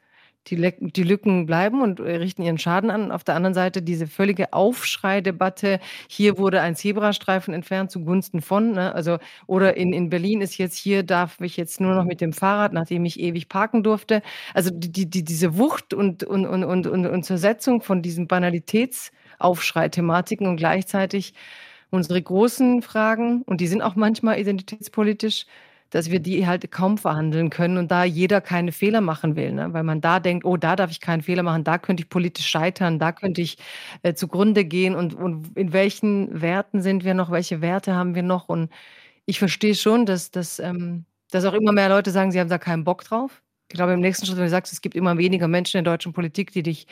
[0.48, 3.12] die, die Lücken bleiben und äh, richten ihren Schaden an.
[3.12, 8.96] Auf der anderen Seite diese völlige Aufschreidebatte, hier wurde ein Zebrastreifen entfernt zugunsten von, ne?
[8.96, 12.34] also oder in, in Berlin ist jetzt hier, darf ich jetzt nur noch mit dem
[12.34, 14.24] Fahrrad, nachdem ich ewig parken durfte.
[14.54, 20.58] Also die, die, diese Wucht und, und, und, und, und Zersetzung von diesen Banalitätsaufschrei-Thematiken und
[20.58, 21.34] gleichzeitig
[21.92, 25.46] unsere großen Fragen, und die sind auch manchmal identitätspolitisch,
[25.92, 29.72] dass wir die halt kaum verhandeln können und da jeder keine Fehler machen will, ne?
[29.74, 32.48] weil man da denkt, oh, da darf ich keinen Fehler machen, da könnte ich politisch
[32.48, 33.58] scheitern, da könnte ich
[34.02, 38.24] äh, zugrunde gehen und, und in welchen Werten sind wir noch, welche Werte haben wir
[38.24, 38.70] noch und
[39.26, 42.58] ich verstehe schon, dass, dass, ähm, dass auch immer mehr Leute sagen, sie haben da
[42.58, 43.44] keinen Bock drauf.
[43.70, 45.94] Ich glaube, im nächsten Schritt, wenn du sagst, es gibt immer weniger Menschen in der
[45.94, 46.88] deutschen Politik, die dich,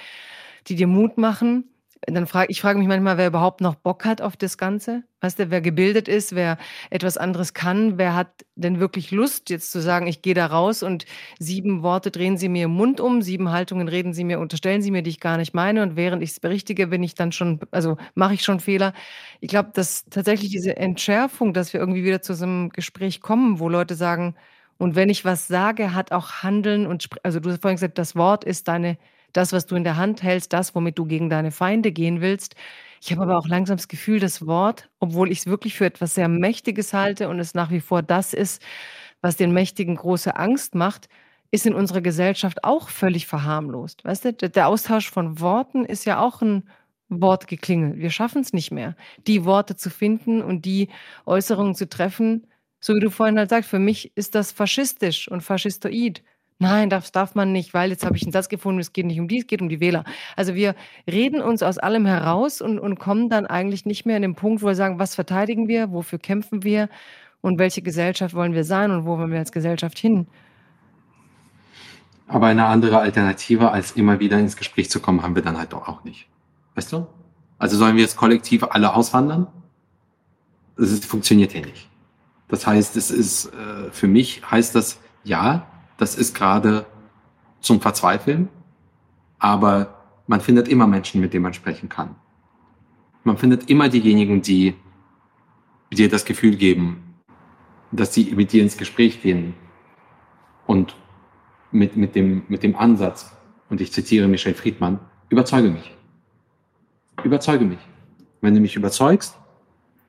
[0.67, 1.65] die dir Mut machen,
[2.07, 5.03] dann frage ich frage mich manchmal, wer überhaupt noch Bock hat auf das Ganze.
[5.21, 6.57] Weißt du, wer gebildet ist, wer
[6.89, 10.81] etwas anderes kann, wer hat denn wirklich Lust, jetzt zu sagen, ich gehe da raus
[10.81, 11.05] und
[11.39, 14.91] sieben Worte drehen Sie mir im Mund um, sieben Haltungen reden Sie mir, unterstellen Sie
[14.91, 15.83] mir, die ich gar nicht meine.
[15.83, 18.93] Und während ich es berichtige, bin ich dann schon, also mache ich schon Fehler.
[19.41, 23.59] Ich glaube, dass tatsächlich diese Entschärfung, dass wir irgendwie wieder zu so einem Gespräch kommen,
[23.59, 24.35] wo Leute sagen,
[24.77, 28.15] und wenn ich was sage, hat auch Handeln und, also du hast vorhin gesagt, das
[28.15, 28.97] Wort ist deine
[29.33, 32.55] das, was du in der Hand hältst, das, womit du gegen deine Feinde gehen willst.
[33.01, 36.15] Ich habe aber auch langsam das Gefühl, das Wort, obwohl ich es wirklich für etwas
[36.15, 38.61] sehr Mächtiges halte und es nach wie vor das ist,
[39.21, 41.09] was den Mächtigen große Angst macht,
[41.51, 44.03] ist in unserer Gesellschaft auch völlig verharmlost.
[44.05, 46.69] Weißt du, der Austausch von Worten ist ja auch ein
[47.09, 47.97] Wortgeklingel.
[47.97, 48.95] Wir schaffen es nicht mehr,
[49.27, 50.89] die Worte zu finden und die
[51.25, 52.47] Äußerungen zu treffen.
[52.79, 56.23] So wie du vorhin halt sagst, für mich ist das faschistisch und faschistoid.
[56.61, 59.21] Nein, das darf man nicht, weil jetzt habe ich einen Satz gefunden, es geht nicht
[59.21, 60.03] um die, es geht um die Wähler.
[60.35, 60.75] Also wir
[61.09, 64.61] reden uns aus allem heraus und, und kommen dann eigentlich nicht mehr in den Punkt,
[64.61, 66.89] wo wir sagen, was verteidigen wir, wofür kämpfen wir
[67.39, 70.27] und welche Gesellschaft wollen wir sein und wo wollen wir als Gesellschaft hin.
[72.27, 75.71] Aber eine andere Alternative, als immer wieder ins Gespräch zu kommen, haben wir dann halt
[75.71, 76.27] doch auch nicht.
[76.75, 77.07] Weißt du?
[77.57, 79.47] Also sollen wir jetzt kollektiv alle auswandern?
[80.77, 81.89] Das funktioniert hier nicht.
[82.49, 85.65] Das heißt, es ist, äh, für mich heißt das, ja,
[85.99, 86.85] das ist gerade
[87.59, 88.47] zum Verzweifeln,
[89.37, 89.93] aber
[90.27, 92.15] man findet immer Menschen, mit denen man sprechen kann.
[93.23, 94.75] Man findet immer diejenigen, die
[95.91, 97.15] dir das Gefühl geben,
[97.91, 99.55] dass sie mit dir ins Gespräch gehen
[100.67, 100.95] und
[101.71, 103.35] mit, mit, dem, mit dem Ansatz,
[103.69, 104.99] und ich zitiere Michel Friedmann,
[105.29, 105.95] überzeuge mich.
[107.23, 107.79] Überzeuge mich.
[108.41, 109.37] Wenn du mich überzeugst,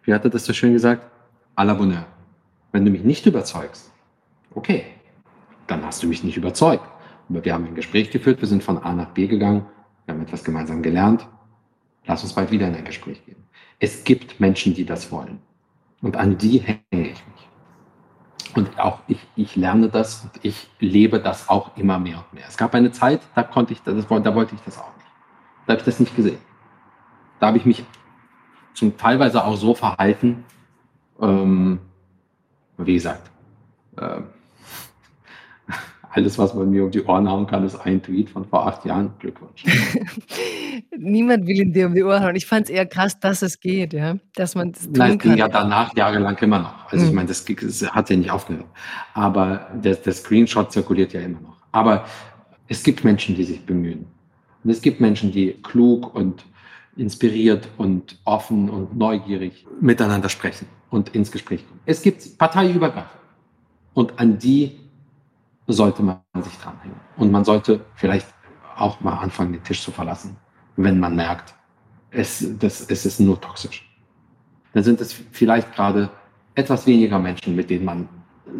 [0.05, 1.03] wie hat er das so schön gesagt?
[1.57, 2.07] À la bonheur.
[2.71, 3.91] Wenn du mich nicht überzeugst,
[4.55, 4.85] okay,
[5.71, 6.85] dann hast du mich nicht überzeugt.
[7.29, 9.67] Aber wir haben ein Gespräch geführt, wir sind von A nach B gegangen,
[10.05, 11.29] wir haben etwas gemeinsam gelernt.
[12.07, 13.37] Lass uns bald wieder in ein Gespräch gehen.
[13.79, 15.41] Es gibt Menschen, die das wollen.
[16.03, 17.49] Und an die hänge ich mich.
[18.57, 22.45] Und auch ich, ich lerne das und ich lebe das auch immer mehr und mehr.
[22.49, 25.07] Es gab eine Zeit, da konnte ich, das, da wollte ich das auch nicht.
[25.67, 26.39] Da habe ich das nicht gesehen.
[27.39, 27.85] Da habe ich mich
[28.75, 30.45] zum teilweise auch so verhalten.
[31.21, 31.79] Ähm,
[32.77, 33.31] wie gesagt,
[33.97, 34.21] äh,
[36.13, 38.85] alles, was man mir um die Ohren hauen kann, ist ein Tweet von vor acht
[38.85, 39.13] Jahren.
[39.21, 39.65] Glückwunsch.
[40.99, 42.35] Niemand will ihn dir um die Ohren hauen.
[42.35, 45.19] Ich fand es eher krass, dass es geht, ja, dass man das tun Nein, es
[45.19, 46.93] ging ja danach jahrelang immer noch.
[46.93, 47.11] Also mhm.
[47.11, 48.67] ich meine, das, das, hat ja nicht aufgehört.
[49.15, 51.57] Aber der, der Screenshot zirkuliert ja immer noch.
[51.71, 52.05] Aber
[52.67, 54.07] es gibt Menschen, die sich bemühen.
[54.65, 56.45] Und es gibt Menschen, die klug und
[56.97, 61.81] inspiriert und offen und neugierig miteinander sprechen und ins Gespräch kommen.
[61.87, 63.21] Es gibt parteiübergreifend.
[63.95, 64.79] Und an die
[65.73, 66.97] sollte man sich dranhängen.
[67.17, 68.27] Und man sollte vielleicht
[68.77, 70.37] auch mal anfangen, den Tisch zu verlassen,
[70.77, 71.55] wenn man merkt,
[72.11, 73.89] es, das, es ist nur toxisch.
[74.73, 76.11] Dann sind es vielleicht gerade
[76.55, 78.09] etwas weniger Menschen, mit denen man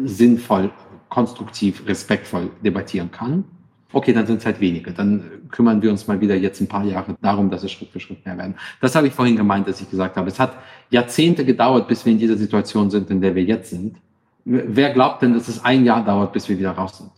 [0.05, 0.71] sinnvoll,
[1.09, 3.45] konstruktiv, respektvoll debattieren kann.
[3.93, 4.93] Okay, dann sind es halt wenige.
[4.93, 7.99] Dann kümmern wir uns mal wieder jetzt ein paar Jahre darum, dass es Schritt für
[7.99, 8.55] Schritt mehr werden.
[8.81, 10.29] Das habe ich vorhin gemeint, dass ich gesagt habe.
[10.29, 10.57] Es hat
[10.91, 13.97] Jahrzehnte gedauert, bis wir in dieser Situation sind, in der wir jetzt sind.
[14.45, 17.11] Wer glaubt denn, dass es ein Jahr dauert, bis wir wieder raus sind?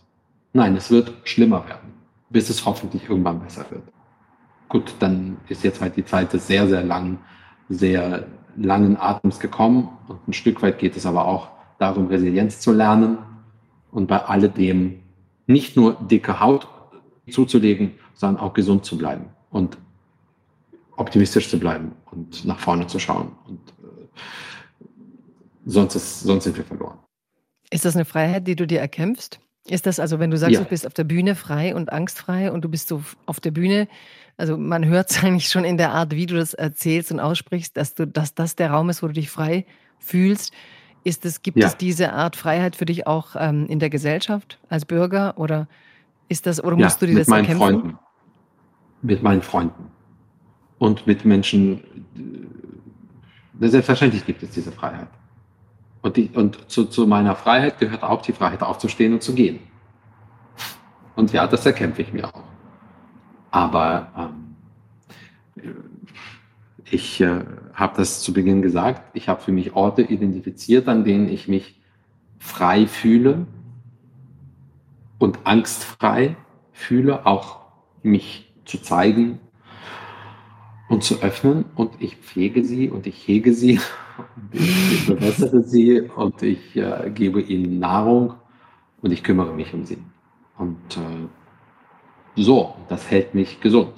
[0.53, 1.93] Nein, es wird schlimmer werden,
[2.29, 3.83] bis es hoffentlich irgendwann besser wird.
[4.69, 7.19] Gut, dann ist jetzt halt die Zeit des sehr, sehr langen,
[7.69, 12.71] sehr langen Atems gekommen und ein Stück weit geht es aber auch darum, Resilienz zu
[12.71, 13.17] lernen
[13.91, 14.99] und bei alledem
[15.47, 16.67] nicht nur dicke Haut
[17.29, 19.77] zuzulegen, sondern auch gesund zu bleiben und
[20.95, 23.31] optimistisch zu bleiben und nach vorne zu schauen.
[23.47, 24.19] Und äh,
[25.65, 26.99] sonst, ist, sonst sind wir verloren.
[27.73, 29.39] Ist das eine Freiheit, die du dir erkämpfst?
[29.67, 30.59] Ist das also, wenn du sagst, ja.
[30.61, 33.87] du bist auf der Bühne frei und angstfrei und du bist so auf der Bühne,
[34.37, 37.75] also man hört es eigentlich schon in der Art, wie du das erzählst und aussprichst,
[37.77, 39.65] dass du, dass das der Raum ist, wo du dich frei
[39.99, 40.53] fühlst.
[41.05, 41.67] Ist es, gibt ja.
[41.67, 45.67] es diese Art Freiheit für dich auch ähm, in der Gesellschaft als Bürger oder
[46.29, 47.99] ist das oder musst ja, du dir das mit meinen Freunden,
[49.01, 49.91] mit meinen Freunden
[50.77, 51.83] und mit Menschen.
[53.59, 55.07] Äh, selbstverständlich gibt es diese Freiheit.
[56.03, 59.59] Und, die, und zu, zu meiner Freiheit gehört auch die Freiheit aufzustehen und zu gehen.
[61.15, 62.43] Und ja, das erkämpfe ich mir auch.
[63.51, 64.35] Aber
[65.55, 65.73] ähm,
[66.91, 71.29] ich äh, habe das zu Beginn gesagt, ich habe für mich Orte identifiziert, an denen
[71.29, 71.79] ich mich
[72.37, 73.47] frei fühle
[75.19, 76.35] und angstfrei
[76.73, 77.61] fühle, auch
[78.01, 79.39] mich zu zeigen
[80.89, 81.63] und zu öffnen.
[81.75, 83.79] Und ich pflege sie und ich hege sie
[84.51, 88.35] ich bewässere sie und ich äh, gebe ihnen Nahrung
[89.01, 89.97] und ich kümmere mich um sie.
[90.57, 93.93] Und äh, so, das hält mich gesund.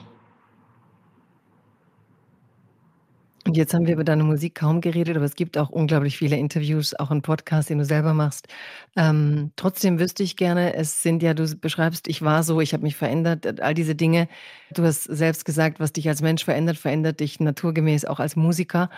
[3.48, 6.36] Und jetzt haben wir über deine Musik kaum geredet, aber es gibt auch unglaublich viele
[6.36, 8.48] Interviews, auch einen Podcast, den du selber machst.
[8.96, 12.82] Ähm, trotzdem wüsste ich gerne, es sind ja, du beschreibst, ich war so, ich habe
[12.82, 14.28] mich verändert, all diese Dinge.
[14.74, 18.90] Du hast selbst gesagt, was dich als Mensch verändert, verändert dich naturgemäß auch als Musiker.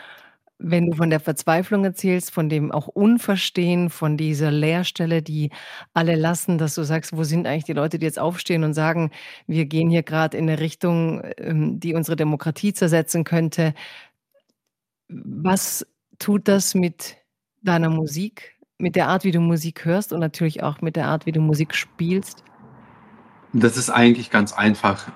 [0.59, 5.51] Wenn du von der Verzweiflung erzählst, von dem auch Unverstehen, von dieser Leerstelle, die
[5.93, 9.11] alle lassen, dass du sagst: „Wo sind eigentlich die Leute, die jetzt aufstehen und sagen:
[9.45, 13.73] ‚Wir gehen hier gerade in eine Richtung, ähm, die unsere Demokratie zersetzen könnte.‘“
[15.09, 15.85] Was
[16.19, 17.17] tut das mit
[17.61, 21.25] deiner Musik, mit der Art, wie du Musik hörst und natürlich auch mit der Art,
[21.25, 22.43] wie du Musik spielst?
[23.53, 25.11] Das ist eigentlich ganz einfach.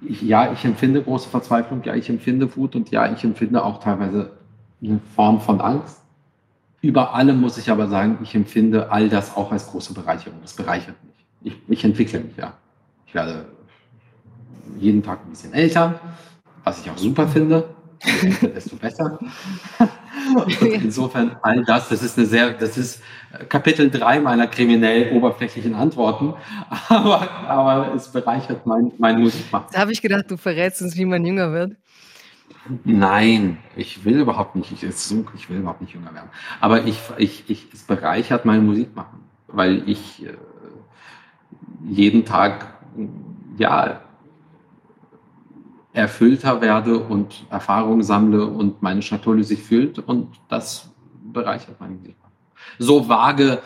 [0.00, 4.37] Ja, ich empfinde große Verzweiflung, ja, ich empfinde Wut und ja, ich empfinde auch teilweise
[4.82, 6.02] eine Form von Angst.
[6.80, 10.38] Über allem muss ich aber sagen, ich empfinde all das auch als große Bereicherung.
[10.42, 11.52] Das bereichert mich.
[11.52, 12.54] Ich, ich entwickle mich, ja.
[13.06, 13.46] Ich werde
[14.78, 15.98] jeden Tag ein bisschen älter,
[16.62, 17.68] was ich auch super finde.
[18.04, 19.18] Je älter, desto besser.
[20.60, 23.02] Insofern all das, das ist eine sehr, das ist
[23.48, 26.34] Kapitel 3 meiner kriminell oberflächlichen Antworten,
[26.88, 29.68] aber, aber es bereichert mein, mein Musikmachen.
[29.72, 31.76] Da habe ich gedacht, du verrätst uns, wie man jünger wird.
[32.84, 34.72] Nein, ich will überhaupt nicht.
[34.72, 36.30] Ich, ich will überhaupt nicht jünger werden.
[36.60, 40.34] Aber ich, ich, ich, es bereichert meine Musik machen, weil ich äh,
[41.86, 42.66] jeden Tag
[43.56, 44.00] ja
[45.92, 50.90] erfüllter werde und Erfahrungen sammle und meine Schatulle sich füllt und das
[51.32, 52.16] bereichert meine Musik.
[52.78, 53.60] So vage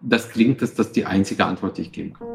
[0.00, 2.33] das klingt, ist das die einzige Antwort, die ich geben kann.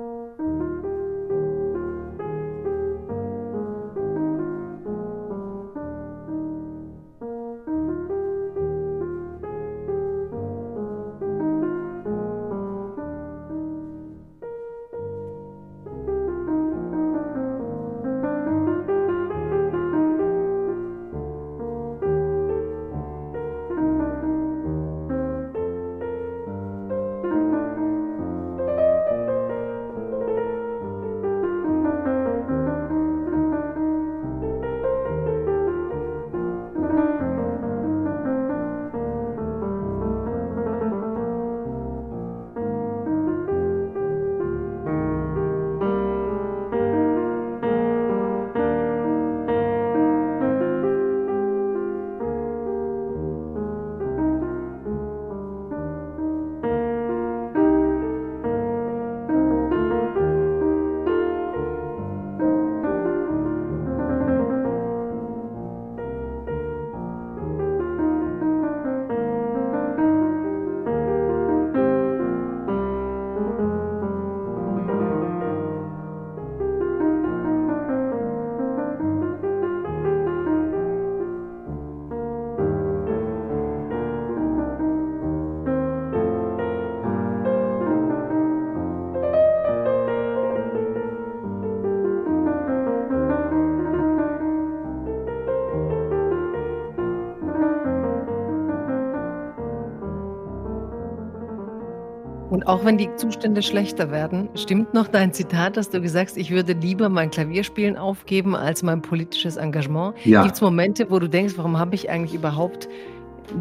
[102.60, 106.36] Und auch wenn die Zustände schlechter werden, stimmt noch dein Zitat, dass du gesagt hast,
[106.36, 110.14] ich würde lieber mein Klavierspielen aufgeben als mein politisches Engagement.
[110.26, 110.44] Ja.
[110.44, 112.90] Gibt es Momente, wo du denkst, warum habe ich eigentlich überhaupt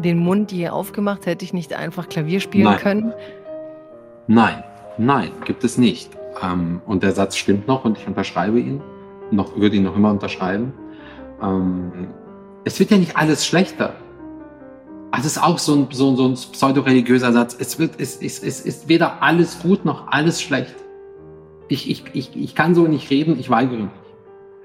[0.03, 1.25] den Mund hier aufgemacht?
[1.27, 2.79] Hätte ich nicht einfach Klavier spielen Nein.
[2.79, 3.13] können?
[4.27, 4.65] Nein,
[4.97, 6.11] nein, gibt es nicht.
[6.43, 8.81] Ähm, und der Satz stimmt noch und ich unterschreibe ihn.
[9.31, 10.73] Noch, würde ihn noch immer unterschreiben.
[11.41, 12.09] Ähm,
[12.65, 13.93] es wird ja nicht alles schlechter.
[15.19, 17.53] Das ist auch so ein, so, so ein pseudoreligiöser Satz.
[17.59, 20.75] Es, wird, es, es, es ist weder alles gut noch alles schlecht.
[21.67, 23.91] Ich, ich, ich, ich kann so nicht reden, ich weigere mich.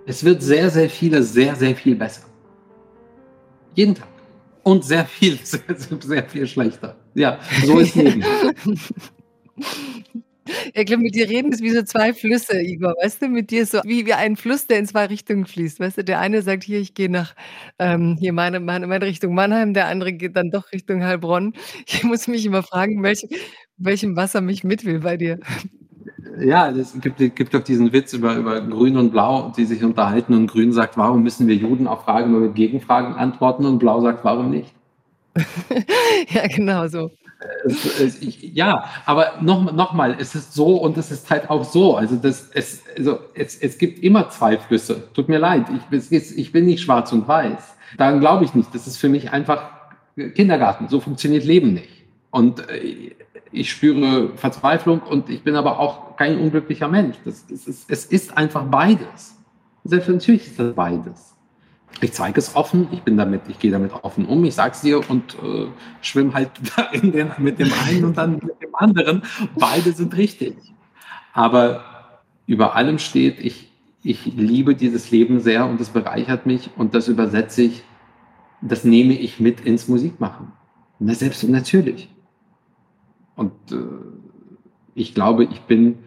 [0.06, 2.22] Es wird sehr, sehr viele sehr, sehr viel besser.
[3.74, 4.06] Jeden Tag.
[4.62, 5.60] Und sehr viel, sehr,
[6.00, 6.94] sehr viel schlechter.
[7.14, 8.24] Ja, so ist Leben.
[10.76, 12.94] Ich glaube, mit dir reden ist wie so zwei Flüsse, Igor.
[13.00, 15.78] Weißt du, mit dir ist so wie, wie ein Fluss, der in zwei Richtungen fließt.
[15.78, 17.36] Weißt du, der eine sagt, hier, ich gehe nach
[17.78, 21.54] ähm, hier meine, meine, meine Richtung Mannheim, der andere geht dann doch Richtung Heilbronn.
[21.86, 23.24] Ich muss mich immer fragen, welch,
[23.76, 25.38] welchem Wasser mich mit will bei dir.
[26.40, 30.34] Ja, es gibt, gibt doch diesen Witz über, über Grün und Blau, die sich unterhalten
[30.34, 34.24] und Grün sagt, warum müssen wir Juden auf Fragen mit Gegenfragen antworten und Blau sagt,
[34.24, 34.74] warum nicht?
[36.30, 37.12] ja, genau so.
[38.20, 41.96] Ja, aber noch, noch mal, es ist so und es ist halt auch so.
[41.96, 45.08] Also, das, es, also es, es gibt immer zwei Flüsse.
[45.14, 47.76] Tut mir leid, ich, ich bin nicht schwarz und weiß.
[47.98, 48.74] Daran glaube ich nicht.
[48.74, 49.70] Das ist für mich einfach
[50.16, 50.88] Kindergarten.
[50.88, 52.04] So funktioniert Leben nicht.
[52.30, 53.14] Und äh,
[53.52, 57.16] ich spüre Verzweiflung und ich bin aber auch kein unglücklicher Mensch.
[57.24, 59.36] Das, das ist, es ist einfach beides.
[59.84, 61.33] Selbst natürlich ist das beides
[62.00, 65.08] ich zeige es offen, ich bin damit, ich gehe damit offen um, ich sag's dir
[65.08, 65.66] und äh,
[66.00, 66.50] schwimme halt
[66.92, 69.22] den, mit dem einen und dann mit dem anderen.
[69.56, 70.56] Beide sind richtig.
[71.32, 71.84] Aber
[72.46, 73.70] über allem steht, ich,
[74.02, 77.84] ich liebe dieses Leben sehr und es bereichert mich und das übersetze ich,
[78.60, 80.52] das nehme ich mit ins Musikmachen.
[80.98, 82.08] Na, selbst und natürlich.
[83.36, 83.76] Und äh,
[84.94, 85.98] ich glaube, ich bin,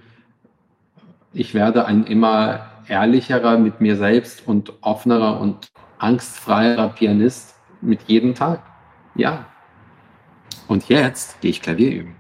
[1.33, 8.35] ich werde ein immer ehrlicherer mit mir selbst und offenerer und angstfreierer Pianist mit jedem
[8.35, 8.61] Tag.
[9.15, 9.45] Ja.
[10.67, 12.15] Und jetzt gehe ich Klavier üben.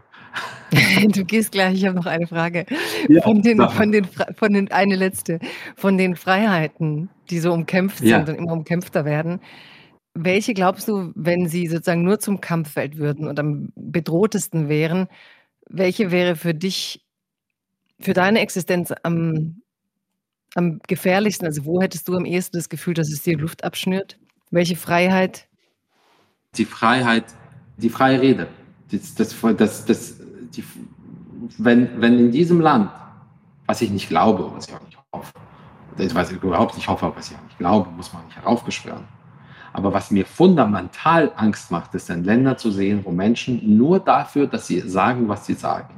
[1.07, 2.65] Du gehst gleich, ich habe noch eine Frage.
[3.07, 5.39] Ja, von, den, von, den, von den, eine letzte.
[5.75, 8.19] Von den Freiheiten, die so umkämpft sind ja.
[8.19, 9.39] und immer umkämpfter werden.
[10.13, 15.07] Welche glaubst du, wenn sie sozusagen nur zum Kampffeld würden und am bedrohtesten wären,
[15.69, 17.05] welche wäre für dich,
[17.99, 19.61] für deine Existenz am
[20.57, 21.45] am gefährlichsten?
[21.45, 24.17] Also wo hättest du am ehesten das Gefühl, dass es dir Luft abschnürt?
[24.51, 25.47] Welche Freiheit?
[26.55, 27.25] Die Freiheit,
[27.77, 28.47] die freie Rede.
[28.91, 30.15] Das, das, das, das,
[30.55, 30.63] die,
[31.57, 32.89] wenn, wenn in diesem Land,
[33.67, 35.33] was ich nicht glaube, was ich auch nicht hoffe,
[36.13, 39.03] was ich überhaupt nicht hoffe, was ich auch nicht glaube, muss man nicht heraufbeschwören.
[39.73, 44.47] Aber was mir fundamental Angst macht, ist in Länder zu sehen, wo Menschen nur dafür,
[44.47, 45.93] dass sie sagen, was sie sagen,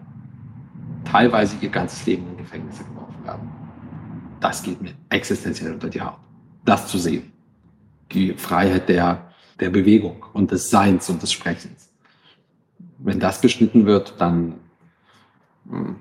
[1.06, 2.99] teilweise ihr ganzes Leben in Gefängnisse werden
[4.40, 6.20] das geht mir existenziell unter die Haut.
[6.66, 7.32] Das zu sehen.
[8.12, 11.90] Die Freiheit der, der Bewegung und des Seins und des Sprechens.
[12.98, 14.56] Wenn das beschnitten wird, dann,
[15.70, 15.98] hm,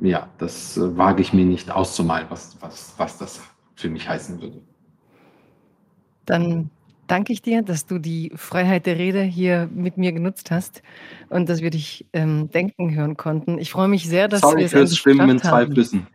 [0.00, 3.40] ja, das äh, wage ich mir nicht auszumalen, was, was, was das
[3.74, 4.60] für mich heißen würde.
[6.26, 6.70] Dann
[7.06, 10.82] danke ich dir, dass du die Freiheit der Rede hier mit mir genutzt hast
[11.28, 13.58] und dass wir dich ähm, denken hören konnten.
[13.58, 16.06] Ich freue mich sehr, dass Sorry wir es fürs Schwimmen in zwei Flüssen.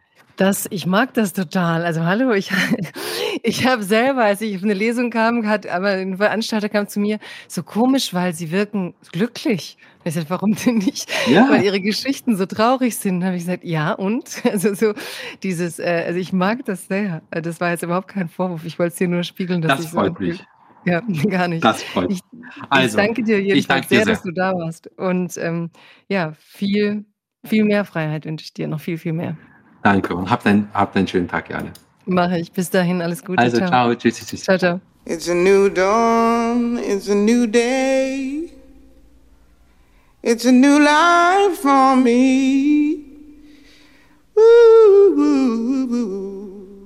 [0.41, 1.85] Das, ich mag das total.
[1.85, 2.49] Also hallo, ich,
[3.43, 6.99] ich habe selber, als ich auf eine Lesung kam, hat aber ein Veranstalter kam zu
[6.99, 9.77] mir, so komisch, weil sie wirken glücklich.
[10.03, 11.07] Ich sagte, warum denn nicht?
[11.27, 11.47] Ja.
[11.47, 13.19] Weil ihre Geschichten so traurig sind.
[13.19, 14.41] Dann habe ich gesagt, ja und?
[14.51, 14.95] Also so
[15.43, 17.21] dieses, äh, also ich mag das sehr.
[17.29, 18.65] Das war jetzt überhaupt kein Vorwurf.
[18.65, 20.43] Ich wollte es dir nur spiegeln, dass das ich freut so mich.
[20.85, 21.63] Ja, gar nicht.
[21.63, 22.17] Das freut mich.
[22.31, 24.87] Ich, also, ich danke dir jedenfalls sehr, sehr, dass du da warst.
[24.97, 25.69] Und ähm,
[26.07, 27.05] ja, viel,
[27.45, 29.37] viel mehr Freiheit wünsche ich dir, noch viel, viel mehr.
[29.83, 31.71] Danke und habt einen, habt einen schönen Tag, Jane.
[32.05, 32.51] Mache ich.
[32.51, 33.39] Bis dahin, alles Gute.
[33.41, 33.69] Also, ciao.
[33.69, 33.95] ciao.
[33.95, 34.43] Tschüss, tschüss.
[34.43, 34.79] Ciao, ciao.
[35.05, 38.51] It's a new dawn, it's a new day.
[40.21, 42.97] It's a new life for me.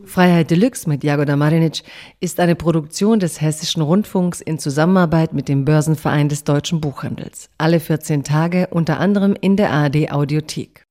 [0.05, 1.83] Freiheit Deluxe mit Jagoda Marinic
[2.21, 7.49] ist eine Produktion des Hessischen Rundfunks in Zusammenarbeit mit dem Börsenverein des deutschen Buchhandels.
[7.57, 10.84] Alle 14 Tage unter anderem in der ARD Audiothek.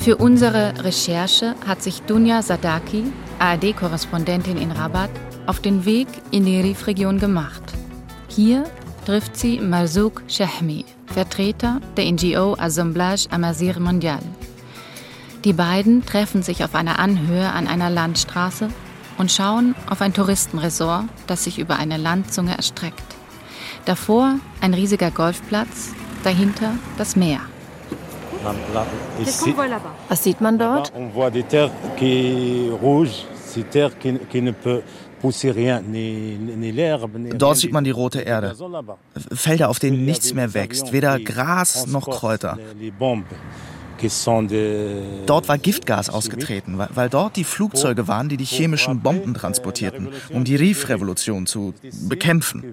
[0.00, 3.04] Für unsere Recherche hat sich Dunja Sadaki,
[3.38, 5.10] ARD-Korrespondentin in Rabat,
[5.44, 7.62] auf den Weg in die Rif-Region gemacht.
[8.26, 8.64] Hier
[9.04, 14.22] trifft sie Marzouk Shahmi, Vertreter der NGO Assemblage Amazir Mondial.
[15.44, 18.70] Die beiden treffen sich auf einer Anhöhe an einer Landstraße
[19.18, 23.04] und schauen auf ein Touristenresort, das sich über eine Landzunge erstreckt.
[23.84, 25.90] Davor ein riesiger Golfplatz,
[26.24, 27.40] dahinter das Meer.
[30.08, 30.92] Was sieht man dort?
[37.38, 38.54] Dort sieht man die rote Erde.
[39.32, 42.58] Felder, auf denen nichts mehr wächst, weder Gras noch Kräuter.
[45.26, 50.44] Dort war Giftgas ausgetreten, weil dort die Flugzeuge waren, die die chemischen Bomben transportierten, um
[50.44, 51.74] die Reef-Revolution zu
[52.08, 52.64] bekämpfen.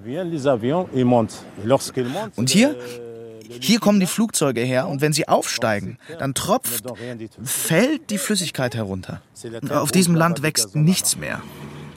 [2.36, 2.76] Und hier?
[3.62, 6.86] Hier kommen die Flugzeuge her und wenn sie aufsteigen, dann tropft,
[7.44, 9.22] fällt die Flüssigkeit herunter.
[9.70, 11.42] Auf diesem Land wächst nichts mehr.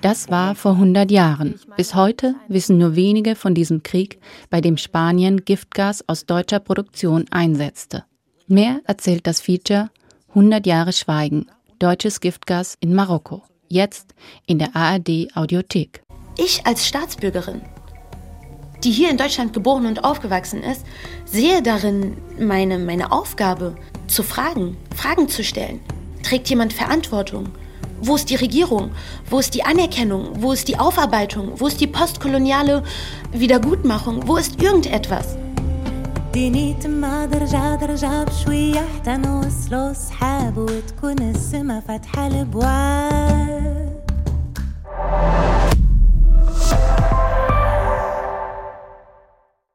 [0.01, 1.61] Das war vor 100 Jahren.
[1.77, 4.19] Bis heute wissen nur wenige von diesem Krieg,
[4.49, 8.05] bei dem Spanien Giftgas aus deutscher Produktion einsetzte.
[8.47, 9.91] Mehr erzählt das Feature
[10.31, 11.47] 100 Jahre Schweigen,
[11.79, 14.15] deutsches Giftgas in Marokko, jetzt
[14.47, 16.03] in der ARD Audiothek.
[16.39, 17.61] Ich als Staatsbürgerin,
[18.84, 20.86] die hier in Deutschland geboren und aufgewachsen ist,
[21.26, 23.76] sehe darin meine, meine Aufgabe,
[24.08, 25.80] zu fragen, Fragen zu stellen.
[26.24, 27.50] Trägt jemand Verantwortung?
[28.02, 28.92] Wo ist die Regierung?
[29.30, 30.42] Wo ist die Anerkennung?
[30.42, 31.54] Wo ist die Aufarbeitung?
[31.56, 32.84] Wo ist die postkoloniale
[33.32, 34.28] Wiedergutmachung?
[34.28, 35.38] Wo ist irgendetwas?
[36.36, 44.06] دنيت ما درجع درجع بشوية حتى نوصلوا صحاب وتكون السما فاتحة البواب